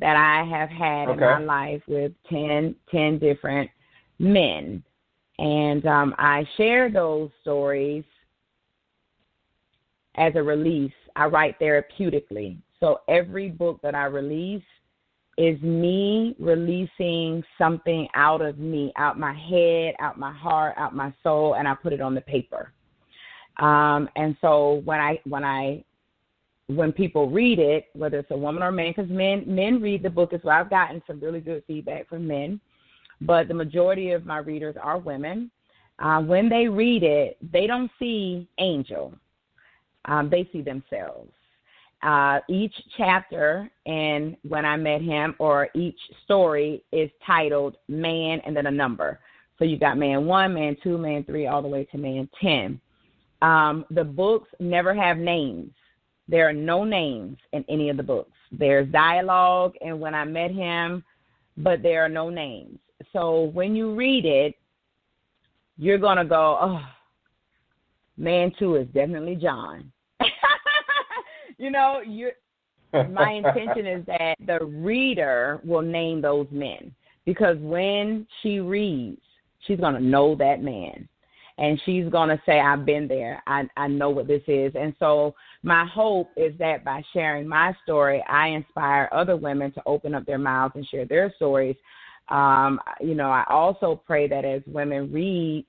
that 0.00 0.16
I 0.16 0.48
have 0.48 0.70
had 0.70 1.08
okay. 1.08 1.12
in 1.12 1.20
my 1.20 1.38
life 1.40 1.82
with 1.86 2.12
10, 2.30 2.74
10 2.90 3.18
different 3.18 3.70
men. 4.18 4.82
And 5.38 5.86
um, 5.86 6.14
I 6.18 6.44
share 6.56 6.90
those 6.90 7.30
stories 7.42 8.04
as 10.16 10.32
a 10.34 10.42
release. 10.42 10.92
I 11.16 11.26
write 11.26 11.58
therapeutically. 11.60 12.58
So 12.80 13.00
every 13.08 13.50
book 13.50 13.80
that 13.82 13.94
I 13.94 14.04
release 14.04 14.62
is 15.36 15.60
me 15.62 16.34
releasing 16.40 17.42
something 17.56 18.08
out 18.14 18.40
of 18.42 18.58
me, 18.58 18.92
out 18.96 19.18
my 19.18 19.32
head, 19.32 19.94
out 20.00 20.18
my 20.18 20.32
heart, 20.32 20.74
out 20.76 20.94
my 20.94 21.14
soul, 21.22 21.54
and 21.54 21.68
I 21.68 21.74
put 21.74 21.92
it 21.92 22.00
on 22.00 22.14
the 22.14 22.20
paper. 22.20 22.72
Um, 23.58 24.08
and 24.16 24.36
so 24.40 24.82
when 24.84 25.00
I 25.00 25.20
when 25.24 25.44
I 25.44 25.84
when 26.68 26.92
people 26.92 27.30
read 27.30 27.58
it, 27.58 27.86
whether 27.94 28.18
it's 28.18 28.30
a 28.30 28.36
woman 28.36 28.62
or 28.62 28.68
a 28.68 28.72
man, 28.72 28.92
because 28.94 29.10
men 29.10 29.42
men 29.46 29.80
read 29.80 30.02
the 30.02 30.10
book 30.10 30.32
as 30.32 30.40
well. 30.44 30.60
I've 30.60 30.70
gotten 30.70 31.02
some 31.06 31.18
really 31.18 31.40
good 31.40 31.62
feedback 31.66 32.08
from 32.08 32.26
men, 32.26 32.60
but 33.20 33.48
the 33.48 33.54
majority 33.54 34.12
of 34.12 34.26
my 34.26 34.38
readers 34.38 34.76
are 34.80 34.98
women. 34.98 35.50
Uh, 35.98 36.20
when 36.20 36.48
they 36.48 36.68
read 36.68 37.02
it, 37.02 37.38
they 37.52 37.66
don't 37.66 37.90
see 37.98 38.48
Angel; 38.58 39.14
um, 40.04 40.28
they 40.30 40.48
see 40.52 40.60
themselves. 40.60 41.32
Uh, 42.02 42.38
each 42.48 42.74
chapter 42.96 43.68
and 43.86 44.36
when 44.46 44.64
I 44.64 44.76
met 44.76 45.00
him, 45.00 45.34
or 45.38 45.68
each 45.74 45.98
story 46.24 46.84
is 46.92 47.10
titled 47.26 47.76
"Man" 47.88 48.40
and 48.44 48.54
then 48.54 48.66
a 48.66 48.70
number. 48.70 49.20
So 49.58 49.64
you 49.64 49.78
got 49.78 49.96
man 49.96 50.26
one, 50.26 50.52
man 50.52 50.76
two, 50.82 50.98
man 50.98 51.24
three, 51.24 51.46
all 51.46 51.62
the 51.62 51.68
way 51.68 51.84
to 51.86 51.98
man 51.98 52.28
ten. 52.40 52.78
Um, 53.40 53.86
the 53.90 54.04
books 54.04 54.50
never 54.60 54.94
have 54.94 55.16
names. 55.16 55.72
There 56.28 56.48
are 56.48 56.52
no 56.52 56.84
names 56.84 57.38
in 57.52 57.64
any 57.68 57.88
of 57.88 57.96
the 57.96 58.02
books. 58.02 58.32
There's 58.52 58.90
dialogue, 58.92 59.74
and 59.80 59.98
when 59.98 60.14
I 60.14 60.24
met 60.24 60.50
him, 60.50 61.02
but 61.56 61.82
there 61.82 62.04
are 62.04 62.08
no 62.08 62.28
names. 62.28 62.78
So 63.12 63.44
when 63.54 63.74
you 63.74 63.94
read 63.94 64.24
it, 64.24 64.54
you're 65.78 65.98
gonna 65.98 66.24
go, 66.24 66.58
oh, 66.60 66.80
man 68.16 68.52
two 68.58 68.76
is 68.76 68.86
definitely 68.88 69.36
John. 69.36 69.90
you 71.58 71.70
know, 71.70 72.00
you. 72.06 72.30
My 72.92 73.32
intention 73.32 73.86
is 73.86 74.06
that 74.06 74.34
the 74.46 74.64
reader 74.64 75.60
will 75.62 75.82
name 75.82 76.22
those 76.22 76.46
men 76.50 76.94
because 77.26 77.58
when 77.58 78.26
she 78.42 78.60
reads, 78.60 79.20
she's 79.66 79.78
gonna 79.78 80.00
know 80.00 80.34
that 80.36 80.62
man 80.62 81.06
and 81.58 81.80
she's 81.84 82.08
going 82.08 82.28
to 82.28 82.40
say 82.46 82.60
i've 82.60 82.86
been 82.86 83.06
there. 83.06 83.42
I 83.46 83.68
i 83.76 83.86
know 83.88 84.10
what 84.10 84.26
this 84.26 84.42
is. 84.46 84.72
And 84.74 84.94
so 84.98 85.34
my 85.62 85.84
hope 85.86 86.30
is 86.36 86.56
that 86.58 86.84
by 86.84 87.02
sharing 87.12 87.46
my 87.46 87.74
story 87.82 88.24
i 88.28 88.48
inspire 88.48 89.08
other 89.12 89.36
women 89.36 89.72
to 89.72 89.82
open 89.84 90.14
up 90.14 90.24
their 90.24 90.38
mouths 90.38 90.74
and 90.76 90.86
share 90.86 91.04
their 91.04 91.32
stories. 91.36 91.76
Um 92.28 92.80
you 93.00 93.14
know 93.14 93.30
i 93.30 93.44
also 93.48 94.00
pray 94.06 94.28
that 94.28 94.44
as 94.44 94.62
women 94.66 95.12
read 95.12 95.66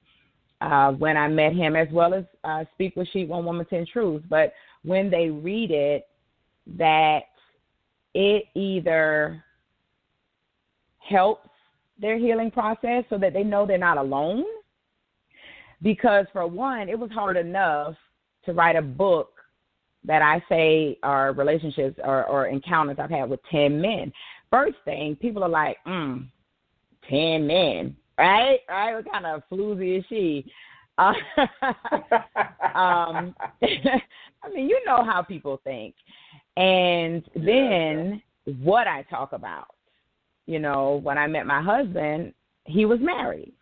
uh 0.61 0.91
when 0.93 1.17
i 1.17 1.27
met 1.27 1.53
him 1.53 1.75
as 1.75 1.87
well 1.91 2.13
as 2.13 2.25
uh 2.43 2.63
speak 2.73 2.95
with 2.95 3.07
Chic 3.11 3.27
one 3.27 3.45
woman 3.45 3.65
ten 3.69 3.85
truths 3.91 4.25
but 4.29 4.53
when 4.83 5.09
they 5.09 5.29
read 5.29 5.71
it 5.71 6.07
that 6.77 7.21
it 8.13 8.43
either 8.55 9.43
helps 10.99 11.49
their 11.99 12.17
healing 12.17 12.51
process 12.51 13.03
so 13.09 13.17
that 13.17 13.33
they 13.33 13.43
know 13.43 13.65
they're 13.65 13.77
not 13.77 13.97
alone 13.97 14.43
because 15.81 16.25
for 16.33 16.45
one, 16.47 16.89
it 16.89 16.97
was 16.97 17.11
hard 17.11 17.37
enough 17.37 17.95
to 18.45 18.53
write 18.53 18.75
a 18.75 18.81
book 18.81 19.31
that 20.05 20.21
I 20.21 20.43
say 20.49 20.97
are 21.03 21.33
relationships 21.33 21.99
or, 22.03 22.25
or 22.25 22.47
encounters 22.47 22.97
I've 22.99 23.09
had 23.09 23.29
with 23.29 23.39
ten 23.51 23.81
men. 23.81 24.11
First 24.49 24.77
thing, 24.85 25.15
people 25.15 25.43
are 25.43 25.49
like, 25.49 25.77
mm, 25.85 26.25
ten 27.09 27.45
men, 27.45 27.95
right? 28.17 28.59
Right? 28.67 28.95
What 28.95 29.11
kind 29.11 29.25
of 29.25 29.43
floozy 29.51 29.99
is 29.99 30.05
she? 30.09 30.45
Uh, 30.97 31.13
um, 32.77 33.35
I 33.61 34.49
mean, 34.53 34.69
you 34.69 34.81
know 34.85 35.03
how 35.03 35.21
people 35.21 35.59
think. 35.63 35.95
And 36.57 37.23
then 37.35 38.21
what 38.61 38.87
I 38.87 39.03
talk 39.03 39.33
about. 39.33 39.67
You 40.45 40.59
know, 40.59 40.99
when 41.03 41.17
I 41.17 41.27
met 41.27 41.45
my 41.45 41.61
husband, 41.61 42.33
he 42.65 42.85
was 42.85 42.99
married. 42.99 43.53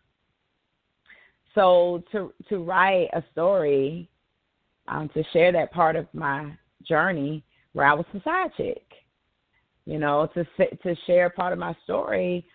So 1.57 2.03
to 2.11 2.31
to 2.49 2.63
write 2.63 3.09
a 3.13 3.23
story, 3.31 4.07
um, 4.87 5.09
to 5.15 5.23
share 5.33 5.51
that 5.53 5.73
part 5.73 5.95
of 5.95 6.05
my 6.13 6.51
journey 6.87 7.43
where 7.73 7.87
I 7.87 7.93
was 7.93 8.05
a 8.13 8.21
side 8.21 8.51
chick, 8.55 8.85
you 9.85 9.97
know, 9.97 10.29
to 10.35 10.45
to 10.83 10.95
share 11.07 11.31
part 11.31 11.53
of 11.53 11.59
my 11.59 11.75
story 11.83 12.45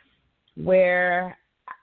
where 0.57 1.36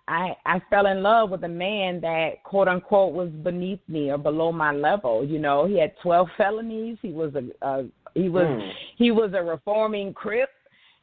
I 0.07 0.33
I 0.45 0.61
fell 0.69 0.85
in 0.85 1.03
love 1.03 1.29
with 1.29 1.43
a 1.43 1.49
man 1.49 1.99
that 1.99 2.41
quote 2.45 2.69
unquote 2.69 3.13
was 3.13 3.29
beneath 3.43 3.81
me 3.89 4.11
or 4.11 4.17
below 4.17 4.53
my 4.53 4.71
level. 4.71 5.25
You 5.25 5.39
know, 5.39 5.65
he 5.65 5.77
had 5.77 5.91
twelve 6.01 6.29
felonies. 6.37 6.99
He 7.01 7.11
was 7.11 7.33
a, 7.35 7.67
a 7.67 7.85
he 8.13 8.29
was 8.29 8.45
mm. 8.45 8.71
he 8.97 9.11
was 9.11 9.31
a 9.33 9.43
reforming 9.43 10.13
crip. 10.13 10.49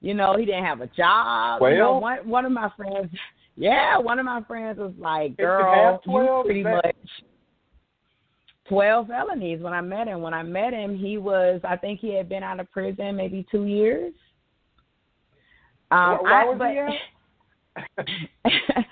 You 0.01 0.14
know, 0.14 0.35
he 0.39 0.47
didn't 0.47 0.64
have 0.64 0.81
a 0.81 0.87
job. 0.89 1.61
Well, 1.61 1.71
you 1.71 1.79
know, 1.79 1.99
one 1.99 2.27
one 2.27 2.47
of 2.47 2.53
my 2.53 2.71
friends, 2.75 3.11
yeah, 3.57 3.99
one 3.99 4.19
of 4.19 4.25
my 4.25 4.43
friends 4.43 4.79
was 4.79 4.93
like, 4.99 5.37
"Girl, 5.37 6.01
you 6.07 6.43
pretty 6.45 6.63
much." 6.63 6.97
12 8.69 9.07
felonies 9.07 9.61
when 9.61 9.73
I 9.73 9.81
met 9.81 10.09
him. 10.09 10.23
When 10.23 10.35
I 10.35 10.43
met 10.43 10.73
him, 10.73 10.97
he 10.97 11.19
was, 11.19 11.61
I 11.65 11.77
think 11.77 12.01
he 12.01 12.15
had 12.15 12.29
been 12.29 12.43
out 12.43 12.61
of 12.61 12.71
prison 12.73 13.17
maybe 13.17 13.47
two 13.51 13.65
years. 13.65 14.13
Um, 15.91 16.19
why, 16.21 16.45
was 16.45 16.61
I, 16.61 17.95
but, 17.97 18.07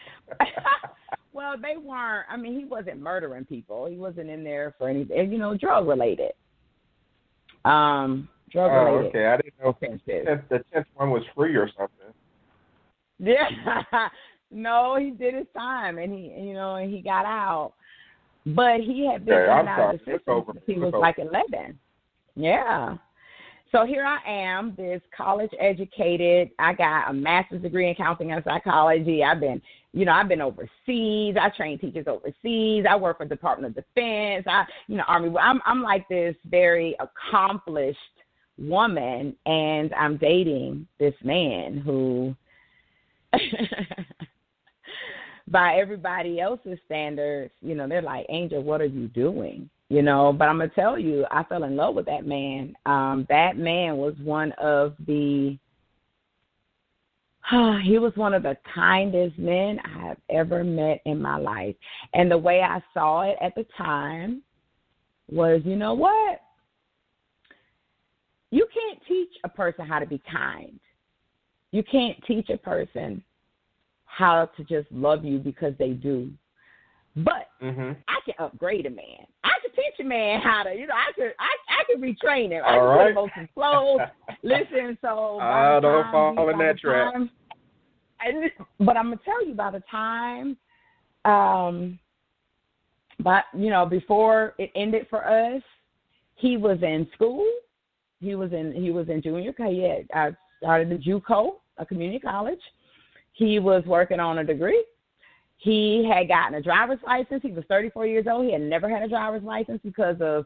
well, 1.33 1.55
they 1.61 1.77
weren't. 1.77 2.27
I 2.31 2.37
mean, 2.37 2.57
he 2.57 2.65
wasn't 2.65 3.01
murdering 3.01 3.45
people. 3.45 3.87
He 3.87 3.97
wasn't 3.97 4.31
in 4.31 4.45
there 4.45 4.75
for 4.79 4.89
anything. 4.89 5.33
You 5.33 5.39
know, 5.39 5.57
drug 5.57 5.89
related. 5.89 6.33
Um, 7.65 8.29
drug 8.53 8.71
related. 8.71 9.07
Oh, 9.07 9.09
okay. 9.09 9.27
I 9.27 9.37
didn't 9.39 9.55
know 9.61 9.77
if 9.81 10.49
the 10.49 10.65
tenth 10.73 10.87
one 10.95 11.11
was 11.11 11.25
free 11.35 11.57
or 11.57 11.69
something. 11.77 12.15
Yeah. 13.19 13.49
no, 14.55 14.97
he 14.99 15.11
did 15.11 15.35
his 15.35 15.47
time, 15.57 15.99
and 15.99 16.13
he, 16.13 16.33
you 16.39 16.55
know, 16.55 16.77
and 16.77 16.93
he 16.93 17.01
got 17.01 17.27
out. 17.27 17.73
But 18.47 18.81
he 18.81 19.07
had 19.11 19.25
been 19.25 19.35
okay, 19.35 19.51
out 19.51 19.95
of 19.95 20.01
the 20.01 20.13
system 20.13 20.45
since 20.53 20.65
he 20.67 20.75
was 20.75 20.89
over. 20.89 20.99
like 20.99 21.19
eleven. 21.19 21.79
Yeah. 22.37 22.97
So 23.73 23.85
here 23.85 24.05
I 24.05 24.21
am, 24.25 24.73
this 24.77 25.03
college 25.17 25.51
educated. 25.59 26.51
I 26.61 26.75
got 26.75 27.11
a 27.11 27.13
master's 27.13 27.61
degree 27.61 27.89
in 27.89 27.97
counseling 27.97 28.31
and 28.31 28.45
psychology. 28.45 29.25
I've 29.25 29.41
been, 29.41 29.61
you 29.93 30.05
know, 30.05 30.13
I've 30.13 30.29
been 30.29 30.41
overseas. 30.41 31.35
I 31.41 31.51
train 31.57 31.81
teachers 31.81 32.07
overseas. 32.07 32.85
I 32.89 32.95
work 32.95 33.19
for 33.19 33.25
the 33.25 33.35
Department 33.35 33.77
of 33.77 33.85
Defense. 33.85 34.45
I, 34.47 34.65
you 34.87 34.97
know, 34.97 35.05
Army. 35.09 35.35
I'm 35.41 35.61
I'm 35.65 35.83
like 35.83 36.09
this 36.09 36.37
very 36.49 36.97
accomplished 37.01 37.99
woman, 38.59 39.35
and 39.47 39.93
I'm 39.95 40.19
dating 40.19 40.87
this 41.01 41.15
man 41.25 41.79
who, 41.79 42.37
by 45.49 45.77
everybody 45.77 46.41
else's 46.41 46.79
standards, 46.87 47.53
you 47.61 47.75
know, 47.75 47.87
they're 47.87 48.03
like, 48.03 48.27
Angel, 48.29 48.63
what 48.63 48.81
are 48.81 48.87
you 48.87 49.09
doing? 49.09 49.69
you 49.89 50.03
know 50.03 50.33
but 50.33 50.49
i'm 50.49 50.59
gonna 50.59 50.71
tell 50.75 50.99
you 50.99 51.25
i 51.31 51.43
fell 51.45 51.65
in 51.65 51.77
love 51.77 51.95
with 51.95 52.07
that 52.07 52.27
man. 52.27 52.75
Um 52.87 53.27
that 53.29 53.57
man 53.57 53.97
was 53.97 54.15
one 54.23 54.53
of 54.53 54.95
the 55.07 55.59
he 57.85 57.99
was 57.99 58.13
one 58.17 58.35
of 58.35 58.43
the 58.43 58.57
kindest 58.75 59.39
men 59.39 59.79
i 59.85 60.07
have 60.07 60.17
ever 60.31 60.65
met 60.65 61.01
in 61.05 61.21
my 61.21 61.37
life. 61.37 61.77
And 62.15 62.31
the 62.31 62.39
way 62.39 62.63
i 62.63 62.83
saw 62.93 63.23
it 63.23 63.37
at 63.41 63.55
the 63.55 63.67
time 63.77 64.43
was 65.31 65.63
you 65.65 65.77
know 65.77 65.95
what? 65.95 66.41
You 68.51 68.67
can't 68.73 69.01
teach 69.07 69.31
a 69.43 69.49
person 69.49 69.87
how 69.87 69.99
to 69.99 70.07
be 70.07 70.23
kind. 70.31 70.79
You 71.73 71.83
can't 71.83 72.17
teach 72.25 72.51
a 72.51 72.57
person 72.57 73.23
how 74.17 74.49
to 74.57 74.65
just 74.65 74.91
love 74.93 75.25
you 75.25 75.39
because 75.39 75.75
they 75.79 75.91
do 75.91 76.31
but 77.17 77.49
mm-hmm. 77.63 77.93
I 78.09 78.19
can 78.25 78.35
upgrade 78.39 78.87
a 78.87 78.91
man. 78.91 79.27
I 79.45 79.51
can 79.63 79.71
teach 79.71 80.01
a 80.01 80.05
man 80.05 80.41
how 80.41 80.65
to, 80.65 80.75
you 80.75 80.87
know, 80.87 80.95
I 80.95 81.13
could, 81.15 81.33
I, 81.39 81.81
I 81.81 81.85
could 81.87 82.03
retrain 82.03 82.51
him. 82.51 82.63
I 82.65 82.75
All 82.75 82.81
can 82.81 82.85
right. 82.85 83.05
put 83.05 83.11
him 83.11 83.19
on 83.19 83.31
some 83.37 83.49
clothes. 83.55 84.01
Listen, 84.43 84.99
so 85.01 85.39
I 85.39 85.79
don't 85.81 86.03
time, 86.05 86.13
fall 86.35 86.51
in 86.51 86.59
that 86.59 86.79
trap. 86.79 87.13
Time, 87.13 87.31
and, 88.21 88.51
but 88.81 88.97
I'm 88.97 89.07
gonna 89.07 89.21
tell 89.25 89.47
you, 89.47 89.55
by 89.55 89.71
the 89.71 89.83
time, 89.91 90.57
um, 91.25 91.99
but 93.21 93.45
you 93.57 93.71
know, 93.71 93.87
before 93.87 94.55
it 94.59 94.73
ended 94.75 95.07
for 95.09 95.25
us, 95.25 95.63
he 96.35 96.57
was 96.57 96.79
in 96.83 97.07
school. 97.15 97.47
He 98.21 98.35
was 98.35 98.53
in 98.53 98.73
he 98.73 98.91
was 98.91 99.09
in 99.09 99.23
junior. 99.23 99.53
He 99.57 99.83
had 99.83 100.09
I 100.15 100.31
started 100.61 100.91
the 100.91 100.97
JUCO, 100.97 101.57
a 101.79 101.87
community 101.87 102.19
college. 102.19 102.61
He 103.35 103.59
was 103.59 103.85
working 103.85 104.21
on 104.21 104.39
a 104.39 104.45
degree 104.45 104.85
he 105.65 106.07
had 106.07 106.29
gotten 106.29 106.55
a 106.57 106.63
driver's 106.63 106.99
license. 107.07 107.41
He 107.43 107.51
was 107.51 107.65
34 107.69 108.07
years 108.07 108.27
old. 108.31 108.45
He 108.45 108.53
had 108.53 108.61
never 108.61 108.87
had 108.87 109.03
a 109.03 109.09
driver's 109.09 109.43
license 109.43 109.81
because 109.83 110.17
of, 110.21 110.45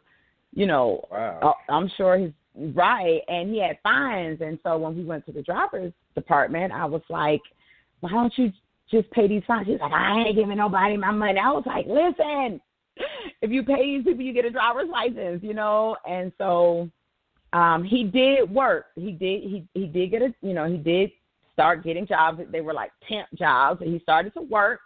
you 0.55 0.65
know, 0.65 1.05
wow. 1.11 1.57
uh, 1.69 1.73
I'm 1.73 1.91
sure 1.97 2.19
he's 2.19 2.31
right. 2.75 3.21
And 3.27 3.51
he 3.51 3.61
had 3.61 3.79
fines. 3.83 4.41
And 4.41 4.61
so 4.63 4.79
when 4.79 4.97
we 4.97 5.05
went 5.05 5.27
to 5.27 5.33
the 5.33 5.43
driver's 5.43 5.93
department, 6.15 6.73
I 6.73 6.85
was 6.85 7.03
like, 7.09 7.41
why 7.99 8.11
don't 8.11 8.33
you 8.37 8.53
just 8.93 9.11
pay 9.11 9.27
these 9.27 9.43
fines? 9.45 9.67
He's 9.67 9.81
like, 9.81 9.91
I 9.91 10.21
ain't 10.21 10.37
giving 10.37 10.57
nobody 10.57 10.97
my 10.97 11.11
money. 11.11 11.41
I 11.41 11.51
was 11.51 11.65
like, 11.67 11.87
listen, 11.89 12.61
if 13.43 13.51
you 13.51 13.65
pay 13.65 13.97
these 13.97 14.05
people, 14.05 14.23
you 14.23 14.33
get 14.33 14.45
a 14.45 14.51
driver's 14.51 14.89
license, 14.89 15.43
you 15.43 15.55
know? 15.55 15.97
And 16.09 16.31
so 16.39 16.89
um 17.55 17.83
he 17.83 18.05
did 18.05 18.49
work. 18.49 18.87
He 18.95 19.11
did 19.11 19.43
he 19.43 19.67
he 19.75 19.87
did 19.87 20.13
get 20.13 20.23
a 20.23 20.33
you 20.43 20.55
know, 20.55 20.71
he 20.71 20.77
did 20.77 21.11
start 21.59 21.83
getting 21.85 22.07
jobs. 22.07 22.41
They 22.53 22.61
were 22.61 22.73
like 22.73 22.93
temp 23.09 23.29
jobs 23.35 23.83
and 23.83 23.93
he 23.93 23.99
started 24.01 24.33
to 24.35 24.43
work 24.43 24.81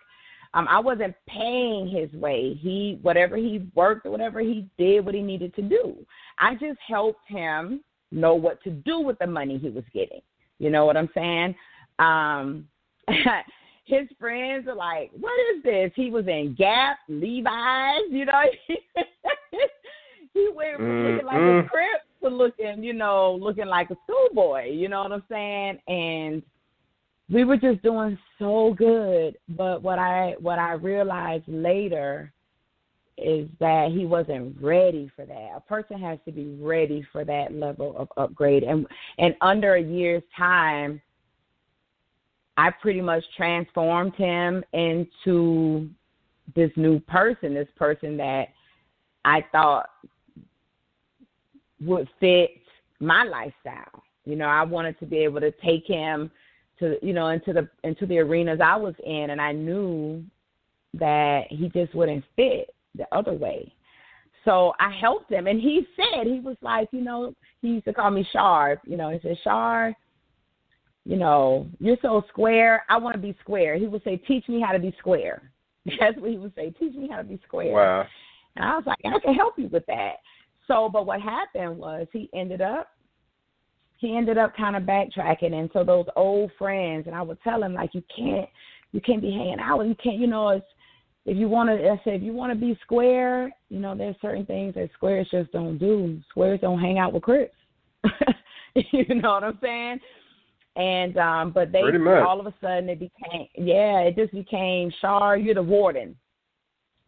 um, 0.55 0.66
I 0.68 0.81
wasn't 0.81 1.14
paying 1.27 1.89
his 1.89 2.12
way. 2.20 2.55
He 2.55 2.99
whatever 3.03 3.37
he 3.37 3.66
worked 3.75 4.07
or 4.07 4.11
whatever 4.11 4.41
he 4.41 4.68
did 4.79 5.05
what 5.05 5.14
he 5.14 5.23
needed 5.23 5.55
to 5.55 5.62
do. 5.62 5.97
I 6.39 6.55
just 6.55 6.79
helped 6.87 7.27
him 7.27 7.83
know 8.11 8.35
what 8.35 8.62
to 8.64 8.70
do 8.70 9.01
with 9.01 9.18
the 9.18 9.27
money 9.27 9.59
he 9.59 9.70
was 9.70 9.85
getting. 9.95 10.20
You 10.59 10.70
know 10.70 10.85
what 10.85 10.97
I'm 10.97 11.09
saying? 11.14 11.55
Um 11.99 12.68
his 13.85 14.07
friends 14.20 14.68
are 14.68 14.75
like, 14.75 15.11
What 15.18 15.35
is 15.55 15.62
this? 15.62 15.91
He 15.97 16.11
was 16.11 16.27
in 16.27 16.55
Gap, 16.59 16.99
Levi's, 17.09 18.11
you 18.11 18.27
know. 18.27 18.43
he 20.35 20.51
went 20.55 20.77
from 20.77 20.85
mm-hmm. 20.85 21.12
looking 21.12 21.27
like 21.27 21.37
a 21.37 21.39
mm-hmm. 21.39 21.68
crip 21.68 22.03
to 22.23 22.29
looking, 22.29 22.85
you 22.85 22.93
know, 22.93 23.39
looking 23.41 23.66
like 23.66 23.91
a 23.91 23.97
schoolboy, 24.05 24.70
you 24.70 24.91
know 24.91 25.03
what 25.03 25.12
I'm 25.12 25.25
saying? 25.31 25.79
And 25.89 26.43
we 27.33 27.45
were 27.45 27.57
just 27.57 27.83
doing 27.83 28.18
so 28.39 28.74
good 28.76 29.37
but 29.51 29.83
what 29.83 29.99
i 29.99 30.35
what 30.39 30.59
i 30.59 30.72
realized 30.72 31.45
later 31.49 32.33
is 33.18 33.49
that 33.61 33.91
he 33.93 34.07
wasn't 34.07 34.57
ready 34.61 35.11
for 35.14 35.26
that. 35.26 35.51
A 35.55 35.61
person 35.61 35.99
has 35.99 36.18
to 36.24 36.33
be 36.33 36.57
ready 36.61 37.07
for 37.12 37.24
that 37.24 37.55
level 37.55 37.95
of 37.97 38.09
upgrade. 38.16 38.62
And 38.62 38.87
and 39.18 39.35
under 39.41 39.74
a 39.74 39.83
year's 39.83 40.22
time 40.37 41.01
i 42.57 42.70
pretty 42.70 43.01
much 43.01 43.24
transformed 43.37 44.14
him 44.16 44.62
into 44.72 45.89
this 46.55 46.70
new 46.76 47.01
person 47.01 47.55
this 47.55 47.68
person 47.76 48.16
that 48.18 48.49
i 49.24 49.43
thought 49.53 49.89
would 51.80 52.09
fit 52.20 52.51
my 53.01 53.24
lifestyle. 53.24 54.03
You 54.24 54.37
know 54.37 54.47
i 54.47 54.62
wanted 54.62 54.99
to 55.01 55.07
be 55.07 55.18
able 55.18 55.41
to 55.41 55.51
take 55.64 55.87
him 55.87 56.30
to 56.83 56.99
you 57.05 57.12
know 57.12 57.28
into 57.28 57.53
the 57.53 57.68
into 57.85 58.07
the 58.07 58.18
arenas 58.18 58.61
I 58.62 58.76
was 58.76 58.95
in, 59.05 59.30
and 59.30 59.41
I 59.41 59.53
knew 59.53 60.22
that 60.95 61.45
he 61.49 61.68
just 61.70 61.95
wouldn't 61.95 62.24
fit 62.37 62.74
the 62.95 63.07
other 63.12 63.33
way. 63.33 63.72
So 64.45 64.72
I 64.80 64.91
helped 64.91 65.30
him, 65.30 65.47
and 65.47 65.61
he 65.61 65.87
said 65.97 66.26
he 66.26 66.41
was 66.41 66.57
like, 66.62 66.89
you 66.93 67.01
know, 67.01 67.35
he 67.61 67.68
used 67.68 67.85
to 67.85 67.93
call 67.95 68.11
me 68.11 68.26
Sharp. 68.33 68.80
You 68.85 68.97
know, 68.97 69.11
he 69.11 69.18
said 69.22 69.39
Sharp. 69.45 69.95
you 71.05 71.16
know, 71.16 71.68
you're 71.78 71.97
so 72.03 72.24
square. 72.28 72.85
I 72.89 72.99
want 72.99 73.14
to 73.14 73.22
be 73.22 73.37
square. 73.41 73.76
He 73.76 73.87
would 73.87 74.03
say, 74.05 74.16
teach 74.16 74.49
me 74.49 74.61
how 74.61 74.72
to 74.72 74.78
be 74.78 74.95
square. 74.99 75.51
That's 76.01 76.18
what 76.18 76.30
he 76.30 76.37
would 76.37 76.55
say. 76.55 76.70
Teach 76.70 76.95
me 76.95 77.09
how 77.09 77.18
to 77.18 77.24
be 77.24 77.41
square. 77.47 77.72
Wow. 77.72 78.07
And 78.57 78.64
I 78.64 78.76
was 78.76 78.85
like, 78.87 78.99
I 79.05 79.18
can 79.20 79.35
help 79.35 79.55
you 79.57 79.68
with 79.68 79.87
that. 79.87 80.16
So, 80.68 80.89
but 80.93 81.07
what 81.07 81.20
happened 81.20 81.78
was 81.78 82.07
he 82.12 82.28
ended 82.35 82.61
up 82.61 82.89
he 84.03 84.16
ended 84.16 84.36
up 84.36 84.55
kind 84.55 84.76
of 84.76 84.82
backtracking. 84.82 85.55
And 85.55 85.70
so 85.72 85.84
those 85.84 86.07
old 86.16 86.50
friends 86.59 87.07
and 87.07 87.14
I 87.14 87.22
would 87.22 87.40
tell 87.42 87.62
him 87.62 87.72
like 87.72 87.94
you 87.94 88.03
can't 88.14 88.48
you 88.90 89.00
can't 89.00 89.22
be 89.22 89.30
hanging 89.30 89.61
out. 89.61 89.80
You 89.86 89.94
can't 90.03 90.18
you 90.18 90.26
know 90.26 90.50
it's 90.50 90.66
if 91.24 91.36
you 91.36 91.48
want 91.48 91.70
to 91.70 91.88
I 91.88 92.00
said 92.05 92.14
if 92.14 92.22
you 92.22 92.32
want 92.32 92.53
to 92.53 92.59
be 92.59 92.76
square 92.82 93.50
you 93.70 93.78
know 93.78 93.96
there's 93.96 94.16
certain 94.20 94.44
things 94.44 94.74
that 94.74 94.90
squares 94.92 95.28
just 95.30 95.53
don't 95.53 95.78
do. 95.78 96.20
Squares 96.28 96.61
don't 96.61 96.80
hang 96.80 96.98
out 96.98 97.14
with 97.14 97.22
Crips. 97.22 97.55
You 98.74 99.05
know 99.16 99.32
what 99.32 99.44
I'm 99.44 99.59
saying? 99.61 100.00
And 100.76 101.16
um 101.18 101.53
but 101.53 101.70
they 101.70 101.82
all 102.26 102.40
of 102.40 102.46
a 102.46 102.55
sudden 102.61 102.88
it 102.88 102.98
became 102.98 103.46
yeah 103.55 104.00
it 104.00 104.16
just 104.16 104.32
became 104.32 104.90
Shar 105.00 105.36
you're 105.36 105.55
the 105.55 105.62
warden. 105.62 106.16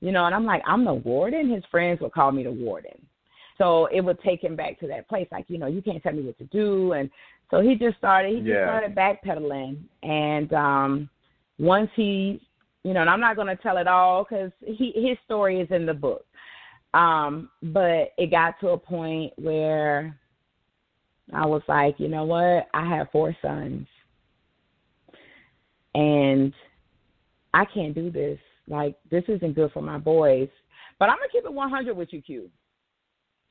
You 0.01 0.13
know 0.13 0.27
and 0.27 0.35
I'm 0.35 0.45
like 0.45 0.63
I'm 0.67 0.85
the 0.85 0.95
warden? 0.95 1.51
His 1.51 1.65
friends 1.71 2.01
would 2.03 2.13
call 2.13 2.31
me 2.31 2.45
the 2.45 2.53
warden 2.53 3.05
So 3.59 3.87
it 3.87 4.01
would 4.01 4.21
take 4.21 4.43
him 4.43 4.57
back 4.57 4.81
to 4.81 4.89
that 4.89 5.09
place, 5.09 5.29
like 5.31 5.45
you 5.49 5.59
know, 5.59 5.67
you 5.67 5.81
can't 5.81 6.03
tell 6.03 6.13
me 6.13 6.23
what 6.23 6.39
to 6.39 6.45
do, 6.45 6.93
and 6.93 7.09
so 7.51 7.61
he 7.61 7.77
just 7.77 7.97
started. 7.99 8.33
He 8.35 8.39
just 8.39 8.49
yeah. 8.49 8.67
started 8.67 8.95
backpedaling, 8.95 9.79
and 10.03 10.53
um 10.53 11.11
once 11.59 11.91
he, 11.95 12.41
you 12.83 12.95
know, 12.95 13.01
and 13.01 13.11
I'm 13.11 13.21
not 13.21 13.37
going 13.37 13.49
to 13.49 13.63
tell 13.63 13.77
it 13.77 13.87
all 13.87 14.25
because 14.25 14.51
he 14.61 14.93
his 14.97 15.17
story 15.25 15.61
is 15.61 15.69
in 15.71 15.87
the 15.87 15.95
book. 15.95 16.25
Um, 16.95 17.51
but 17.63 18.13
it 18.19 18.31
got 18.31 18.59
to 18.61 18.69
a 18.71 18.79
point 18.79 19.33
where 19.37 20.19
I 21.33 21.45
was 21.47 21.63
like, 21.67 21.99
you 21.99 22.09
know 22.09 22.25
what? 22.25 22.69
I 22.73 22.87
have 22.89 23.11
four 23.11 23.37
sons, 23.43 23.87
and 25.95 26.53
I 27.53 27.65
can't 27.65 27.95
do 27.95 28.11
this. 28.11 28.39
Like 28.69 28.97
this 29.11 29.25
isn't 29.29 29.55
good 29.55 29.73
for 29.73 29.83
my 29.83 29.99
boys. 29.99 30.49
But 30.99 31.09
I'm 31.09 31.17
gonna 31.17 31.29
keep 31.33 31.45
it 31.45 31.53
100 31.53 31.97
with 31.97 32.13
you, 32.13 32.23
Q, 32.23 32.51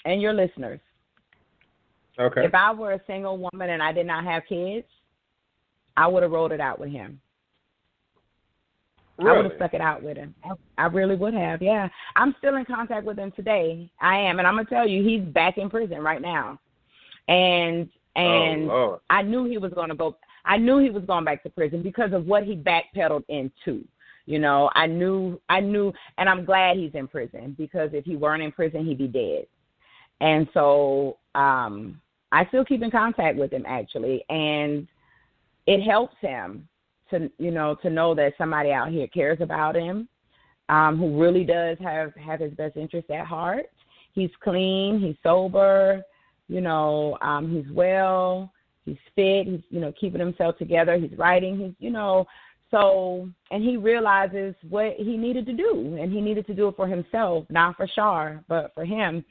and 0.06 0.22
your 0.22 0.34
listeners. 0.34 0.80
Okay. 2.20 2.46
If 2.46 2.54
I 2.54 2.72
were 2.72 2.94
a 2.94 3.02
single 3.08 3.38
woman 3.38 3.72
and 3.72 3.82
I 3.82 3.92
did 3.92 4.06
not 4.06 4.24
have 4.24 4.44
kids, 4.48 4.86
I 5.98 6.08
would 6.08 6.24
have 6.24 6.32
rolled 6.32 6.52
it 6.52 6.62
out 6.62 6.80
with 6.80 6.90
him. 6.90 7.20
Really? 9.18 9.30
I 9.30 9.34
would 9.34 9.46
have 9.46 9.58
stuck 9.58 9.74
it 9.74 9.82
out 9.82 10.02
with 10.02 10.18
him. 10.18 10.34
I 10.78 10.86
really 10.86 11.16
would 11.16 11.34
have. 11.34 11.62
Yeah, 11.62 11.88
I'm 12.16 12.36
still 12.40 12.56
in 12.56 12.66
contact 12.66 13.06
with 13.06 13.18
him 13.18 13.32
today. 13.36 13.90
I 14.02 14.18
am, 14.18 14.40
and 14.40 14.48
I'm 14.48 14.56
gonna 14.56 14.68
tell 14.68 14.88
you, 14.88 15.04
he's 15.04 15.22
back 15.22 15.58
in 15.58 15.70
prison 15.70 16.00
right 16.00 16.22
now. 16.22 16.60
And 17.28 17.90
and 18.16 18.70
oh, 18.70 19.02
I 19.10 19.22
knew 19.22 19.46
he 19.46 19.58
was 19.58 19.72
going 19.74 19.90
to 19.90 19.96
go. 19.96 20.18
I 20.46 20.58
knew 20.58 20.80
he 20.80 20.90
was 20.90 21.04
going 21.06 21.26
back 21.26 21.42
to 21.44 21.50
prison 21.50 21.82
because 21.82 22.12
of 22.14 22.26
what 22.26 22.44
he 22.44 22.56
backpedaled 22.56 23.24
into. 23.30 23.84
You 24.26 24.40
know, 24.40 24.70
I 24.74 24.88
knew, 24.88 25.40
I 25.50 25.60
knew, 25.60 25.92
and 26.18 26.30
I'm 26.30 26.46
glad 26.46 26.78
he's 26.78 26.94
in 26.94 27.08
prison 27.08 27.56
because 27.58 27.90
if 27.94 28.06
he 28.06 28.16
weren't 28.16 28.44
in 28.44 28.52
prison, 28.52 28.86
he'd 28.86 28.98
be 28.98 29.08
dead. 29.08 29.46
And 30.22 30.48
so, 30.54 31.18
um, 31.36 32.02
I 32.32 32.46
still 32.48 32.66
keep 32.66 32.82
in 32.82 32.90
contact 32.90 33.38
with 33.38 33.52
him 33.52 33.64
actually, 33.68 34.26
and 34.30 34.88
it 35.68 35.82
helps 35.82 36.16
him 36.20 36.68
to, 37.12 37.32
you 37.38 37.52
know, 37.52 37.76
to 37.84 37.90
know 37.90 38.16
that 38.16 38.34
somebody 38.38 38.72
out 38.72 38.90
here 38.90 39.08
cares 39.08 39.40
about 39.40 39.76
him, 39.76 40.08
um, 40.70 40.98
who 40.98 41.22
really 41.22 41.44
does 41.44 41.78
have 41.80 42.14
have 42.16 42.40
his 42.40 42.54
best 42.54 42.76
interest 42.76 43.10
at 43.12 43.28
heart. 43.28 43.66
He's 44.14 44.32
clean, 44.44 45.00
he's 45.00 45.16
sober, 45.22 46.02
you 46.48 46.62
know, 46.62 47.18
um, 47.22 47.52
he's 47.52 47.72
well, 47.72 48.52
he's 48.86 48.98
fit, 49.16 49.46
he's 49.46 49.62
you 49.70 49.80
know 49.80 49.94
keeping 50.00 50.20
himself 50.20 50.58
together, 50.58 50.98
he's 50.98 51.18
writing, 51.18 51.60
he's 51.60 51.74
you 51.78 51.92
know, 51.92 52.26
so, 52.74 53.30
and 53.52 53.64
he 53.64 53.78
realizes 53.78 54.56
what 54.68 54.96
he 54.98 55.16
needed 55.16 55.46
to 55.46 55.54
do, 55.54 55.96
and 56.02 56.12
he 56.12 56.20
needed 56.20 56.48
to 56.48 56.56
do 56.56 56.70
it 56.70 56.76
for 56.76 56.88
himself, 56.88 57.46
not 57.52 57.78
for 57.78 57.88
Shar, 57.88 58.44
but 58.48 58.74
for 58.74 58.84
him. 58.84 59.24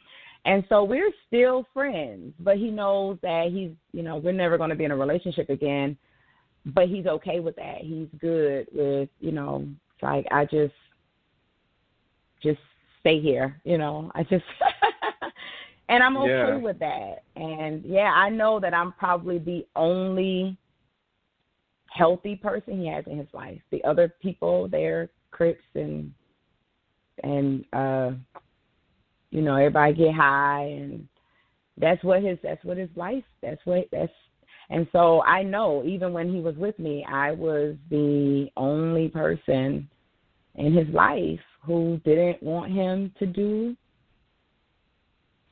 And 0.45 0.65
so 0.69 0.83
we're 0.83 1.13
still 1.27 1.67
friends, 1.73 2.35
but 2.41 2.57
he 2.57 2.71
knows 2.71 3.19
that 3.23 3.49
he's, 3.53 3.71
you 3.93 4.03
know, 4.03 4.17
we're 4.17 4.33
never 4.33 4.59
going 4.59 4.71
to 4.71 4.77
be 4.77 4.85
in 4.85 4.91
a 4.91 4.97
relationship 4.97 5.51
again. 5.51 5.97
But 6.67 6.89
he's 6.89 7.07
okay 7.07 7.41
with 7.41 7.57
that. 7.57 7.79
He's 7.79 8.09
good 8.21 8.67
with, 8.73 9.09
you 9.21 9.33
know, 9.33 9.67
like 10.01 10.27
I 10.31 10.45
just, 10.45 10.75
just 12.43 12.61
stay 13.01 13.21
here, 13.21 13.61
you 13.65 13.79
know. 13.79 14.11
I 14.15 14.25
just, 14.25 14.45
and 15.89 16.03
I'm 16.03 16.17
okay 16.17 16.29
yeah. 16.29 16.57
with 16.57 16.79
that. 16.81 17.23
And 17.37 17.85
yeah, 17.85 18.13
I 18.15 18.29
know 18.29 18.59
that 18.61 18.75
I'm 18.75 18.93
probably 18.93 19.39
the 19.39 19.67
only 19.77 20.57
healthy 21.87 22.37
person 22.37 22.81
he 22.81 22.89
has 22.89 23.05
in 23.07 23.19
his 23.19 23.29
life. 23.33 23.61
The 23.71 23.83
other 23.85 24.13
people, 24.21 24.69
they're 24.69 25.09
crips 25.31 25.65
and 25.75 26.13
and 27.25 27.65
uh 27.73 28.13
you 29.33 29.43
know 29.43 29.57
everybody 29.57 29.95
get 29.95 30.15
high 30.15 30.65
and 30.65 31.09
that's 31.79 32.05
what 32.05 32.23
his 32.23 32.39
that's 32.43 32.65
what 32.65 32.77
his 32.77 32.91
life 32.95 33.25
that's 33.43 33.61
what 33.65 33.89
that's 33.91 34.13
and 34.71 34.87
so 34.93 35.23
I 35.23 35.43
know 35.43 35.83
even 35.85 36.13
when 36.13 36.33
he 36.33 36.41
was 36.41 36.55
with 36.57 36.79
me 36.79 37.05
I 37.11 37.33
was 37.33 37.75
the 37.91 38.49
only 38.57 39.09
person 39.09 39.89
in 40.55 40.73
his 40.73 40.89
life 40.95 41.41
who 41.65 42.01
didn't 42.05 42.43
want 42.43 42.73
him 42.73 43.13
to 43.19 43.27
do 43.27 43.77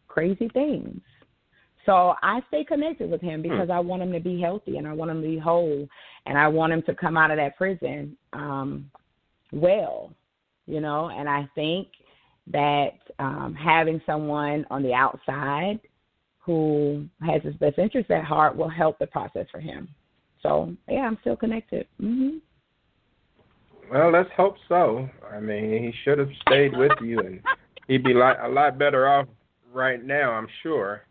crazy 0.06 0.48
things 0.52 1.00
so 1.86 2.14
I 2.22 2.40
stay 2.48 2.64
connected 2.64 3.10
with 3.10 3.22
him 3.22 3.40
because 3.40 3.66
hmm. 3.66 3.72
I 3.72 3.80
want 3.80 4.02
him 4.02 4.12
to 4.12 4.20
be 4.20 4.40
healthy 4.40 4.76
and 4.76 4.86
I 4.86 4.92
want 4.92 5.10
him 5.10 5.22
to 5.22 5.28
be 5.28 5.38
whole 5.38 5.88
and 6.26 6.36
I 6.38 6.46
want 6.46 6.72
him 6.72 6.82
to 6.82 6.94
come 6.94 7.16
out 7.16 7.30
of 7.30 7.38
that 7.38 7.56
prison 7.56 8.16
um 8.34 8.90
well, 9.52 10.12
you 10.66 10.80
know, 10.80 11.10
and 11.10 11.28
I 11.28 11.48
think 11.54 11.88
that 12.46 12.98
um 13.18 13.54
having 13.54 14.00
someone 14.06 14.66
on 14.70 14.82
the 14.82 14.92
outside 14.94 15.80
who 16.38 17.06
has 17.24 17.42
his 17.42 17.54
best 17.56 17.78
interest 17.78 18.10
at 18.10 18.24
heart 18.24 18.56
will 18.56 18.68
help 18.68 18.98
the 18.98 19.06
process 19.06 19.46
for 19.52 19.60
him. 19.60 19.88
So, 20.42 20.74
yeah, 20.88 21.00
I'm 21.00 21.18
still 21.20 21.36
connected. 21.36 21.86
Mhm. 22.00 22.40
Well, 23.90 24.10
let's 24.10 24.30
hope 24.36 24.56
so. 24.68 25.08
I 25.30 25.40
mean, 25.40 25.82
he 25.82 25.92
should 26.02 26.18
have 26.18 26.30
stayed 26.42 26.76
with 26.76 26.92
you 27.02 27.20
and 27.20 27.42
he'd 27.88 28.04
be 28.04 28.14
like 28.14 28.38
a 28.40 28.48
lot 28.48 28.78
better 28.78 29.06
off 29.06 29.26
right 29.72 30.02
now, 30.02 30.32
I'm 30.32 30.48
sure. 30.62 31.02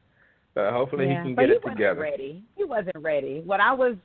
But 0.55 0.71
hopefully 0.71 1.07
yeah, 1.07 1.23
he 1.23 1.27
can 1.29 1.35
get 1.35 1.49
he 1.49 1.55
it 1.55 1.63
wasn't 1.63 1.77
together. 1.77 2.01
Ready. 2.01 2.43
He 2.55 2.63
wasn't 2.63 2.97
ready. 2.97 3.41
What 3.45 3.59
I 3.59 3.71
was, 3.73 3.95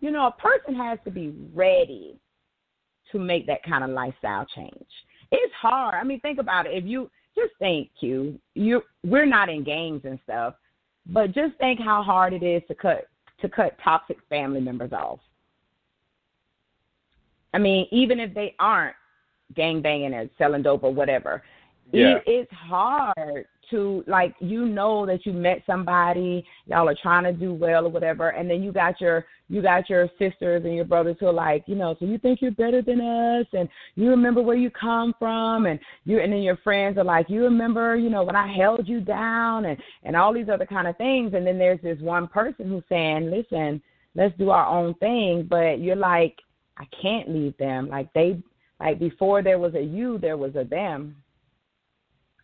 you 0.00 0.10
know, 0.10 0.26
a 0.26 0.32
person 0.32 0.74
has 0.74 0.98
to 1.04 1.10
be 1.10 1.32
ready 1.54 2.18
to 3.12 3.18
make 3.18 3.46
that 3.46 3.62
kind 3.62 3.84
of 3.84 3.90
lifestyle 3.90 4.46
change. 4.46 4.88
It's 5.32 5.52
hard. 5.54 5.94
I 5.94 6.04
mean, 6.04 6.20
think 6.20 6.38
about 6.38 6.66
it. 6.66 6.74
If 6.74 6.84
you 6.84 7.10
just 7.36 7.52
think, 7.58 7.90
Q, 7.98 8.38
you 8.54 8.82
we're 9.02 9.26
not 9.26 9.48
in 9.48 9.64
games 9.64 10.02
and 10.04 10.18
stuff, 10.24 10.54
but 11.06 11.34
just 11.34 11.56
think 11.58 11.80
how 11.80 12.02
hard 12.02 12.32
it 12.32 12.42
is 12.42 12.62
to 12.68 12.74
cut 12.74 13.08
to 13.40 13.48
cut 13.48 13.76
toxic 13.82 14.18
family 14.28 14.60
members 14.60 14.92
off. 14.92 15.18
I 17.54 17.58
mean, 17.58 17.86
even 17.90 18.20
if 18.20 18.34
they 18.34 18.54
aren't 18.58 18.94
gang 19.56 19.82
banging 19.82 20.14
and 20.14 20.30
selling 20.38 20.62
dope 20.62 20.84
or 20.84 20.92
whatever, 20.92 21.42
yeah. 21.92 22.16
it, 22.16 22.22
it's 22.26 22.52
hard 22.52 23.46
to 23.72 24.04
like 24.06 24.34
you 24.38 24.64
know 24.64 25.04
that 25.06 25.26
you 25.26 25.32
met 25.32 25.62
somebody, 25.66 26.44
y'all 26.66 26.88
are 26.88 26.96
trying 27.02 27.24
to 27.24 27.32
do 27.32 27.52
well 27.52 27.86
or 27.86 27.90
whatever, 27.90 28.30
and 28.30 28.48
then 28.48 28.62
you 28.62 28.72
got 28.72 29.00
your 29.00 29.26
you 29.52 29.60
got 29.60 29.90
your 29.90 30.08
sisters 30.18 30.64
and 30.64 30.74
your 30.74 30.86
brothers 30.86 31.16
who 31.20 31.26
are 31.26 31.32
like, 31.32 31.64
you 31.66 31.74
know, 31.74 31.94
so 32.00 32.06
you 32.06 32.16
think 32.16 32.40
you're 32.40 32.52
better 32.52 32.80
than 32.80 33.02
us? 33.02 33.46
And 33.52 33.68
you 33.96 34.08
remember 34.08 34.40
where 34.40 34.56
you 34.56 34.70
come 34.70 35.14
from? 35.18 35.66
And 35.66 35.78
you 36.06 36.20
and 36.20 36.32
then 36.32 36.40
your 36.40 36.56
friends 36.58 36.96
are 36.96 37.04
like, 37.04 37.28
You 37.28 37.42
remember, 37.44 37.96
you 37.96 38.08
know, 38.08 38.22
when 38.22 38.36
I 38.36 38.50
held 38.50 38.88
you 38.88 39.00
down? 39.00 39.66
And 39.66 39.76
and 40.04 40.16
all 40.16 40.32
these 40.32 40.48
other 40.48 40.64
kind 40.64 40.88
of 40.88 40.96
things. 40.96 41.34
And 41.34 41.46
then 41.46 41.58
there's 41.58 41.82
this 41.82 42.00
one 42.00 42.28
person 42.28 42.68
who's 42.68 42.84
saying, 42.88 43.30
Listen, 43.30 43.82
let's 44.14 44.36
do 44.38 44.48
our 44.48 44.66
own 44.66 44.94
thing. 44.94 45.46
But 45.48 45.80
you're 45.80 45.96
like, 45.96 46.38
I 46.78 46.86
can't 47.02 47.28
leave 47.28 47.56
them. 47.58 47.88
Like 47.88 48.10
they 48.14 48.42
like 48.80 48.98
before 48.98 49.42
there 49.42 49.58
was 49.58 49.74
a 49.74 49.82
you, 49.82 50.18
there 50.18 50.38
was 50.38 50.56
a 50.56 50.64
them 50.64 51.16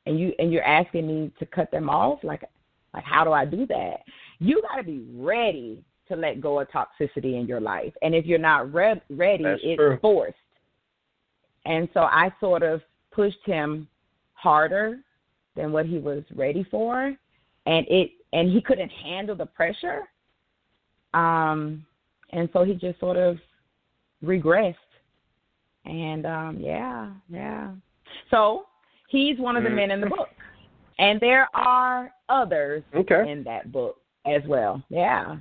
and 0.08 0.18
you 0.18 0.32
and 0.38 0.52
you're 0.52 0.64
asking 0.64 1.06
me 1.06 1.30
to 1.38 1.46
cut 1.46 1.70
them 1.70 1.88
off? 1.88 2.20
Like 2.24 2.44
like 2.94 3.04
how 3.04 3.24
do 3.24 3.32
i 3.32 3.44
do 3.44 3.66
that? 3.66 4.00
You 4.38 4.62
got 4.62 4.76
to 4.76 4.82
be 4.82 5.04
ready 5.14 5.84
to 6.08 6.16
let 6.16 6.40
go 6.40 6.60
of 6.60 6.68
toxicity 6.68 7.38
in 7.38 7.46
your 7.46 7.60
life. 7.60 7.92
And 8.02 8.14
if 8.14 8.24
you're 8.24 8.38
not 8.38 8.72
re- 8.72 9.00
ready 9.10 9.44
That's 9.44 9.60
it's 9.62 9.78
true. 9.78 9.98
forced. 10.00 10.36
And 11.66 11.88
so 11.92 12.00
i 12.00 12.32
sort 12.40 12.62
of 12.62 12.80
pushed 13.12 13.44
him 13.44 13.86
harder 14.32 14.98
than 15.54 15.72
what 15.72 15.86
he 15.86 15.98
was 15.98 16.22
ready 16.34 16.66
for. 16.70 17.14
And 17.66 17.86
it 17.88 18.10
and 18.32 18.50
he 18.50 18.60
couldn't 18.60 18.90
handle 18.90 19.36
the 19.36 19.46
pressure. 19.46 20.02
Um 21.14 21.84
and 22.30 22.48
so 22.52 22.64
he 22.64 22.74
just 22.74 22.98
sort 23.00 23.16
of 23.16 23.36
regressed. 24.24 24.74
And 25.84 26.24
um 26.24 26.58
yeah 26.58 27.10
yeah. 27.28 27.72
So 28.30 28.64
He's 29.08 29.38
one 29.38 29.56
of 29.56 29.64
the 29.64 29.70
mm. 29.70 29.76
men 29.76 29.90
in 29.90 30.00
the 30.00 30.06
book. 30.06 30.28
And 30.98 31.20
there 31.20 31.48
are 31.54 32.12
others 32.28 32.82
okay. 32.94 33.30
in 33.30 33.42
that 33.44 33.72
book 33.72 34.00
as 34.26 34.42
well. 34.46 34.82
Yeah. 34.90 35.36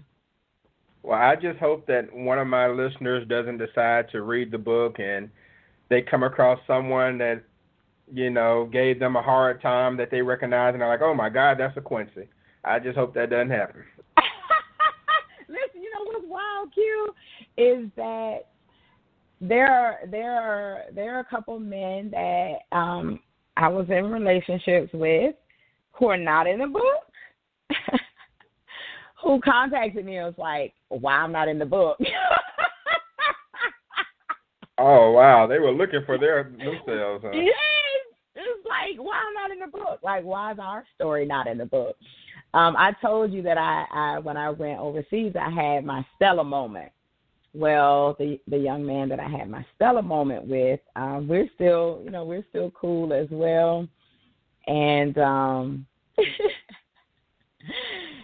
Well, 1.03 1.20
I 1.20 1.36
just 1.36 1.59
hope 1.59 1.86
that 1.88 2.13
one 2.13 2.39
of 2.39 2.47
my 2.47 2.68
listeners 2.68 3.28
doesn't 3.28 3.57
decide 3.57 4.09
to 4.11 4.22
read 4.22 4.51
the 4.51 4.57
book 4.57 4.99
and 4.99 5.30
they 5.89 6.01
come 6.01 6.24
across 6.24 6.59
someone 6.68 7.18
that, 7.20 7.43
you 8.13 8.30
know, 8.30 8.70
gave 8.72 8.99
them 8.99 9.15
a 9.15 9.22
hard 9.22 9.61
time 9.61 9.97
that 9.97 10.11
they 10.11 10.22
recognize 10.22 10.74
and 10.74 10.82
they're 10.82 10.89
like, 10.89 11.01
oh 11.01 11.13
my 11.13 11.30
God, 11.30 11.57
that's 11.59 11.78
a 11.78 11.82
Quincy. 11.82 12.28
I 12.63 12.80
just 12.80 12.97
hope 12.97 13.13
that 13.15 13.30
doesn't 13.30 13.49
happen. 13.49 13.84
Listen, 15.47 15.82
you 15.82 15.91
know 15.93 16.03
what's 16.03 16.26
wild, 16.28 16.74
Q, 16.74 17.13
is 17.57 17.89
that 17.95 18.39
there 19.39 19.72
are 19.72 19.99
there 20.09 20.34
are 20.34 20.82
there 20.93 21.15
are 21.15 21.20
a 21.20 21.26
couple 21.26 21.59
men 21.59 22.09
that 22.11 22.55
um 22.72 23.20
I 23.58 23.68
was 23.68 23.88
in 23.89 24.12
relationships 24.12 24.91
with 24.93 25.34
who 25.93 26.08
are 26.08 26.18
not 26.18 26.45
in 26.45 26.60
the 26.60 26.68
book, 26.68 27.03
who 29.24 29.41
contacted 29.41 30.05
me 30.05 30.18
and 30.18 30.28
was 30.28 30.36
like, 30.38 30.76
why 30.89 31.14
I'm 31.14 31.32
not 31.32 31.47
in 31.47 31.58
the 31.58 31.66
book. 31.66 31.97
oh, 34.78 35.12
wow. 35.12 35.47
They 35.47 35.58
were 35.58 35.72
looking 35.72 36.01
for 36.05 36.20
their 36.20 36.43
themselves, 36.43 37.24
huh? 37.26 37.32
Yes. 37.34 37.55
It's 38.36 38.68
like 38.68 39.03
why 39.03 39.16
I'm 39.16 39.34
not 39.34 39.51
in 39.51 39.60
the 39.60 39.76
book? 39.76 39.99
Like, 40.03 40.24
why 40.24 40.51
is 40.51 40.60
our 40.62 40.86
story 40.93 41.26
not 41.26 41.47
in 41.47 41.58
the 41.58 41.66
book? 41.66 41.95
Um, 42.53 42.76
I 42.78 42.93
told 43.01 43.34
you 43.34 43.41
that 43.41 43.58
I, 43.58 43.86
I 43.91 44.20
when 44.20 44.38
I 44.38 44.51
went 44.51 44.80
overseas, 44.80 45.34
I 45.36 45.49
had 45.49 45.84
my 45.84 46.05
Stella 46.16 46.43
moment. 46.43 46.91
Well, 47.54 48.16
the 48.20 48.39
the 48.48 48.58
young 48.58 48.86
man 48.86 49.10
that 49.10 49.20
I 49.20 49.28
had 49.28 49.50
my 49.50 49.66
Stella 49.76 50.02
moment 50.02 50.48
with, 50.48 50.80
um, 50.95 51.28
we're 51.28 51.50
still, 51.56 52.02
you 52.04 52.12
know, 52.12 52.24
we're 52.24 52.45
still 52.50 52.72
cool 52.72 53.14
as 53.14 53.28
well. 53.32 53.88
And 54.68 55.18
um 55.18 55.88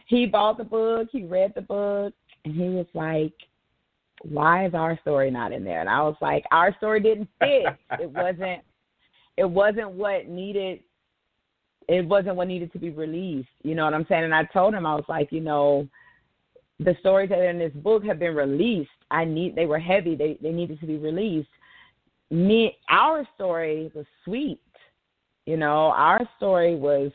he 0.07 0.25
bought 0.25 0.57
the 0.57 0.63
book, 0.63 1.09
he 1.11 1.23
read 1.23 1.53
the 1.55 1.61
book, 1.61 2.13
and 2.45 2.53
he 2.53 2.69
was 2.69 2.85
like, 2.93 3.33
"Why 4.21 4.65
is 4.65 4.73
our 4.73 4.99
story 5.01 5.31
not 5.31 5.51
in 5.51 5.63
there?" 5.63 5.79
And 5.79 5.89
I 5.89 6.01
was 6.01 6.15
like, 6.21 6.45
"Our 6.51 6.75
story 6.77 6.99
didn't 6.99 7.29
fit. 7.39 7.65
it 7.99 8.09
wasn't. 8.11 8.61
It 9.37 9.45
wasn't 9.45 9.91
what 9.91 10.27
needed. 10.27 10.81
It 11.87 12.07
wasn't 12.07 12.35
what 12.35 12.47
needed 12.47 12.71
to 12.73 12.79
be 12.79 12.89
released. 12.89 13.49
You 13.63 13.75
know 13.75 13.85
what 13.85 13.93
I'm 13.93 14.05
saying?" 14.07 14.23
And 14.23 14.35
I 14.35 14.43
told 14.45 14.73
him, 14.73 14.85
I 14.85 14.95
was 14.95 15.05
like, 15.07 15.31
"You 15.31 15.41
know." 15.41 15.87
The 16.79 16.97
stories 16.99 17.29
that 17.29 17.37
are 17.37 17.49
in 17.49 17.59
this 17.59 17.71
book 17.71 18.03
have 18.03 18.17
been 18.17 18.35
released. 18.35 18.89
I 19.13 19.25
need 19.25 19.55
they 19.55 19.65
were 19.65 19.79
heavy. 19.79 20.15
They 20.15 20.37
they 20.41 20.51
needed 20.51 20.79
to 20.81 20.85
be 20.85 20.97
released. 20.97 21.49
Me 22.31 22.77
our 22.89 23.27
story 23.35 23.91
was 23.93 24.05
sweet. 24.25 24.59
You 25.45 25.57
know, 25.57 25.91
our 25.91 26.27
story 26.37 26.75
was 26.75 27.11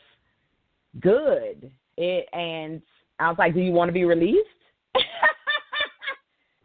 good. 1.01 1.69
It 1.97 2.27
and 2.33 2.81
I 3.19 3.27
was 3.29 3.37
like, 3.37 3.53
"Do 3.53 3.59
you 3.59 3.73
want 3.73 3.89
to 3.89 3.93
be 3.93 4.05
released?" 4.05 4.47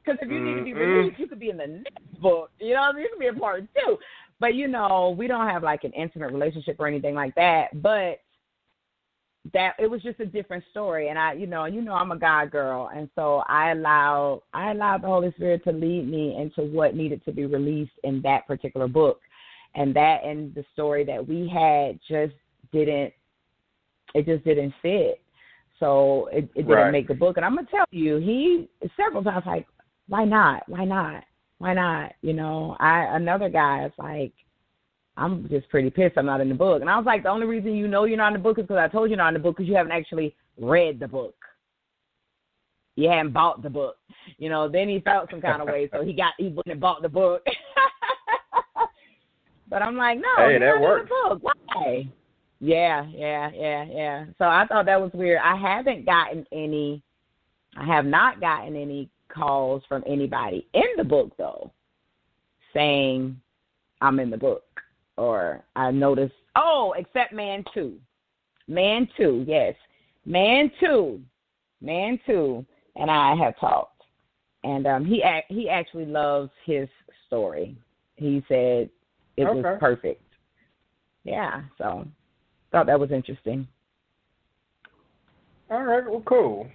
Because 0.04 0.18
if 0.20 0.28
you 0.28 0.36
mm-hmm. 0.36 0.46
need 0.46 0.58
to 0.58 0.64
be 0.64 0.72
released, 0.74 1.18
you 1.18 1.26
could 1.26 1.40
be 1.40 1.48
in 1.48 1.56
the 1.56 1.66
next 1.66 2.20
book. 2.20 2.50
You 2.60 2.74
know, 2.74 2.92
you 2.94 3.08
could 3.10 3.18
be 3.18 3.28
a 3.28 3.32
part 3.32 3.64
two. 3.74 3.96
But 4.38 4.54
you 4.54 4.68
know, 4.68 5.14
we 5.16 5.26
don't 5.26 5.48
have 5.48 5.62
like 5.62 5.84
an 5.84 5.92
intimate 5.92 6.30
relationship 6.30 6.76
or 6.78 6.86
anything 6.86 7.14
like 7.14 7.34
that. 7.36 7.80
But 7.80 8.20
that 9.52 9.74
it 9.78 9.90
was 9.90 10.02
just 10.02 10.20
a 10.20 10.26
different 10.26 10.64
story 10.70 11.08
and 11.08 11.18
i 11.18 11.32
you 11.34 11.46
know 11.46 11.66
you 11.66 11.82
know 11.82 11.92
i'm 11.92 12.12
a 12.12 12.18
god 12.18 12.50
girl 12.50 12.90
and 12.96 13.10
so 13.14 13.42
i 13.46 13.72
allowed 13.72 14.40
i 14.54 14.70
allowed 14.70 15.02
the 15.02 15.06
holy 15.06 15.30
spirit 15.32 15.62
to 15.62 15.70
lead 15.70 16.08
me 16.08 16.36
into 16.40 16.62
what 16.72 16.96
needed 16.96 17.22
to 17.24 17.32
be 17.32 17.44
released 17.44 17.92
in 18.04 18.22
that 18.22 18.46
particular 18.46 18.88
book 18.88 19.20
and 19.74 19.94
that 19.94 20.24
and 20.24 20.54
the 20.54 20.64
story 20.72 21.04
that 21.04 21.26
we 21.26 21.46
had 21.46 21.98
just 22.08 22.34
didn't 22.72 23.12
it 24.14 24.24
just 24.24 24.42
didn't 24.44 24.72
fit 24.80 25.20
so 25.78 26.28
it, 26.32 26.48
it 26.54 26.62
didn't 26.62 26.68
right. 26.68 26.90
make 26.92 27.08
the 27.08 27.14
book. 27.14 27.36
And 27.36 27.44
I'm 27.44 27.54
gonna 27.54 27.66
tell 27.70 27.84
you, 27.90 28.16
he 28.16 28.68
several 28.96 29.22
times 29.22 29.44
like, 29.46 29.66
why 30.08 30.24
not? 30.24 30.62
Why 30.68 30.84
not? 30.84 31.24
Why 31.58 31.74
not? 31.74 32.12
You 32.22 32.32
know, 32.32 32.76
I 32.80 33.16
another 33.16 33.48
guy 33.48 33.86
is 33.86 33.92
like, 33.98 34.32
I'm 35.16 35.48
just 35.48 35.68
pretty 35.68 35.90
pissed 35.90 36.18
I'm 36.18 36.26
not 36.26 36.40
in 36.40 36.48
the 36.48 36.54
book. 36.54 36.80
And 36.80 36.90
I 36.90 36.96
was 36.96 37.06
like, 37.06 37.22
the 37.22 37.28
only 37.28 37.46
reason 37.46 37.74
you 37.74 37.86
know 37.86 38.04
you're 38.04 38.16
not 38.16 38.28
in 38.28 38.34
the 38.34 38.38
book 38.40 38.58
is 38.58 38.64
because 38.64 38.78
I 38.78 38.88
told 38.88 39.04
you 39.04 39.10
you're 39.10 39.18
not 39.18 39.28
in 39.28 39.34
the 39.34 39.40
book 39.40 39.56
because 39.56 39.68
you 39.68 39.76
haven't 39.76 39.92
actually 39.92 40.34
read 40.58 40.98
the 40.98 41.08
book. 41.08 41.34
You 42.96 43.08
hadn't 43.08 43.32
bought 43.32 43.62
the 43.62 43.70
book. 43.70 43.96
You 44.38 44.48
know, 44.48 44.68
then 44.68 44.88
he 44.88 45.00
felt 45.00 45.30
some 45.30 45.40
kind 45.40 45.60
of 45.60 45.68
way, 45.68 45.88
so 45.92 46.04
he 46.04 46.12
got 46.12 46.32
he 46.38 46.48
wouldn't 46.48 46.68
have 46.68 46.80
bought 46.80 47.02
the 47.02 47.08
book. 47.08 47.44
but 49.68 49.82
I'm 49.82 49.96
like, 49.96 50.18
no, 50.18 50.34
hey, 50.36 50.58
that 50.58 50.80
works. 50.80 51.08
book. 51.08 51.40
Why? 51.42 52.08
Yeah, 52.60 53.04
yeah, 53.12 53.50
yeah, 53.52 53.84
yeah. 53.84 54.24
So 54.38 54.44
I 54.44 54.64
thought 54.66 54.86
that 54.86 55.00
was 55.00 55.10
weird. 55.12 55.40
I 55.42 55.56
haven't 55.56 56.06
gotten 56.06 56.46
any 56.52 57.02
I 57.76 57.84
have 57.84 58.06
not 58.06 58.40
gotten 58.40 58.76
any 58.76 59.10
calls 59.28 59.82
from 59.88 60.04
anybody 60.06 60.66
in 60.74 60.84
the 60.96 61.04
book 61.04 61.32
though 61.36 61.72
saying 62.72 63.40
I'm 64.00 64.20
in 64.20 64.30
the 64.30 64.36
book 64.36 64.62
or 65.16 65.64
I 65.76 65.90
noticed 65.90 66.34
oh, 66.56 66.94
except 66.96 67.32
man 67.32 67.64
2. 67.74 67.96
Man 68.68 69.08
2, 69.16 69.44
yes. 69.46 69.74
Man 70.24 70.70
2. 70.80 71.20
Man 71.80 72.18
2 72.26 72.64
and 72.96 73.10
I 73.10 73.34
have 73.36 73.58
talked. 73.58 74.02
And 74.62 74.86
um 74.86 75.04
he 75.04 75.22
he 75.48 75.68
actually 75.68 76.06
loves 76.06 76.50
his 76.64 76.88
story. 77.26 77.76
He 78.16 78.44
said 78.48 78.88
it 79.36 79.44
okay. 79.44 79.60
was 79.60 79.76
perfect. 79.80 80.22
Yeah, 81.24 81.62
so 81.78 82.06
thought 82.70 82.86
that 82.86 82.98
was 83.00 83.10
interesting. 83.10 83.66
All 85.70 85.84
right, 85.84 86.04
well, 86.06 86.22
cool. 86.26 86.68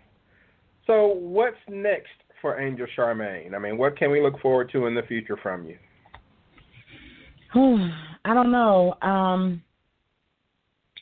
So, 0.87 1.07
what's 1.07 1.57
next 1.69 2.07
for 2.41 2.59
Angel 2.59 2.87
Charmaine? 2.97 3.53
I 3.53 3.59
mean, 3.59 3.77
what 3.77 3.97
can 3.97 4.09
we 4.09 4.21
look 4.21 4.39
forward 4.41 4.71
to 4.71 4.87
in 4.87 4.95
the 4.95 5.03
future 5.03 5.37
from 5.41 5.65
you? 5.65 5.77
I 7.55 8.33
don't 8.33 8.51
know. 8.51 8.95
Um, 9.01 9.63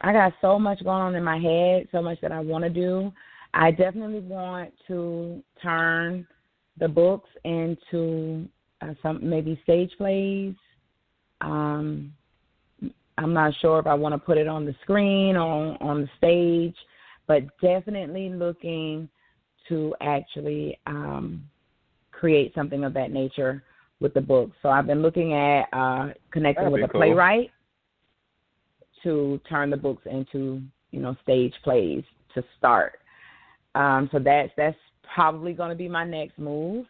I 0.01 0.13
got 0.13 0.33
so 0.39 0.57
much 0.57 0.83
going 0.83 1.01
on 1.01 1.15
in 1.15 1.23
my 1.23 1.37
head, 1.37 1.87
so 1.91 2.01
much 2.01 2.21
that 2.21 2.31
I 2.31 2.39
want 2.39 2.63
to 2.63 2.69
do. 2.69 3.11
I 3.53 3.71
definitely 3.71 4.19
want 4.19 4.71
to 4.87 5.43
turn 5.61 6.27
the 6.79 6.87
books 6.87 7.29
into 7.43 8.47
uh, 8.81 8.93
some 9.01 9.27
maybe 9.27 9.59
stage 9.63 9.91
plays. 9.97 10.53
Um, 11.41 12.13
I'm 13.17 13.33
not 13.33 13.53
sure 13.59 13.79
if 13.79 13.87
I 13.87 13.95
want 13.95 14.13
to 14.13 14.19
put 14.19 14.37
it 14.37 14.47
on 14.47 14.65
the 14.65 14.75
screen 14.83 15.35
or 15.35 15.81
on 15.81 16.01
the 16.01 16.09
stage, 16.17 16.75
but 17.25 17.43
definitely 17.61 18.29
looking 18.29 19.09
to 19.67 19.95
actually 20.01 20.79
um, 20.85 21.43
create 22.11 22.53
something 22.53 22.83
of 22.83 22.93
that 22.93 23.11
nature 23.11 23.63
with 23.99 24.13
the 24.13 24.21
book. 24.21 24.51
So 24.61 24.69
I've 24.69 24.87
been 24.87 25.01
looking 25.01 25.33
at 25.33 25.63
uh, 25.73 26.09
connecting 26.31 26.65
That'd 26.65 26.73
with 26.73 26.89
a 26.89 26.91
cool. 26.91 27.01
playwright 27.01 27.51
to 29.03 29.39
turn 29.49 29.69
the 29.69 29.77
books 29.77 30.03
into 30.05 30.61
you 30.91 30.99
know 30.99 31.15
stage 31.23 31.53
plays 31.63 32.03
to 32.33 32.43
start. 32.57 32.99
Um, 33.75 34.09
so 34.11 34.19
that's 34.19 34.51
that's 34.57 34.77
probably 35.13 35.53
going 35.53 35.69
to 35.69 35.75
be 35.75 35.87
my 35.87 36.03
next 36.03 36.37
move. 36.37 36.85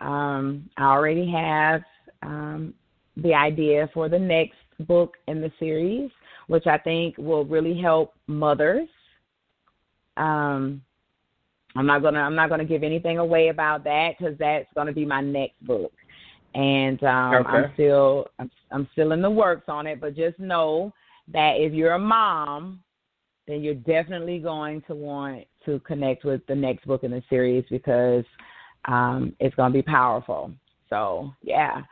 Um, 0.00 0.70
I 0.76 0.84
already 0.84 1.30
have 1.30 1.82
um, 2.22 2.74
the 3.16 3.34
idea 3.34 3.90
for 3.92 4.08
the 4.08 4.18
next 4.18 4.56
book 4.80 5.16
in 5.26 5.40
the 5.40 5.50
series, 5.58 6.10
which 6.46 6.66
I 6.66 6.78
think 6.78 7.16
will 7.18 7.44
really 7.44 7.80
help 7.80 8.14
mothers. 8.26 8.88
Um, 10.16 10.82
I'm 11.76 11.86
not 11.86 12.02
gonna 12.02 12.20
I'm 12.20 12.34
not 12.34 12.48
gonna 12.48 12.64
give 12.64 12.82
anything 12.82 13.18
away 13.18 13.48
about 13.48 13.84
that 13.84 14.14
because 14.18 14.36
that's 14.38 14.68
gonna 14.74 14.92
be 14.92 15.04
my 15.04 15.20
next 15.20 15.64
book, 15.64 15.92
and 16.54 17.02
um, 17.04 17.34
okay. 17.34 17.48
I'm 17.48 17.70
still 17.74 18.26
I'm, 18.38 18.50
I'm 18.70 18.88
still 18.92 19.12
in 19.12 19.22
the 19.22 19.30
works 19.30 19.68
on 19.68 19.86
it. 19.86 20.00
But 20.00 20.16
just 20.16 20.38
know 20.38 20.92
that 21.32 21.54
if 21.56 21.72
you're 21.72 21.94
a 21.94 21.98
mom, 21.98 22.80
then 23.46 23.62
you're 23.62 23.74
definitely 23.74 24.38
going 24.38 24.82
to 24.82 24.94
want 24.94 25.44
to 25.64 25.78
connect 25.80 26.24
with 26.24 26.44
the 26.46 26.54
next 26.54 26.86
book 26.86 27.04
in 27.04 27.10
the 27.10 27.22
series 27.28 27.64
because 27.70 28.24
um, 28.86 29.34
it's 29.40 29.54
going 29.54 29.72
to 29.72 29.78
be 29.78 29.82
powerful. 29.82 30.52
So 30.88 31.32
yeah, 31.42 31.82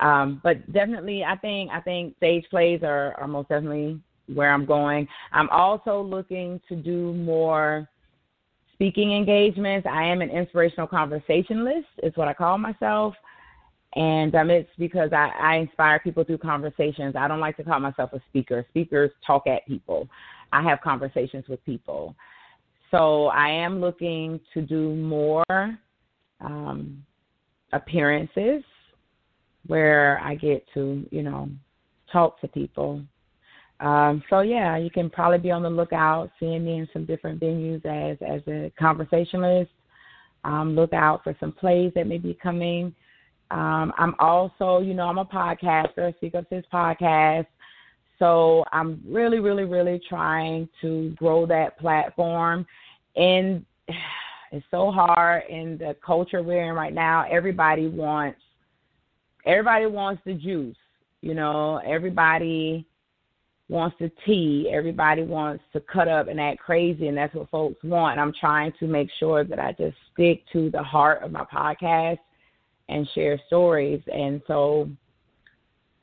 um, 0.00 0.40
but 0.42 0.70
definitely, 0.72 1.24
I 1.24 1.36
think 1.36 1.70
I 1.70 1.80
think 1.80 2.16
stage 2.16 2.44
plays 2.50 2.80
are, 2.82 3.14
are 3.14 3.28
most 3.28 3.48
definitely 3.48 4.00
where 4.32 4.52
I'm 4.52 4.66
going. 4.66 5.06
I'm 5.32 5.48
also 5.50 6.02
looking 6.02 6.60
to 6.68 6.76
do 6.76 7.12
more 7.14 7.88
speaking 8.72 9.12
engagements. 9.12 9.86
I 9.90 10.04
am 10.04 10.20
an 10.20 10.30
inspirational 10.30 10.86
conversationalist, 10.86 11.86
is 12.02 12.16
what 12.16 12.28
I 12.28 12.34
call 12.34 12.58
myself. 12.58 13.14
And 13.96 14.34
um, 14.34 14.50
it's 14.50 14.70
because 14.78 15.12
I, 15.12 15.30
I 15.40 15.56
inspire 15.56 16.00
people 16.00 16.24
through 16.24 16.38
conversations. 16.38 17.14
I 17.16 17.28
don't 17.28 17.40
like 17.40 17.56
to 17.58 17.64
call 17.64 17.78
myself 17.78 18.12
a 18.12 18.20
speaker. 18.28 18.66
Speakers 18.70 19.10
talk 19.24 19.46
at 19.46 19.66
people. 19.66 20.08
I 20.52 20.62
have 20.62 20.80
conversations 20.80 21.44
with 21.48 21.64
people. 21.64 22.16
So 22.90 23.26
I 23.26 23.48
am 23.48 23.80
looking 23.80 24.40
to 24.52 24.62
do 24.62 24.94
more 24.94 25.44
um, 26.40 27.04
appearances 27.72 28.62
where 29.66 30.20
I 30.22 30.34
get 30.34 30.64
to, 30.74 31.04
you 31.10 31.22
know, 31.22 31.48
talk 32.12 32.40
to 32.40 32.48
people. 32.48 33.02
Um, 33.80 34.22
so 34.30 34.40
yeah, 34.40 34.76
you 34.76 34.90
can 34.90 35.10
probably 35.10 35.38
be 35.38 35.50
on 35.50 35.62
the 35.62 35.70
lookout, 35.70 36.30
seeing 36.38 36.64
me 36.64 36.78
in 36.78 36.88
some 36.92 37.04
different 37.04 37.40
venues 37.40 37.84
as 37.84 38.16
as 38.22 38.40
a 38.46 38.72
conversationalist. 38.78 39.70
Um, 40.44 40.76
look 40.76 40.92
out 40.92 41.24
for 41.24 41.36
some 41.40 41.52
plays 41.52 41.92
that 41.94 42.06
may 42.06 42.18
be 42.18 42.38
coming. 42.40 42.94
Um, 43.54 43.92
I'm 43.96 44.16
also, 44.18 44.80
you 44.80 44.94
know, 44.94 45.04
I'm 45.04 45.18
a 45.18 45.24
podcaster, 45.24 46.14
Speak 46.16 46.34
Up 46.34 46.44
Sis 46.50 46.64
podcast. 46.72 47.46
So 48.18 48.64
I'm 48.72 49.00
really, 49.06 49.38
really, 49.38 49.64
really 49.64 50.00
trying 50.08 50.68
to 50.80 51.10
grow 51.10 51.46
that 51.46 51.78
platform. 51.78 52.66
And 53.14 53.64
it's 54.52 54.66
so 54.72 54.90
hard 54.90 55.44
in 55.48 55.78
the 55.78 55.94
culture 56.04 56.42
we're 56.42 56.68
in 56.68 56.74
right 56.74 56.92
now. 56.92 57.26
Everybody 57.30 57.86
wants 57.86 58.40
everybody 59.46 59.86
wants 59.86 60.20
the 60.26 60.34
juice. 60.34 60.76
You 61.20 61.34
know, 61.34 61.80
everybody 61.86 62.84
wants 63.68 63.94
the 64.00 64.10
tea. 64.26 64.68
Everybody 64.72 65.22
wants 65.22 65.62
to 65.74 65.80
cut 65.80 66.08
up 66.08 66.26
and 66.26 66.40
act 66.40 66.58
crazy, 66.58 67.06
and 67.06 67.16
that's 67.16 67.34
what 67.34 67.50
folks 67.50 67.82
want. 67.84 68.18
I'm 68.18 68.32
trying 68.32 68.72
to 68.80 68.88
make 68.88 69.10
sure 69.20 69.44
that 69.44 69.60
I 69.60 69.72
just 69.72 69.96
stick 70.12 70.42
to 70.52 70.70
the 70.70 70.82
heart 70.82 71.22
of 71.22 71.30
my 71.30 71.44
podcast 71.44 72.18
and 72.88 73.08
share 73.14 73.40
stories. 73.46 74.02
And 74.12 74.42
so 74.46 74.88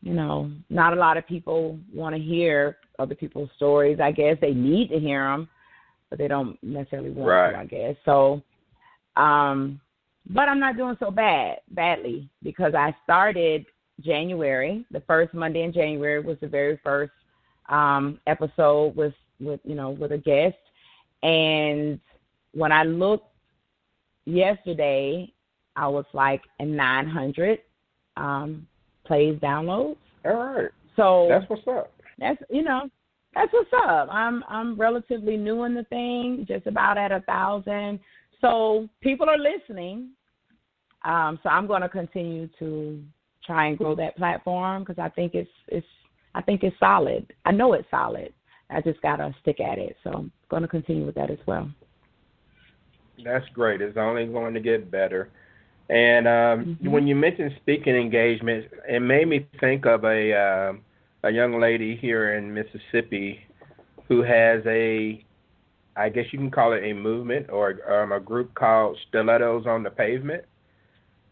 you 0.01 0.13
know, 0.13 0.51
not 0.69 0.93
a 0.93 0.99
lot 0.99 1.17
of 1.17 1.27
people 1.27 1.79
want 1.93 2.15
to 2.15 2.21
hear 2.21 2.77
other 2.99 3.15
people's 3.15 3.49
stories. 3.55 3.99
I 4.01 4.11
guess 4.11 4.37
they 4.41 4.53
need 4.53 4.89
to 4.89 4.99
hear 4.99 5.25
them, 5.25 5.47
but 6.09 6.17
they 6.17 6.27
don't 6.27 6.57
necessarily 6.63 7.11
want 7.11 7.29
right. 7.29 7.51
to. 7.51 7.57
I 7.59 7.65
guess 7.65 7.95
so. 8.03 8.41
Um, 9.15 9.79
but 10.29 10.49
I'm 10.49 10.59
not 10.59 10.77
doing 10.77 10.97
so 10.99 11.11
bad 11.11 11.57
badly 11.71 12.29
because 12.43 12.73
I 12.75 12.95
started 13.03 13.65
January. 14.01 14.85
The 14.91 15.01
first 15.01 15.33
Monday 15.33 15.63
in 15.63 15.73
January 15.73 16.19
was 16.19 16.37
the 16.41 16.47
very 16.47 16.79
first 16.83 17.11
um, 17.69 18.19
episode 18.27 18.95
with 18.95 19.13
with 19.39 19.59
you 19.63 19.75
know 19.75 19.91
with 19.91 20.11
a 20.11 20.17
guest, 20.17 20.57
and 21.23 21.99
when 22.53 22.71
I 22.71 22.83
looked 22.83 23.27
yesterday, 24.25 25.31
I 25.75 25.87
was 25.87 26.05
like 26.13 26.41
a 26.59 26.65
900 26.65 27.59
um, 28.17 28.67
plays 29.05 29.39
downloads. 29.39 29.97
All 30.25 30.33
right. 30.33 30.69
So 30.95 31.27
that's 31.29 31.49
what's 31.49 31.67
up. 31.67 31.91
That's 32.19 32.41
you 32.49 32.63
know 32.63 32.89
that's 33.33 33.51
what's 33.53 33.71
up. 33.87 34.09
I'm 34.11 34.43
I'm 34.47 34.79
relatively 34.79 35.37
new 35.37 35.63
in 35.63 35.73
the 35.73 35.83
thing, 35.85 36.45
just 36.47 36.67
about 36.67 36.97
at 36.97 37.11
a 37.11 37.21
thousand. 37.21 37.99
So 38.41 38.89
people 39.01 39.29
are 39.29 39.37
listening. 39.37 40.09
Um, 41.03 41.39
so 41.41 41.49
I'm 41.49 41.65
going 41.65 41.81
to 41.81 41.89
continue 41.89 42.47
to 42.59 43.01
try 43.45 43.67
and 43.67 43.77
grow 43.77 43.95
that 43.95 44.17
platform 44.17 44.83
because 44.83 44.99
I 44.99 45.09
think 45.09 45.33
it's 45.33 45.49
it's 45.67 45.87
I 46.35 46.41
think 46.41 46.63
it's 46.63 46.77
solid. 46.79 47.33
I 47.45 47.51
know 47.51 47.73
it's 47.73 47.89
solid. 47.89 48.33
I 48.69 48.81
just 48.81 49.01
gotta 49.01 49.33
stick 49.41 49.59
at 49.59 49.77
it. 49.77 49.95
So 50.03 50.11
I'm 50.11 50.31
going 50.49 50.61
to 50.61 50.67
continue 50.67 51.05
with 51.05 51.15
that 51.15 51.31
as 51.31 51.39
well. 51.45 51.69
That's 53.23 53.47
great. 53.53 53.81
It's 53.81 53.97
only 53.97 54.25
going 54.25 54.53
to 54.53 54.59
get 54.59 54.91
better. 54.91 55.29
And 55.91 56.25
um, 56.25 56.33
mm-hmm. 56.33 56.89
when 56.89 57.05
you 57.05 57.15
mentioned 57.15 57.51
speaking 57.61 57.97
engagements, 57.97 58.69
it 58.87 59.01
made 59.01 59.27
me 59.27 59.45
think 59.59 59.85
of 59.85 60.05
a 60.05 60.33
uh, 60.33 60.73
a 61.23 61.31
young 61.31 61.59
lady 61.59 61.97
here 61.97 62.35
in 62.35 62.53
Mississippi 62.53 63.41
who 64.07 64.23
has 64.23 64.61
a, 64.65 65.23
I 65.97 66.09
guess 66.09 66.25
you 66.31 66.39
can 66.39 66.49
call 66.49 66.71
it 66.73 66.83
a 66.83 66.93
movement 66.93 67.49
or 67.49 68.01
um, 68.01 68.13
a 68.13 68.19
group 68.21 68.53
called 68.55 68.97
Stilettos 69.09 69.67
on 69.67 69.83
the 69.83 69.89
Pavement. 69.89 70.45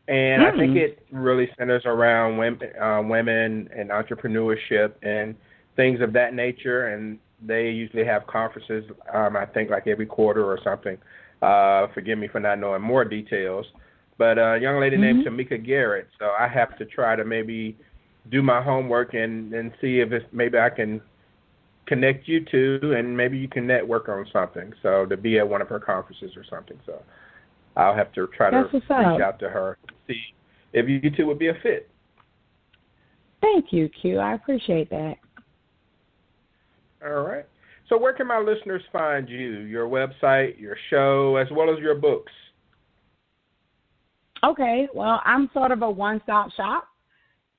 And 0.09 0.43
mm-hmm. 0.43 0.55
I 0.55 0.59
think 0.59 0.73
mm. 0.73 0.81
it 0.81 1.05
really 1.11 1.49
centers 1.57 1.83
around 1.85 2.37
women, 2.37 2.69
uh, 2.81 3.01
women 3.03 3.69
and 3.75 3.89
entrepreneurship 3.91 4.93
and 5.03 5.35
things 5.75 6.01
of 6.01 6.13
that 6.13 6.33
nature. 6.33 6.87
And 6.87 7.17
they 7.41 7.69
usually 7.69 8.05
have 8.05 8.27
conferences, 8.27 8.83
um, 9.13 9.37
I 9.37 9.45
think, 9.45 9.69
like 9.69 9.87
every 9.87 10.05
quarter 10.05 10.43
or 10.43 10.59
something. 10.63 10.97
Uh, 11.41 11.87
forgive 11.93 12.17
me 12.17 12.27
for 12.27 12.39
not 12.41 12.59
knowing 12.59 12.81
more 12.81 13.05
details. 13.05 13.65
But 14.19 14.37
a 14.37 14.59
young 14.61 14.79
lady 14.79 14.97
mm-hmm. 14.97 15.23
named 15.23 15.25
Tamika 15.25 15.65
Garrett. 15.65 16.07
So 16.19 16.25
I 16.37 16.47
have 16.47 16.77
to 16.77 16.85
try 16.85 17.15
to 17.15 17.25
maybe 17.25 17.75
do 18.29 18.43
my 18.43 18.61
homework 18.61 19.15
and 19.15 19.53
and 19.53 19.71
see 19.81 20.01
if 20.01 20.11
it's 20.11 20.25
maybe 20.31 20.59
I 20.59 20.69
can 20.69 21.01
connect 21.87 22.27
you 22.27 22.45
to, 22.51 22.93
and 22.95 23.17
maybe 23.17 23.39
you 23.39 23.47
can 23.47 23.65
network 23.65 24.09
on 24.09 24.27
something. 24.31 24.73
So 24.83 25.07
to 25.07 25.17
be 25.17 25.39
at 25.39 25.49
one 25.49 25.61
of 25.61 25.69
her 25.69 25.79
conferences 25.79 26.31
or 26.37 26.43
something. 26.47 26.77
So 26.85 27.01
I'll 27.75 27.95
have 27.95 28.13
to 28.13 28.27
try 28.27 28.51
That's 28.51 28.69
to 28.69 28.77
reach 28.77 28.91
up. 28.91 29.21
out 29.21 29.39
to 29.39 29.49
her 29.49 29.77
see 30.05 30.19
if 30.73 30.87
you 30.87 31.09
two 31.09 31.25
would 31.25 31.39
be 31.39 31.47
a 31.47 31.53
fit. 31.63 31.89
Thank 33.41 33.71
you, 33.71 33.89
Q. 34.01 34.19
I 34.19 34.33
appreciate 34.33 34.89
that. 34.89 35.15
All 37.03 37.21
right. 37.21 37.45
So 37.87 37.97
where 37.97 38.13
can 38.13 38.27
my 38.27 38.39
listeners 38.39 38.83
find 38.91 39.29
you? 39.29 39.61
Your 39.61 39.87
website, 39.87 40.59
your 40.59 40.75
show, 40.89 41.37
as 41.37 41.47
well 41.51 41.73
as 41.73 41.79
your 41.79 41.95
books. 41.95 42.31
Okay, 44.43 44.87
well, 44.93 45.21
I'm 45.25 45.49
sort 45.53 45.71
of 45.71 45.81
a 45.81 45.89
one 45.89 46.21
stop 46.23 46.51
shop. 46.53 46.87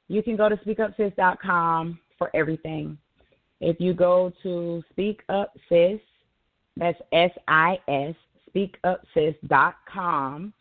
You 0.08 0.22
can 0.22 0.36
go 0.36 0.48
to 0.48 0.56
speakupsis.com 0.56 1.98
for 2.16 2.30
everything. 2.34 2.96
If 3.60 3.78
you 3.80 3.92
go 3.92 4.32
to 4.42 4.82
Speak 4.90 5.22
Up 5.28 5.52
Sis, 5.68 6.00
that's 6.76 6.98
S 7.12 7.30
I 7.46 7.78
S, 7.88 8.14
speakupsis.com, 8.48 10.52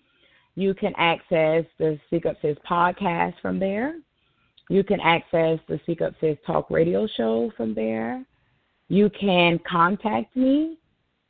you 0.56 0.74
can 0.74 0.94
access 0.98 1.64
the 1.78 1.98
Speak 2.08 2.26
Up 2.26 2.36
Sis 2.42 2.58
podcast 2.70 3.40
from 3.42 3.60
there. 3.60 3.96
You 4.70 4.84
can 4.84 5.00
access 5.00 5.60
the 5.68 5.80
Speak 5.84 6.02
Up 6.02 6.14
Sis 6.20 6.38
talk 6.46 6.70
radio 6.70 7.08
show 7.08 7.52
from 7.56 7.74
there. 7.74 8.26
You 8.90 9.10
can 9.10 9.58
contact 9.60 10.36
me 10.36 10.78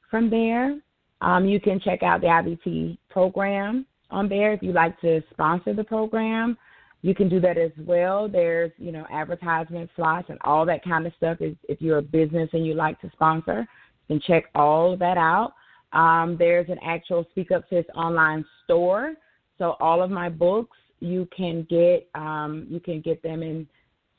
from 0.10 0.32
there. 0.32 0.80
Um, 1.22 1.46
you 1.46 1.60
can 1.60 1.80
check 1.80 2.02
out 2.02 2.22
the 2.22 2.28
IBT 2.28 2.98
program 3.10 3.86
on 4.12 4.30
there 4.30 4.54
if 4.54 4.62
you'd 4.62 4.76
like 4.76 5.00
to 5.02 5.22
sponsor 5.32 5.74
the 5.74 5.84
program. 5.84 6.58
You 7.02 7.16
can 7.16 7.30
do 7.30 7.40
that 7.40 7.58
as 7.58 7.72
well. 7.78 8.28
There's, 8.28 8.72
you 8.78 8.92
know, 8.92 9.06
advertisement 9.12 9.90
slots 9.96 10.30
and 10.30 10.38
all 10.44 10.66
that 10.66 10.84
kind 10.84 11.08
of 11.08 11.14
stuff. 11.16 11.38
If, 11.40 11.56
if 11.70 11.82
you're 11.82 12.00
a 12.00 12.04
business 12.04 12.50
and 12.52 12.66
you 12.66 12.74
like 12.74 13.00
to 13.02 13.10
sponsor, 13.14 13.66
you 14.08 14.20
can 14.20 14.22
check 14.28 14.46
all 14.54 14.94
of 14.94 15.00
that 15.00 15.18
out. 15.18 15.54
Um, 15.94 16.36
there's 16.38 16.70
an 16.70 16.78
actual 16.84 17.26
Speak 17.32 17.52
Up 17.52 17.64
Sis 17.70 17.86
online 17.96 18.46
store. 18.66 19.14
So 19.58 19.76
all 19.80 20.02
of 20.02 20.12
my 20.12 20.30
books 20.30 20.78
you 21.00 21.28
can 21.36 21.66
get 21.70 22.10
um, 22.16 22.68
you 22.70 22.80
can 22.80 23.02
get 23.02 23.24
them 23.24 23.42
in 23.42 23.68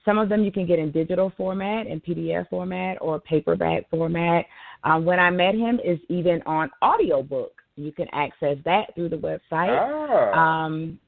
some 0.04 0.18
of 0.18 0.28
them 0.28 0.44
you 0.44 0.52
can 0.52 0.66
get 0.66 0.78
in 0.78 0.90
digital 0.90 1.32
format, 1.36 1.86
in 1.86 2.00
PDF 2.00 2.48
format, 2.48 2.96
or 3.00 3.20
paperback 3.20 3.88
format. 3.90 4.46
Um, 4.82 5.04
when 5.04 5.20
I 5.20 5.30
met 5.30 5.54
him 5.54 5.78
is 5.84 5.98
even 6.08 6.42
on 6.46 6.70
audiobook. 6.82 7.52
You 7.80 7.92
can 7.92 8.08
access 8.12 8.56
that 8.64 8.94
through 8.94 9.10
the 9.10 9.16
website. 9.16 10.30
Ah. 10.32 10.64
Um, 10.64 10.98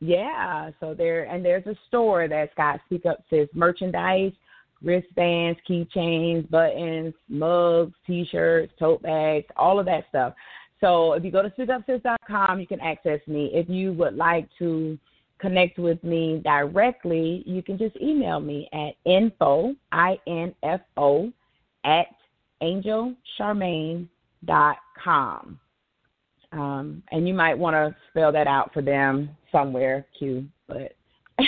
yeah, 0.00 0.70
so 0.80 0.94
there 0.94 1.24
and 1.24 1.44
there's 1.44 1.66
a 1.66 1.76
store 1.86 2.26
that's 2.26 2.52
got 2.56 2.80
Speak 2.86 3.06
Up 3.06 3.22
Sis 3.30 3.48
merchandise, 3.54 4.32
wristbands, 4.82 5.60
keychains, 5.68 6.48
buttons, 6.50 7.14
mugs, 7.28 7.94
T-shirts, 8.06 8.72
tote 8.78 9.02
bags, 9.02 9.46
all 9.56 9.78
of 9.78 9.84
that 9.86 10.04
stuff. 10.08 10.34
So 10.80 11.12
if 11.12 11.24
you 11.24 11.30
go 11.30 11.42
to 11.42 11.50
speakupsis.com, 11.50 12.58
you 12.58 12.66
can 12.66 12.80
access 12.80 13.20
me. 13.28 13.50
If 13.54 13.68
you 13.68 13.92
would 13.92 14.16
like 14.16 14.48
to 14.58 14.98
connect 15.38 15.78
with 15.78 16.02
me 16.02 16.40
directly, 16.42 17.44
you 17.46 17.62
can 17.62 17.78
just 17.78 17.94
email 17.96 18.40
me 18.40 18.68
at 18.72 18.94
info, 19.04 19.76
I-N-F-O, 19.92 21.32
at 21.84 22.06
angelcharmaine.com. 22.60 25.58
Um, 26.52 27.02
and 27.10 27.26
you 27.26 27.34
might 27.34 27.56
want 27.56 27.74
to 27.74 27.96
spell 28.10 28.30
that 28.32 28.46
out 28.46 28.74
for 28.74 28.82
them 28.82 29.30
somewhere, 29.50 30.04
Q. 30.18 30.44
But 30.68 30.94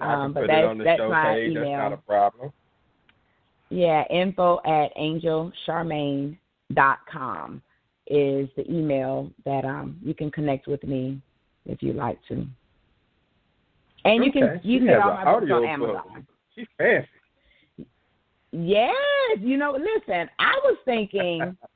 um, 0.00 0.32
but 0.32 0.46
that's 0.48 0.78
that's 0.82 1.02
my 1.08 1.34
page. 1.34 1.50
email. 1.50 1.64
That's 1.64 1.78
not 1.78 1.92
a 1.92 1.98
problem. 1.98 2.50
Yeah, 3.68 4.04
info 4.08 4.60
at 4.64 4.96
angelcharmaine.com 4.96 7.62
is 8.08 8.48
the 8.56 8.64
email 8.70 9.28
that 9.44 9.64
um 9.64 9.98
you 10.02 10.14
can 10.14 10.30
connect 10.30 10.68
with 10.68 10.84
me 10.84 11.20
if 11.66 11.82
you'd 11.82 11.96
like 11.96 12.18
to. 12.28 12.46
And 14.04 14.24
you 14.24 14.30
can 14.32 14.60
you 14.62 14.78
can 14.78 14.86
get 14.86 15.00
all 15.00 15.14
my 15.14 15.24
books 15.24 15.50
on 15.52 15.64
Amazon. 15.64 16.24
She's 16.54 16.68
fancy. 16.78 17.08
Yes, 18.52 19.38
you 19.40 19.56
know, 19.58 19.72
listen, 19.72 20.30
I 20.38 20.52
was 20.64 20.78
thinking 20.84 21.56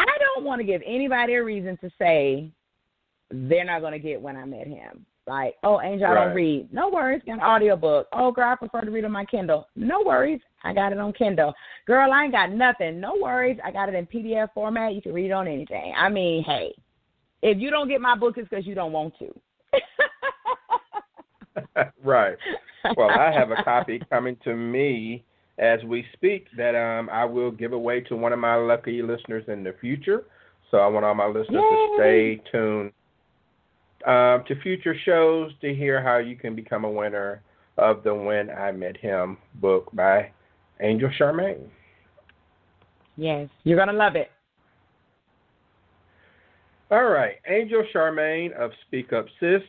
I 0.00 0.18
don't 0.34 0.44
want 0.44 0.60
to 0.60 0.64
give 0.66 0.82
anybody 0.86 1.34
a 1.34 1.44
reason 1.44 1.78
to 1.78 1.90
say 1.98 2.50
they're 3.30 3.64
not 3.64 3.80
going 3.80 3.92
to 3.92 3.98
get 3.98 4.20
when 4.20 4.36
I 4.36 4.44
met 4.44 4.66
him. 4.66 5.06
Like, 5.28 5.54
oh, 5.64 5.80
Angel, 5.80 6.06
I 6.06 6.14
don't 6.14 6.34
read. 6.36 6.72
No 6.72 6.88
worries, 6.88 7.20
got 7.26 7.34
an 7.34 7.40
audiobook. 7.40 8.06
Oh, 8.12 8.30
girl, 8.30 8.52
I 8.52 8.54
prefer 8.54 8.82
to 8.82 8.90
read 8.92 9.04
on 9.04 9.10
my 9.10 9.24
Kindle. 9.24 9.66
No 9.74 10.02
worries, 10.04 10.40
I 10.62 10.72
got 10.72 10.92
it 10.92 10.98
on 10.98 11.12
Kindle. 11.14 11.52
Girl, 11.84 12.12
I 12.12 12.24
ain't 12.24 12.32
got 12.32 12.52
nothing. 12.52 13.00
No 13.00 13.16
worries, 13.20 13.58
I 13.64 13.72
got 13.72 13.88
it 13.88 13.96
in 13.96 14.06
PDF 14.06 14.50
format. 14.54 14.94
You 14.94 15.02
can 15.02 15.12
read 15.12 15.26
it 15.26 15.32
on 15.32 15.48
anything. 15.48 15.92
I 15.96 16.08
mean, 16.08 16.44
hey, 16.44 16.72
if 17.42 17.58
you 17.58 17.70
don't 17.70 17.88
get 17.88 18.00
my 18.00 18.16
book, 18.16 18.38
it's 18.38 18.48
because 18.48 18.66
you 18.66 18.76
don't 18.76 18.92
want 18.92 19.14
to. 19.18 19.34
right. 22.04 22.36
Well, 22.96 23.10
I 23.10 23.32
have 23.32 23.50
a 23.50 23.62
copy 23.64 24.00
coming 24.10 24.36
to 24.44 24.54
me 24.54 25.24
as 25.58 25.82
we 25.84 26.04
speak 26.12 26.46
that 26.56 26.74
um, 26.74 27.08
I 27.10 27.24
will 27.24 27.50
give 27.50 27.72
away 27.72 28.00
to 28.02 28.16
one 28.16 28.32
of 28.32 28.38
my 28.38 28.56
lucky 28.56 29.02
listeners 29.02 29.44
in 29.48 29.64
the 29.64 29.74
future. 29.80 30.24
So 30.70 30.78
I 30.78 30.86
want 30.88 31.04
all 31.04 31.14
my 31.14 31.26
listeners 31.26 31.48
Yay. 31.50 31.60
to 31.60 31.94
stay 31.96 32.50
tuned 32.50 32.92
um, 34.06 34.44
to 34.46 34.60
future 34.62 34.94
shows 35.04 35.52
to 35.60 35.74
hear 35.74 36.02
how 36.02 36.18
you 36.18 36.36
can 36.36 36.54
become 36.54 36.84
a 36.84 36.90
winner 36.90 37.42
of 37.78 38.02
the 38.02 38.14
When 38.14 38.50
I 38.50 38.72
Met 38.72 38.96
Him 38.96 39.36
book 39.56 39.90
by 39.92 40.30
Angel 40.80 41.10
Charmaine. 41.18 41.68
Yes, 43.16 43.48
you're 43.64 43.76
going 43.76 43.88
to 43.88 43.94
love 43.94 44.16
it. 44.16 44.30
All 46.90 47.06
right. 47.06 47.36
Angel 47.48 47.82
Charmaine 47.94 48.52
of 48.52 48.70
Speak 48.86 49.12
Up 49.12 49.26
Sis 49.40 49.62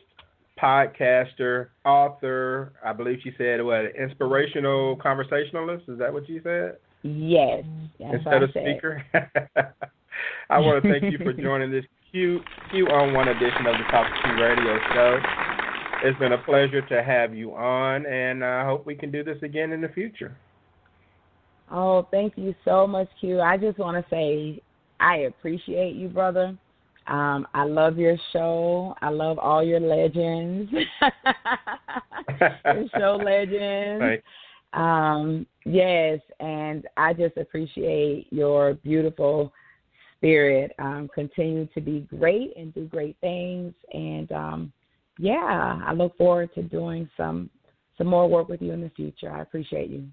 podcaster, 0.60 1.68
author. 1.84 2.72
I 2.84 2.92
believe 2.92 3.18
she 3.22 3.32
said 3.38 3.62
what 3.62 3.96
inspirational 3.96 4.96
conversationalist. 4.96 5.88
Is 5.88 5.98
that 5.98 6.12
what 6.12 6.28
you 6.28 6.40
said? 6.42 6.76
Yes. 7.02 7.64
Instead 7.98 8.42
of 8.42 8.50
speaker. 8.50 9.04
I 10.50 10.58
want 10.58 10.82
to 10.82 10.90
thank 10.90 11.12
you 11.12 11.18
for 11.18 11.32
joining 11.32 11.70
this 11.70 11.84
Q 12.10 12.40
Q 12.70 12.86
on 12.86 13.12
one 13.12 13.28
edition 13.28 13.66
of 13.66 13.74
the 13.74 13.84
Talk 13.90 14.06
Q 14.22 14.42
Radio 14.42 14.78
Show. 14.92 15.18
It's 16.04 16.18
been 16.18 16.32
a 16.32 16.38
pleasure 16.38 16.80
to 16.80 17.02
have 17.02 17.34
you 17.34 17.54
on, 17.54 18.06
and 18.06 18.44
I 18.44 18.64
hope 18.64 18.86
we 18.86 18.94
can 18.94 19.10
do 19.10 19.24
this 19.24 19.38
again 19.42 19.72
in 19.72 19.80
the 19.80 19.88
future. 19.88 20.36
Oh, 21.70 22.06
thank 22.10 22.34
you 22.36 22.54
so 22.64 22.86
much, 22.86 23.08
Q. 23.20 23.40
I 23.40 23.56
just 23.56 23.78
want 23.78 24.02
to 24.02 24.10
say 24.10 24.62
I 25.00 25.18
appreciate 25.18 25.96
you, 25.96 26.08
brother. 26.08 26.56
Um, 27.08 27.46
I 27.54 27.64
love 27.64 27.98
your 27.98 28.16
show. 28.32 28.94
I 29.00 29.08
love 29.08 29.38
all 29.38 29.64
your 29.64 29.80
legends. 29.80 30.70
your 32.64 32.84
show 32.96 33.16
legends. 33.24 34.02
Right. 34.02 34.22
Um, 34.74 35.46
yes, 35.64 36.20
and 36.40 36.86
I 36.96 37.14
just 37.14 37.38
appreciate 37.38 38.26
your 38.30 38.74
beautiful 38.74 39.52
spirit. 40.16 40.72
Um, 40.78 41.08
continue 41.14 41.66
to 41.74 41.80
be 41.80 42.00
great 42.00 42.54
and 42.56 42.74
do 42.74 42.84
great 42.84 43.16
things. 43.22 43.72
And 43.92 44.30
um, 44.32 44.72
yeah, 45.18 45.80
I 45.84 45.92
look 45.94 46.16
forward 46.18 46.54
to 46.54 46.62
doing 46.62 47.08
some 47.16 47.48
some 47.96 48.06
more 48.06 48.28
work 48.28 48.48
with 48.48 48.62
you 48.62 48.72
in 48.72 48.80
the 48.80 48.90
future. 48.90 49.30
I 49.30 49.40
appreciate 49.40 49.90
you. 49.90 50.06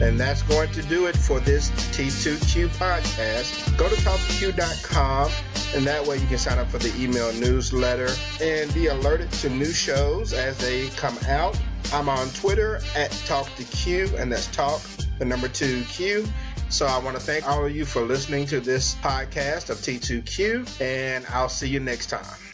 And 0.00 0.18
that's 0.18 0.42
going 0.42 0.70
to 0.70 0.82
do 0.82 1.06
it 1.06 1.16
for 1.16 1.40
this 1.40 1.70
T2Q 1.92 2.68
podcast. 2.76 3.76
Go 3.76 3.88
to 3.88 3.96
talkq.com, 3.96 5.30
and 5.74 5.86
that 5.86 6.06
way 6.06 6.18
you 6.18 6.26
can 6.26 6.38
sign 6.38 6.58
up 6.58 6.68
for 6.68 6.78
the 6.78 6.94
email 7.02 7.32
newsletter 7.34 8.10
and 8.40 8.72
be 8.74 8.86
alerted 8.86 9.30
to 9.32 9.50
new 9.50 9.72
shows 9.72 10.32
as 10.32 10.58
they 10.58 10.88
come 10.90 11.16
out. 11.28 11.58
I'm 11.92 12.08
on 12.08 12.28
Twitter 12.30 12.80
at 12.94 13.10
Talk 13.26 13.54
to 13.56 13.64
Q, 13.64 14.08
and 14.16 14.32
that's 14.32 14.46
Talk, 14.48 14.80
the 15.18 15.24
number 15.24 15.48
two 15.48 15.82
Q. 15.84 16.26
So 16.68 16.86
I 16.86 16.98
want 16.98 17.16
to 17.18 17.22
thank 17.22 17.46
all 17.46 17.66
of 17.66 17.76
you 17.76 17.84
for 17.84 18.00
listening 18.00 18.46
to 18.46 18.60
this 18.60 18.94
podcast 18.96 19.68
of 19.68 19.76
T2Q, 19.78 20.80
and 20.80 21.26
I'll 21.28 21.50
see 21.50 21.68
you 21.68 21.80
next 21.80 22.06
time. 22.06 22.51